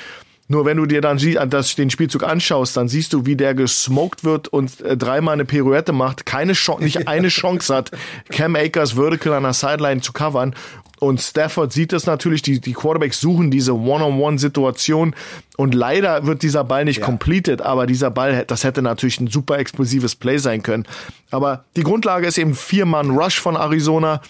Nur 0.49 0.65
wenn 0.65 0.77
du 0.77 0.85
dir 0.85 1.01
dann 1.01 1.19
das, 1.49 1.75
den 1.75 1.89
Spielzug 1.89 2.23
anschaust, 2.23 2.77
dann 2.77 2.87
siehst 2.87 3.11
du, 3.11 3.25
wie 3.25 3.35
der 3.35 3.53
gesmoked 3.53 4.23
wird 4.23 4.47
und 4.47 4.79
äh, 4.81 4.95
dreimal 4.95 5.33
eine 5.33 5.45
Pirouette 5.45 5.91
macht, 5.91 6.25
keine 6.25 6.53
Chance, 6.53 6.83
nicht 6.83 7.07
eine 7.07 7.27
Chance 7.27 7.75
hat, 7.75 7.91
Cam 8.29 8.55
Akers 8.55 8.95
vertical 8.95 9.33
an 9.33 9.43
der 9.43 9.53
Sideline 9.53 10.01
zu 10.01 10.13
covern. 10.13 10.55
Und 10.99 11.21
Stafford 11.21 11.73
sieht 11.73 11.93
es 11.93 12.07
natürlich, 12.07 12.41
die, 12.41 12.59
die 12.59 12.73
Quarterbacks 12.73 13.19
suchen 13.19 13.51
diese 13.51 13.75
One-on-One-Situation 13.75 15.13
und 15.55 15.75
leider 15.75 16.25
wird 16.25 16.41
dieser 16.41 16.63
Ball 16.63 16.85
nicht 16.85 17.01
ja. 17.01 17.05
completed, 17.05 17.61
aber 17.61 17.85
dieser 17.85 18.09
Ball, 18.09 18.45
das 18.47 18.63
hätte 18.63 18.81
natürlich 18.81 19.19
ein 19.19 19.27
super 19.27 19.59
explosives 19.59 20.15
Play 20.15 20.39
sein 20.39 20.63
können. 20.63 20.87
Aber 21.29 21.65
die 21.75 21.83
Grundlage 21.83 22.25
ist 22.25 22.39
eben 22.39 22.55
Vier-Mann-Rush 22.55 23.39
von 23.39 23.55
Arizona, 23.55 24.21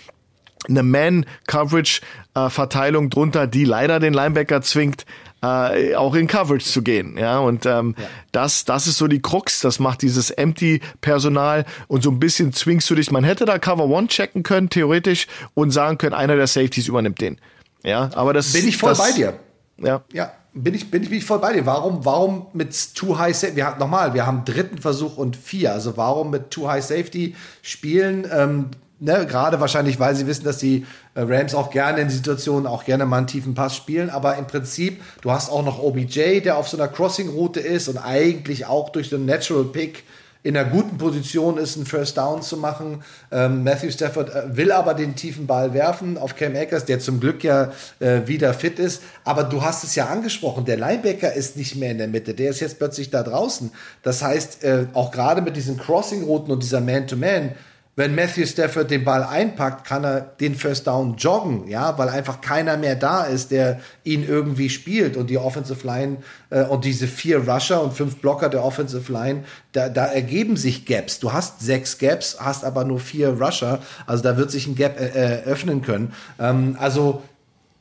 eine 0.67 0.83
Man-Coverage-Verteilung 0.83 3.09
drunter, 3.09 3.47
die 3.47 3.63
leider 3.63 4.01
den 4.01 4.13
Linebacker 4.13 4.61
zwingt, 4.61 5.05
äh, 5.41 5.95
auch 5.95 6.15
in 6.15 6.27
Coverage 6.27 6.65
zu 6.65 6.81
gehen. 6.81 7.17
Ja, 7.17 7.39
und 7.39 7.65
ähm, 7.65 7.95
ja. 7.97 8.05
das, 8.31 8.65
das 8.65 8.87
ist 8.87 8.97
so 8.97 9.07
die 9.07 9.21
Krux. 9.21 9.61
Das 9.61 9.79
macht 9.79 10.01
dieses 10.01 10.31
Empty-Personal 10.31 11.65
und 11.87 12.03
so 12.03 12.11
ein 12.11 12.19
bisschen 12.19 12.53
zwingst 12.53 12.89
du 12.89 12.95
dich. 12.95 13.11
Man 13.11 13.23
hätte 13.23 13.45
da 13.45 13.59
Cover 13.59 13.85
One 13.85 14.07
checken 14.07 14.43
können, 14.43 14.69
theoretisch, 14.69 15.27
und 15.53 15.71
sagen 15.71 15.97
können, 15.97 16.13
einer 16.13 16.35
der 16.35 16.47
Safeties 16.47 16.87
übernimmt 16.87 17.21
den. 17.21 17.39
Ja, 17.83 18.09
aber 18.15 18.33
das 18.33 18.53
bin 18.53 18.67
ich 18.67 18.77
voll 18.77 18.89
das, 18.89 18.99
bei 18.99 19.11
dir. 19.11 19.39
Ja, 19.77 20.03
ja. 20.11 20.31
Bin 20.53 20.73
ich, 20.73 20.89
bin, 20.89 21.03
ich, 21.03 21.09
bin 21.09 21.19
ich 21.19 21.25
voll 21.25 21.37
bei 21.37 21.53
dir. 21.53 21.67
Warum, 21.67 22.03
warum 22.03 22.47
mit 22.53 22.95
Too 22.95 23.19
High 23.19 23.35
Safety? 23.35 23.57
Wir 23.57 23.67
haben, 23.67 23.79
nochmal, 23.79 24.15
wir 24.15 24.25
haben 24.25 24.43
dritten 24.43 24.79
Versuch 24.79 25.17
und 25.17 25.35
vier. 25.35 25.71
Also 25.71 25.97
warum 25.97 26.31
mit 26.31 26.49
Too 26.49 26.67
High 26.67 26.83
Safety 26.83 27.35
spielen? 27.61 28.27
Ähm, 28.31 28.71
Ne, 28.99 29.27
gerade 29.27 29.59
wahrscheinlich, 29.59 29.99
weil 29.99 30.15
sie 30.15 30.25
wissen, 30.25 30.43
dass 30.43 30.57
die 30.57 30.87
äh, 31.13 31.21
Rams 31.21 31.53
auch 31.53 31.69
gerne 31.69 32.01
in 32.01 32.09
Situationen 32.09 32.65
auch 32.65 32.83
gerne 32.83 33.05
mal 33.05 33.19
einen 33.19 33.27
tiefen 33.27 33.53
Pass 33.53 33.75
spielen. 33.75 34.09
Aber 34.09 34.37
im 34.37 34.47
Prinzip, 34.47 35.03
du 35.21 35.31
hast 35.31 35.51
auch 35.51 35.63
noch 35.63 35.77
OBJ, 35.77 36.39
der 36.41 36.57
auf 36.57 36.67
so 36.67 36.77
einer 36.77 36.87
Crossing-Route 36.87 37.59
ist 37.59 37.89
und 37.89 37.99
eigentlich 37.99 38.65
auch 38.65 38.89
durch 38.89 39.09
den 39.09 39.27
Natural 39.27 39.65
Pick 39.65 40.03
in 40.41 40.57
einer 40.57 40.67
guten 40.67 40.97
Position 40.97 41.59
ist, 41.59 41.75
einen 41.75 41.85
First 41.85 42.17
Down 42.17 42.41
zu 42.41 42.57
machen. 42.57 43.03
Ähm, 43.31 43.63
Matthew 43.63 43.91
Stafford 43.91 44.33
äh, 44.33 44.57
will 44.57 44.71
aber 44.71 44.95
den 44.95 45.15
tiefen 45.15 45.45
Ball 45.45 45.75
werfen 45.75 46.17
auf 46.17 46.35
Cam 46.35 46.55
Akers, 46.55 46.85
der 46.85 46.99
zum 46.99 47.19
Glück 47.19 47.43
ja 47.43 47.71
äh, 47.99 48.21
wieder 48.25 48.55
fit 48.55 48.79
ist. 48.79 49.03
Aber 49.23 49.43
du 49.43 49.61
hast 49.61 49.83
es 49.83 49.93
ja 49.93 50.07
angesprochen, 50.07 50.65
der 50.65 50.77
Linebacker 50.77 51.33
ist 51.33 51.55
nicht 51.55 51.75
mehr 51.75 51.91
in 51.91 51.99
der 51.99 52.07
Mitte, 52.07 52.33
der 52.33 52.49
ist 52.49 52.61
jetzt 52.61 52.79
plötzlich 52.79 53.11
da 53.11 53.21
draußen. 53.21 53.69
Das 54.01 54.23
heißt, 54.23 54.63
äh, 54.63 54.85
auch 54.93 55.11
gerade 55.11 55.43
mit 55.43 55.55
diesen 55.55 55.77
Crossing-Routen 55.77 56.51
und 56.51 56.63
dieser 56.63 56.81
Man-to-Man, 56.81 57.43
man 57.43 57.49
to 57.49 57.51
man 57.51 57.55
wenn 57.97 58.13
Matthew 58.13 58.45
Stafford 58.45 58.91
den 58.91 59.03
Ball 59.03 59.23
einpackt, 59.23 59.83
kann 59.83 60.03
er 60.03 60.21
den 60.21 60.53
First 60.53 60.85
Down 60.85 61.15
joggen, 61.17 61.67
ja, 61.67 61.97
weil 61.97 62.09
einfach 62.09 62.41
keiner 62.41 62.77
mehr 62.77 62.95
da 62.95 63.23
ist, 63.23 63.49
der 63.49 63.79
ihn 64.03 64.23
irgendwie 64.23 64.69
spielt 64.69 65.17
und 65.17 65.31
die 65.31 65.39
Offensive 65.39 65.85
Line 65.85 66.17
äh, 66.51 66.63
und 66.63 66.85
diese 66.85 67.07
vier 67.07 67.49
Rusher 67.49 67.81
und 67.81 67.95
fünf 67.95 68.17
Blocker 68.17 68.49
der 68.49 68.63
Offensive 68.63 69.11
Line, 69.11 69.45
da, 69.71 69.89
da 69.89 70.05
ergeben 70.05 70.57
sich 70.57 70.85
Gaps. 70.85 71.19
Du 71.19 71.33
hast 71.33 71.59
sechs 71.61 71.97
Gaps, 71.97 72.37
hast 72.39 72.63
aber 72.63 72.85
nur 72.85 72.99
vier 72.99 73.29
Rusher, 73.29 73.79
also 74.05 74.21
da 74.21 74.37
wird 74.37 74.51
sich 74.51 74.67
ein 74.67 74.75
Gap 74.75 74.99
äh, 74.99 75.07
äh 75.07 75.43
öffnen 75.45 75.81
können. 75.81 76.13
Ähm, 76.39 76.77
also 76.79 77.23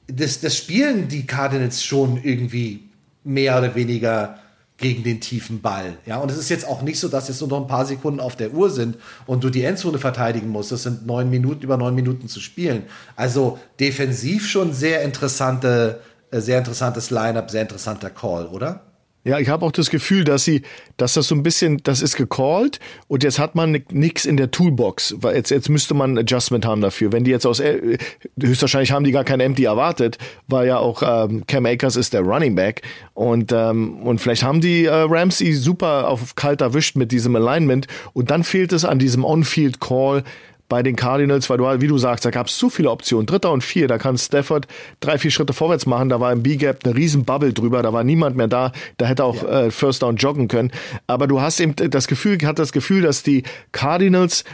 das, 0.07 0.41
das 0.41 0.57
spielen 0.57 1.09
die 1.09 1.27
Cardinals 1.27 1.85
schon 1.85 2.19
irgendwie 2.23 2.89
mehr 3.23 3.59
oder 3.59 3.75
weniger 3.75 4.39
gegen 4.79 5.03
den 5.03 5.21
tiefen 5.21 5.63
Ball. 5.63 5.97
Ja, 6.05 6.19
und 6.19 6.31
es 6.31 6.37
ist 6.37 6.49
jetzt 6.49 6.67
auch 6.67 6.83
nicht 6.83 7.01
so, 7.01 7.09
dass 7.09 7.29
jetzt 7.29 7.41
nur 7.41 7.49
noch 7.49 7.63
ein 7.63 7.67
paar 7.67 7.87
Sekunden 7.87 8.21
auf 8.21 8.37
der 8.37 8.53
Uhr 8.53 8.71
sind 8.71 8.97
und 9.27 9.43
du 9.43 9.51
die 9.51 9.65
Endzone 9.65 9.99
verteidigen 9.99 10.49
musst. 10.49 10.73
Das 10.73 10.83
sind 10.83 11.07
neun 11.07 11.31
Minuten, 11.31 11.63
über 11.63 11.77
neun 11.77 11.95
Minuten 11.95 12.29
zu 12.29 12.41
spielen. 12.41 12.83
Also 13.17 13.59
defensiv 13.81 14.47
schon 14.47 14.75
sehr 14.75 15.03
interessante, 15.03 16.01
äh, 16.31 16.41
sehr 16.41 16.59
interessantes 16.59 17.11
Lineup, 17.11 17.51
sehr 17.51 17.63
interessanter 17.63 18.11
Call, 18.11 18.47
oder? 18.47 18.83
Ja, 19.27 19.41
ich 19.41 19.49
habe 19.49 19.67
auch 19.67 19.73
das 19.73 19.91
Gefühl, 19.91 20.23
dass 20.23 20.45
sie, 20.45 20.63
dass 20.99 21.15
das 21.15 21.27
so 21.27 21.35
ein 21.35 21.43
bisschen, 21.43 21.79
das 21.83 22.01
ist 22.01 22.17
gecallt 22.17 22.79
und 23.09 23.25
jetzt 23.25 23.41
hat 23.41 23.57
man 23.57 23.83
nichts 23.91 24.25
in 24.25 24.37
der 24.37 24.53
Toolbox. 24.53 25.17
Jetzt, 25.35 25.51
jetzt 25.51 25.69
müsste 25.69 25.95
man 25.95 26.15
ein 26.15 26.19
Adjustment 26.19 26.65
haben 26.65 26.81
dafür. 26.81 27.11
Wenn 27.11 27.25
die 27.25 27.33
jetzt 27.33 27.45
aus, 27.45 27.59
äh, 27.59 27.99
höchstwahrscheinlich 28.41 28.93
haben 28.93 29.03
die 29.03 29.11
gar 29.11 29.25
kein 29.25 29.41
Empty 29.41 29.65
erwartet, 29.65 30.19
weil 30.47 30.69
ja 30.69 30.79
auch 30.79 31.03
ähm, 31.05 31.45
Cam 31.49 31.67
Akers 31.67 31.97
ist 31.97 32.13
der 32.13 32.21
Running 32.21 32.55
Back 32.55 32.83
und 33.15 33.51
ähm, 33.51 34.01
und 34.07 34.21
vielleicht 34.21 34.45
haben 34.45 34.61
die 34.61 34.85
äh, 34.85 34.93
Ramsey 34.93 35.55
super 35.55 36.09
auf 36.09 36.37
kalt 36.37 36.61
erwischt 36.61 36.95
mit 36.95 37.11
diesem 37.11 37.35
Alignment 37.35 37.89
und 38.13 38.31
dann 38.31 38.45
fehlt 38.45 38.73
es 38.73 38.85
an 38.85 39.01
diesem 39.01 39.25
On-Field 39.25 39.81
Call 39.81 40.23
bei 40.69 40.83
den 40.83 40.97
Cardinals, 40.97 41.49
weil 41.49 41.59
du, 41.59 41.81
wie 41.81 41.87
du 41.87 41.99
sagst, 41.99 42.25
da 42.25 42.31
gab 42.31 42.49
es 42.49 42.57
zu 42.57 42.71
viele 42.71 42.91
Optionen. 42.91 43.27
Dritter 43.27 43.53
und 43.53 43.63
vier, 43.63 43.89
da 43.89 43.99
kann 43.99 44.19
Stafford 44.19 44.67
drei, 45.01 45.19
vier 45.19 45.31
Schritte 45.31 45.53
vorwärts 45.53 45.87
machen. 45.87 46.09
Da 46.09 46.21
war 46.21 46.33
im 46.33 46.43
B-Gap 46.43 46.85
eine 46.85 46.95
riesen 46.97 47.25
Bubble 47.25 47.53
drüber, 47.53 47.83
da 47.83 47.93
war 47.93 48.05
niemand 48.05 48.37
mehr 48.37 48.49
da. 48.49 48.73
Da 48.97 49.07
hätte 49.07 49.25
auch 49.25 49.43
ja. 49.43 49.65
äh, 49.65 49.71
First 49.71 50.03
Down 50.03 50.17
joggen 50.17 50.49
können. 50.49 50.73
Aber 51.07 51.27
du 51.27 51.41
hast 51.41 51.61
eben 51.61 51.75
das 51.77 52.09
Gefühl, 52.09 52.39
hat 52.45 52.59
das 52.59 52.73
Gefühl, 52.73 53.03
dass 53.03 53.23
die 53.23 53.43
Cardinals 53.73 54.45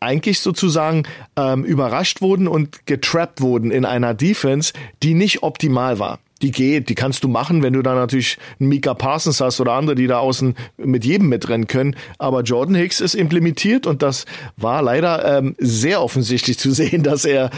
eigentlich 0.00 0.40
sozusagen 0.40 1.02
ähm, 1.36 1.64
überrascht 1.64 2.20
wurden 2.20 2.46
und 2.46 2.86
getrappt 2.86 3.40
wurden 3.40 3.70
in 3.72 3.84
einer 3.84 4.14
Defense, 4.14 4.72
die 5.02 5.14
nicht 5.14 5.42
optimal 5.42 5.98
war 5.98 6.20
die 6.42 6.50
geht, 6.50 6.88
die 6.88 6.94
kannst 6.94 7.24
du 7.24 7.28
machen, 7.28 7.62
wenn 7.62 7.72
du 7.72 7.82
da 7.82 7.94
natürlich 7.94 8.38
einen 8.60 8.68
Mika 8.68 8.94
Parsons 8.94 9.40
hast 9.40 9.60
oder 9.60 9.72
andere, 9.72 9.96
die 9.96 10.06
da 10.06 10.18
außen 10.18 10.54
mit 10.76 11.04
jedem 11.04 11.28
mitrennen 11.28 11.66
können. 11.66 11.96
Aber 12.18 12.42
Jordan 12.42 12.74
Hicks 12.74 13.00
ist 13.00 13.14
implementiert 13.14 13.86
und 13.86 14.02
das 14.02 14.24
war 14.56 14.82
leider 14.82 15.38
ähm, 15.38 15.54
sehr 15.58 16.02
offensichtlich 16.02 16.58
zu 16.58 16.70
sehen, 16.78 17.02
dass 17.02 17.24
er 17.24 17.50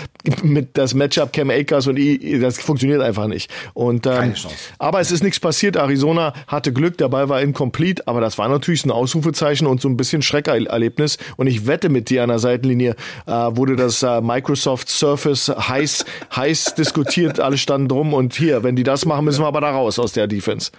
mit 0.43 0.77
das 0.77 0.95
Matchup 0.95 1.33
Cam 1.33 1.51
Akers 1.51 1.87
und 1.87 1.99
I, 1.99 2.39
das 2.41 2.59
funktioniert 2.59 3.03
einfach 3.03 3.27
nicht. 3.27 3.51
Und 3.75 4.07
ähm, 4.07 4.13
Keine 4.13 4.35
Chance. 4.35 4.57
aber 4.79 5.01
es 5.01 5.11
ist 5.11 5.23
nichts 5.23 5.41
passiert. 5.41 5.77
Arizona 5.77 6.33
hatte 6.47 6.73
Glück, 6.73 6.97
Ball 7.11 7.29
war 7.29 7.41
incomplete, 7.41 8.07
aber 8.07 8.21
das 8.21 8.39
war 8.39 8.49
natürlich 8.49 8.85
ein 8.85 8.91
Ausrufezeichen 8.91 9.67
und 9.67 9.81
so 9.81 9.89
ein 9.89 9.97
bisschen 9.97 10.23
Schreckerlebnis. 10.23 11.19
Und 11.37 11.47
ich 11.47 11.67
wette 11.67 11.89
mit 11.89 12.11
dir 12.11 12.23
an 12.23 12.29
der 12.29 12.39
Seitenlinie 12.39 12.95
äh, 13.27 13.33
wurde 13.33 13.77
das 13.77 14.03
äh, 14.03 14.21
Microsoft 14.21 14.89
Surface 14.89 15.49
heiß 15.49 16.05
heiß 16.35 16.75
diskutiert, 16.75 17.41
alle 17.41 17.59
standen 17.59 17.89
drum 17.89 18.15
und 18.15 18.35
hier, 18.35 18.63
wenn 18.63 18.70
die 18.77 18.83
das 18.83 19.05
machen, 19.05 19.25
müssen 19.25 19.43
wir 19.43 19.49
aber 19.49 19.61
da 19.61 19.71
raus 19.71 19.99
aus 19.99 20.13
der 20.13 20.27
Defense. 20.27 20.71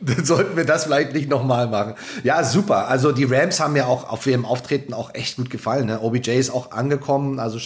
Dann 0.00 0.24
sollten 0.24 0.56
wir 0.56 0.64
das 0.64 0.84
vielleicht 0.84 1.12
nicht 1.12 1.28
nochmal 1.28 1.66
machen. 1.66 1.94
Ja, 2.22 2.44
super. 2.44 2.88
Also 2.88 3.10
die 3.10 3.24
Rams 3.24 3.58
haben 3.58 3.72
mir 3.72 3.88
auch 3.88 4.08
auf 4.08 4.26
ihrem 4.26 4.44
Auftreten 4.44 4.94
auch 4.94 5.14
echt 5.14 5.36
gut 5.36 5.50
gefallen. 5.50 5.86
Ne? 5.86 6.00
OBJ 6.00 6.30
ist 6.30 6.50
auch 6.50 6.70
angekommen, 6.70 7.40
also 7.40 7.58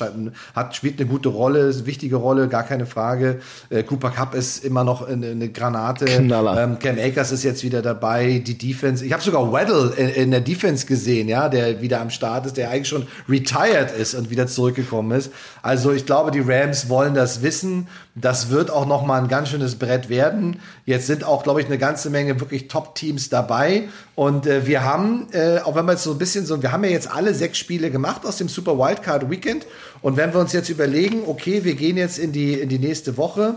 hat, 0.54 0.74
spielt 0.74 0.98
eine 0.98 1.08
gute 1.08 1.28
Rolle, 1.28 1.72
eine 1.72 1.86
wichtige 1.86 2.16
Rolle, 2.16 2.48
gar 2.48 2.62
keine 2.62 2.86
Frage. 2.86 3.40
Äh, 3.68 3.82
Cooper 3.82 4.10
Cup 4.10 4.34
ist 4.34 4.64
immer 4.64 4.84
noch 4.84 5.06
eine, 5.06 5.28
eine 5.28 5.48
Granate. 5.50 6.06
Knaller. 6.06 6.62
Ähm, 6.62 6.78
Cam 6.78 6.98
Akers 6.98 7.32
ist 7.32 7.42
jetzt 7.42 7.64
wieder 7.64 7.82
dabei. 7.82 8.42
Die 8.44 8.56
Defense. 8.56 9.04
Ich 9.04 9.12
habe 9.12 9.22
sogar 9.22 9.52
Weddle 9.52 9.92
in, 9.96 10.08
in, 10.08 10.30
der 10.30 10.40
Defense 10.40 10.86
gesehen, 10.86 11.28
ja, 11.28 11.48
der 11.48 11.82
wieder 11.82 12.00
am 12.00 12.10
Start 12.10 12.46
ist, 12.46 12.56
der 12.56 12.70
eigentlich 12.70 12.88
schon 12.88 13.06
retired 13.28 13.90
ist 13.90 14.14
und 14.14 14.30
wieder 14.30 14.46
zurückgekommen 14.46 15.18
ist. 15.18 15.30
Also 15.60 15.92
ich 15.92 16.06
glaube, 16.06 16.30
die 16.30 16.40
Rams 16.40 16.88
wollen 16.88 17.14
das 17.14 17.42
wissen. 17.42 17.88
Das 18.14 18.50
wird 18.50 18.70
auch 18.70 18.84
noch 18.84 19.06
mal 19.06 19.22
ein 19.22 19.28
ganz 19.28 19.48
schönes 19.48 19.76
Brett 19.76 20.10
werden. 20.10 20.60
Jetzt 20.84 21.06
sind 21.06 21.24
auch, 21.24 21.42
glaube 21.44 21.62
ich, 21.62 21.66
eine 21.66 21.78
ganze 21.78 22.10
Menge 22.10 22.38
wirklich 22.40 22.68
Top-Teams 22.68 23.30
dabei. 23.30 23.88
Und 24.14 24.46
äh, 24.46 24.66
wir 24.66 24.84
haben, 24.84 25.28
äh, 25.32 25.60
auch 25.60 25.74
wenn 25.74 25.86
wir 25.86 25.92
jetzt 25.92 26.02
so 26.02 26.12
ein 26.12 26.18
bisschen 26.18 26.44
so, 26.44 26.62
wir 26.62 26.72
haben 26.72 26.84
ja 26.84 26.90
jetzt 26.90 27.10
alle 27.10 27.34
sechs 27.34 27.56
Spiele 27.56 27.90
gemacht 27.90 28.26
aus 28.26 28.36
dem 28.36 28.48
Super 28.48 28.78
Wildcard 28.78 29.30
Weekend. 29.30 29.66
Und 30.02 30.18
wenn 30.18 30.34
wir 30.34 30.40
uns 30.40 30.52
jetzt 30.52 30.68
überlegen, 30.68 31.22
okay, 31.26 31.64
wir 31.64 31.74
gehen 31.74 31.96
jetzt 31.96 32.18
in 32.18 32.32
die, 32.32 32.52
in 32.52 32.68
die 32.68 32.78
nächste 32.78 33.16
Woche, 33.16 33.54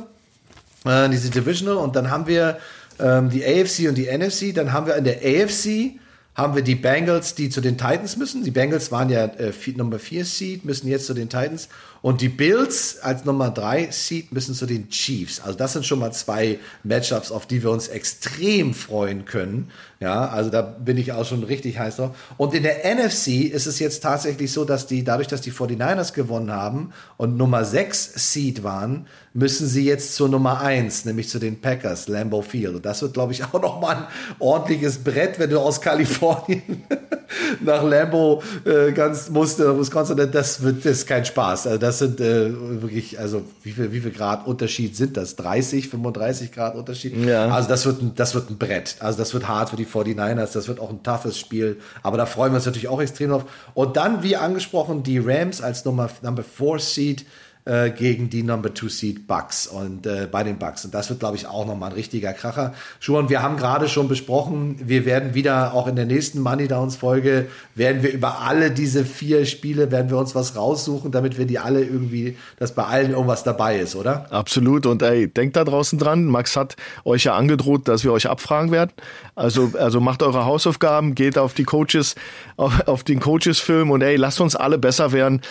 äh, 0.86 1.10
diese 1.10 1.30
Divisional, 1.30 1.76
und 1.76 1.98
dann 1.98 2.10
haben 2.10 2.28
wir 2.28 2.58
ähm, 2.98 3.30
die 3.30 3.44
AFC 3.44 3.90
und 3.90 3.96
die 3.96 4.06
NFC, 4.06 4.56
dann 4.56 4.72
haben 4.72 4.88
wir 4.88 4.96
in 4.96 5.04
der 5.04 5.18
AFC 5.18 6.00
haben 6.36 6.54
wir 6.54 6.64
die 6.64 6.76
Bengals, 6.76 7.34
die 7.34 7.50
zu 7.50 7.62
den 7.62 7.78
Titans 7.78 8.18
müssen. 8.18 8.44
Die 8.44 8.52
Bengals 8.52 8.92
waren 8.92 9.10
ja 9.10 9.26
äh, 9.26 9.54
Nummer 9.78 10.00
4 10.00 10.26
Seed, 10.26 10.66
müssen 10.66 10.88
jetzt 10.90 11.06
zu 11.06 11.14
den 11.14 11.30
Titans. 11.30 11.70
Und 12.06 12.22
die 12.22 12.30
Bills 12.30 13.00
als 13.02 13.26
Nummer 13.26 13.50
3 13.50 13.90
Seed 13.90 14.32
müssen 14.32 14.54
zu 14.54 14.68
den 14.68 14.90
Chiefs. 14.90 15.40
Also 15.40 15.58
das 15.58 15.74
sind 15.74 15.88
schon 15.88 15.98
mal 15.98 16.12
zwei 16.12 16.60
Matchups, 16.84 17.32
auf 17.32 17.48
die 17.48 17.64
wir 17.64 17.72
uns 17.72 17.88
extrem 17.88 18.76
freuen 18.76 19.26
können. 19.26 19.72
Ja, 20.00 20.28
also 20.28 20.52
da 20.52 20.62
bin 20.62 20.98
ich 20.98 21.14
auch 21.14 21.26
schon 21.26 21.44
richtig 21.44 21.80
heiß 21.80 21.96
drauf. 21.96 22.16
Und 22.38 22.54
in 22.54 22.62
der 22.62 22.86
NFC 22.86 23.50
ist 23.52 23.66
es 23.66 23.80
jetzt 23.80 24.04
tatsächlich 24.04 24.52
so, 24.52 24.66
dass 24.66 24.86
die, 24.86 25.04
dadurch, 25.04 25.30
dass 25.30 25.42
die 25.42 25.52
49ers 25.52 26.14
gewonnen 26.14 26.52
haben 26.52 26.94
und 27.18 27.38
Nummer 27.38 27.66
6 27.66 28.32
Seed 28.32 28.64
waren, 28.64 29.08
müssen 29.34 29.68
sie 29.68 29.84
jetzt 29.84 30.16
zur 30.16 30.30
Nummer 30.30 30.62
1, 30.62 31.06
nämlich 31.06 31.28
zu 31.28 31.40
den 31.40 31.60
Packers, 31.60 32.08
Lambeau 32.08 32.42
Field. 32.42 32.76
Und 32.76 32.86
das 32.86 33.02
wird, 33.02 33.14
glaube 33.14 33.34
ich, 33.34 33.44
auch 33.44 33.62
nochmal 33.62 33.96
ein 33.96 34.08
ordentliches 34.40 35.00
Brett, 35.00 35.40
wenn 35.40 35.50
du 35.50 35.60
aus 35.60 35.82
Kalifornien 35.82 36.84
nach 37.62 37.84
Lambeau 37.84 38.44
äh, 38.64 38.92
ganz 38.92 39.30
musst, 39.30 39.60
Wisconsin, 39.60 40.30
das 40.32 40.62
wird, 40.62 40.86
das 40.86 41.00
ist 41.00 41.08
kein 41.08 41.26
Spaß. 41.26 41.68
Also 41.68 41.80
das 41.80 41.95
sind 42.00 42.20
äh, 42.20 42.52
wirklich, 42.82 43.20
also 43.20 43.44
wie 43.64 43.72
viel, 43.72 43.92
wie 43.92 44.00
viel 44.00 44.12
Grad 44.12 44.48
Unterschied 44.48 44.96
sind 44.96 45.18
das? 45.18 45.36
30, 45.36 45.90
35 45.90 46.52
Grad 46.52 46.76
Unterschied? 46.76 47.16
Ja. 47.26 47.50
Also 47.50 47.70
das 47.70 47.86
wird, 47.86 48.02
ein, 48.02 48.16
das 48.16 48.36
wird 48.36 48.50
ein 48.50 48.58
Brett. 48.58 48.98
Also 49.00 49.18
das 49.18 49.34
wird 49.34 49.48
hart 49.48 49.70
für 49.70 49.76
die 49.76 49.86
49ers. 49.86 50.54
Das 50.54 50.68
wird 50.68 50.80
auch 50.80 50.90
ein 50.90 51.04
toughes 51.04 51.40
Spiel. 51.40 51.80
Aber 52.04 52.18
da 52.18 52.26
freuen 52.26 52.52
wir 52.52 52.58
uns 52.58 52.66
natürlich 52.66 52.88
auch 52.88 53.02
extrem 53.02 53.32
drauf. 53.32 53.46
Und 53.74 53.98
dann, 53.98 54.24
wie 54.24 54.36
angesprochen, 54.36 55.04
die 55.04 55.20
Rams 55.20 55.62
als 55.62 55.86
Nummer, 55.86 56.10
Number 56.22 56.44
4 56.44 56.80
Seed 56.80 57.26
äh, 57.66 57.90
gegen 57.90 58.30
die 58.30 58.44
Number 58.44 58.74
Two 58.74 58.90
Seed 58.90 59.26
Bucks 59.28 59.66
und 59.66 60.06
äh, 60.06 60.28
bei 60.32 60.44
den 60.44 60.58
Bucks. 60.58 60.86
Und 60.86 60.94
das 60.94 61.10
wird, 61.10 61.20
glaube 61.20 61.36
ich, 61.36 61.48
auch 61.48 61.66
nochmal 61.66 61.90
ein 61.90 61.96
richtiger 61.96 62.32
Kracher. 62.34 62.74
Schuhen, 63.00 63.30
wir 63.30 63.42
haben 63.42 63.58
gerade 63.58 63.90
schon 63.90 64.08
besprochen, 64.08 64.80
wir 64.84 65.06
werden 65.06 65.34
wieder 65.34 65.74
auch 65.74 65.88
in 65.88 65.96
der 65.96 66.06
nächsten 66.06 66.42
Money 66.42 66.68
Downs 66.68 66.96
Folge, 66.96 67.48
werden 67.74 68.04
wir 68.04 68.14
über 68.14 68.42
alle 68.42 68.70
diese 68.70 69.04
vier 69.04 69.48
Spiele, 69.48 69.92
werden 69.92 70.12
wir 70.12 70.18
uns 70.18 70.36
was 70.36 70.56
raussuchen, 70.56 71.12
damit 71.12 71.40
wir 71.40 71.46
die 71.46 71.58
alle 71.58 71.84
irgendwie, 71.84 72.38
dass 72.58 72.74
bei 72.74 72.84
allen 72.84 73.12
irgendwas 73.12 73.44
dabei 73.44 73.80
ist, 73.80 73.96
oder? 73.96 74.32
Absolut. 74.32 74.86
Und 74.86 75.02
ey, 75.02 75.28
denkt 75.28 75.56
da 75.56 75.64
draußen 75.64 75.98
dran, 75.98 76.26
Max 76.26 76.56
hat 76.56 76.76
euch 77.04 77.24
ja 77.24 77.36
angedroht, 77.36 77.88
dass 77.88 78.04
wir 78.04 78.14
euch 78.14 78.30
abfragen 78.30 78.72
werden. 78.72 78.92
Also, 79.34 79.72
also 79.78 80.00
macht 80.00 80.22
eure 80.22 80.46
Hausaufgaben, 80.46 81.16
geht 81.16 81.38
auf 81.38 81.56
die 81.56 81.64
Coaches, 81.64 82.16
auf, 82.58 82.88
auf 82.88 83.04
den 83.04 83.20
Coaches-Film 83.20 83.90
und 83.90 84.02
ey, 84.02 84.18
lasst 84.18 84.40
uns 84.40 84.56
alle 84.56 84.78
besser 84.78 85.12
werden. 85.12 85.42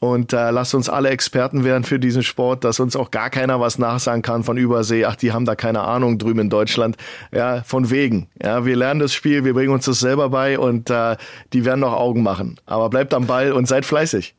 Und 0.00 0.32
äh, 0.32 0.50
lasst 0.50 0.74
uns 0.74 0.88
alle 0.88 1.10
Experten 1.10 1.64
werden 1.64 1.84
für 1.84 1.98
diesen 1.98 2.22
Sport, 2.22 2.64
dass 2.64 2.80
uns 2.80 2.96
auch 2.96 3.10
gar 3.10 3.30
keiner 3.30 3.60
was 3.60 3.78
nachsagen 3.78 4.22
kann 4.22 4.42
von 4.44 4.56
Übersee. 4.56 5.04
Ach, 5.04 5.16
die 5.16 5.32
haben 5.32 5.44
da 5.44 5.54
keine 5.54 5.82
Ahnung 5.82 6.18
drüben 6.18 6.40
in 6.40 6.50
Deutschland. 6.50 6.96
Ja, 7.32 7.62
von 7.62 7.90
wegen. 7.90 8.28
Ja, 8.42 8.64
wir 8.64 8.76
lernen 8.76 9.00
das 9.00 9.14
Spiel, 9.14 9.44
wir 9.44 9.54
bringen 9.54 9.72
uns 9.72 9.84
das 9.84 10.00
selber 10.00 10.28
bei 10.30 10.58
und 10.58 10.90
äh, 10.90 11.16
die 11.52 11.64
werden 11.64 11.80
noch 11.80 11.94
Augen 11.94 12.22
machen. 12.22 12.56
Aber 12.66 12.90
bleibt 12.90 13.14
am 13.14 13.26
Ball 13.26 13.52
und 13.52 13.66
seid 13.66 13.84
fleißig. 13.84 14.34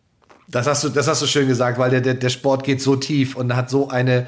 Das 0.48 0.68
hast 0.68 0.84
du, 0.84 0.90
das 0.90 1.08
hast 1.08 1.22
du 1.22 1.26
schön 1.26 1.48
gesagt, 1.48 1.80
weil 1.80 1.90
der, 1.90 2.02
der, 2.02 2.14
der 2.14 2.30
Sport 2.30 2.64
geht 2.64 2.82
so 2.82 2.96
tief 2.96 3.36
und 3.36 3.56
hat 3.56 3.70
so 3.70 3.90
eine 3.90 4.28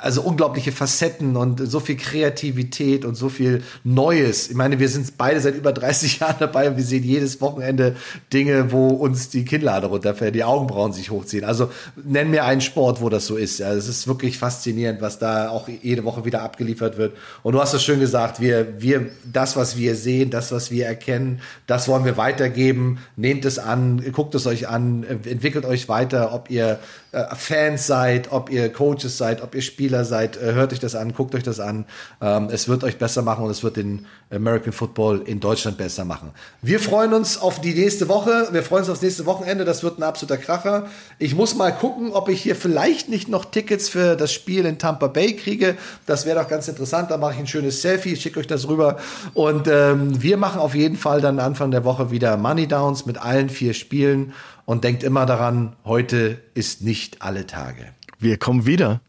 also 0.00 0.22
unglaubliche 0.22 0.72
Facetten 0.72 1.36
und 1.36 1.58
so 1.70 1.80
viel 1.80 1.96
Kreativität 1.96 3.04
und 3.04 3.14
so 3.14 3.28
viel 3.28 3.62
Neues. 3.84 4.48
Ich 4.48 4.56
meine, 4.56 4.78
wir 4.78 4.88
sind 4.88 5.16
beide 5.18 5.40
seit 5.40 5.54
über 5.54 5.72
30 5.72 6.18
Jahren 6.20 6.36
dabei 6.38 6.70
und 6.70 6.76
wir 6.76 6.84
sehen 6.84 7.04
jedes 7.04 7.40
Wochenende 7.40 7.96
Dinge, 8.32 8.72
wo 8.72 8.88
uns 8.88 9.28
die 9.28 9.44
Kinnlade 9.44 9.86
runterfällt, 9.88 10.34
die 10.34 10.44
Augenbrauen 10.44 10.92
sich 10.92 11.10
hochziehen. 11.10 11.44
Also 11.44 11.70
nenn 12.02 12.30
mir 12.30 12.44
einen 12.44 12.60
Sport, 12.60 13.00
wo 13.00 13.08
das 13.08 13.26
so 13.26 13.36
ist. 13.36 13.58
Ja, 13.58 13.72
es 13.72 13.88
ist 13.88 14.06
wirklich 14.06 14.38
faszinierend, 14.38 15.00
was 15.00 15.18
da 15.18 15.50
auch 15.50 15.68
jede 15.68 16.04
Woche 16.04 16.24
wieder 16.24 16.42
abgeliefert 16.42 16.98
wird. 16.98 17.16
Und 17.42 17.52
du 17.52 17.60
hast 17.60 17.74
es 17.74 17.82
schön 17.82 18.00
gesagt, 18.00 18.40
wir, 18.40 18.80
wir, 18.80 19.06
das, 19.30 19.56
was 19.56 19.76
wir 19.76 19.96
sehen, 19.96 20.30
das, 20.30 20.52
was 20.52 20.70
wir 20.70 20.86
erkennen, 20.86 21.40
das 21.66 21.88
wollen 21.88 22.04
wir 22.04 22.16
weitergeben. 22.16 22.98
Nehmt 23.16 23.44
es 23.44 23.58
an, 23.58 24.02
guckt 24.12 24.34
es 24.34 24.46
euch 24.46 24.68
an, 24.68 25.04
entwickelt 25.04 25.64
euch 25.64 25.88
weiter, 25.88 26.32
ob 26.32 26.50
ihr 26.50 26.78
äh, 27.12 27.34
Fans 27.34 27.86
seid, 27.86 28.32
ob 28.32 28.50
ihr 28.50 28.72
Coaches 28.72 29.16
seid, 29.16 29.42
ob 29.42 29.54
ihr 29.54 29.62
Spieler 29.62 30.04
seid, 30.04 30.36
äh, 30.36 30.52
hört 30.52 30.72
euch 30.72 30.80
das 30.80 30.94
an, 30.94 31.12
guckt 31.12 31.34
euch 31.34 31.42
das 31.42 31.60
an. 31.60 31.86
Ähm, 32.20 32.48
es 32.50 32.68
wird 32.68 32.84
euch 32.84 32.98
besser 32.98 33.22
machen 33.22 33.44
und 33.44 33.50
es 33.50 33.62
wird 33.62 33.76
den 33.76 34.06
American 34.30 34.72
Football 34.72 35.22
in 35.24 35.38
Deutschland 35.38 35.78
besser 35.78 36.04
machen. 36.04 36.32
Wir 36.60 36.80
freuen 36.80 37.14
uns 37.14 37.38
auf 37.38 37.60
die 37.60 37.74
nächste 37.74 38.08
Woche. 38.08 38.48
Wir 38.50 38.62
freuen 38.62 38.82
uns 38.82 38.90
aufs 38.90 39.02
nächste 39.02 39.24
Wochenende. 39.24 39.64
Das 39.64 39.84
wird 39.84 39.98
ein 39.98 40.02
absoluter 40.02 40.36
Kracher. 40.36 40.88
Ich 41.18 41.34
muss 41.34 41.54
mal 41.54 41.70
gucken, 41.70 42.12
ob 42.12 42.28
ich 42.28 42.42
hier 42.42 42.56
vielleicht 42.56 43.08
nicht 43.08 43.28
noch 43.28 43.44
Tickets 43.44 43.88
für 43.88 44.16
das 44.16 44.32
Spiel 44.32 44.66
in 44.66 44.78
Tampa 44.78 45.06
Bay 45.06 45.36
kriege. 45.36 45.76
Das 46.06 46.26
wäre 46.26 46.40
doch 46.40 46.48
ganz 46.48 46.66
interessant. 46.66 47.10
Da 47.10 47.18
mache 47.18 47.34
ich 47.34 47.38
ein 47.38 47.46
schönes 47.46 47.82
Selfie, 47.82 48.16
schicke 48.16 48.40
euch 48.40 48.48
das 48.48 48.66
rüber. 48.66 48.96
Und 49.32 49.68
ähm, 49.68 50.20
wir 50.20 50.36
machen 50.36 50.60
auf 50.60 50.74
jeden 50.74 50.96
Fall 50.96 51.20
dann 51.20 51.38
Anfang 51.38 51.70
der 51.70 51.84
Woche 51.84 52.10
wieder 52.10 52.36
Money 52.36 52.66
Downs 52.66 53.06
mit 53.06 53.18
allen 53.18 53.48
vier 53.48 53.74
Spielen. 53.74 54.32
Und 54.66 54.84
denkt 54.84 55.02
immer 55.02 55.24
daran, 55.24 55.76
heute 55.84 56.42
ist 56.52 56.82
nicht 56.82 57.22
alle 57.22 57.46
Tage. 57.46 57.94
Wir 58.18 58.36
kommen 58.36 58.66
wieder. 58.66 59.00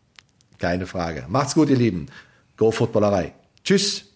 Keine 0.60 0.88
Frage. 0.88 1.26
Macht's 1.28 1.56
gut, 1.56 1.70
ihr 1.70 1.76
Lieben. 1.76 2.08
Go 2.56 2.72
Footballerei. 2.72 3.34
Tschüss. 3.64 4.07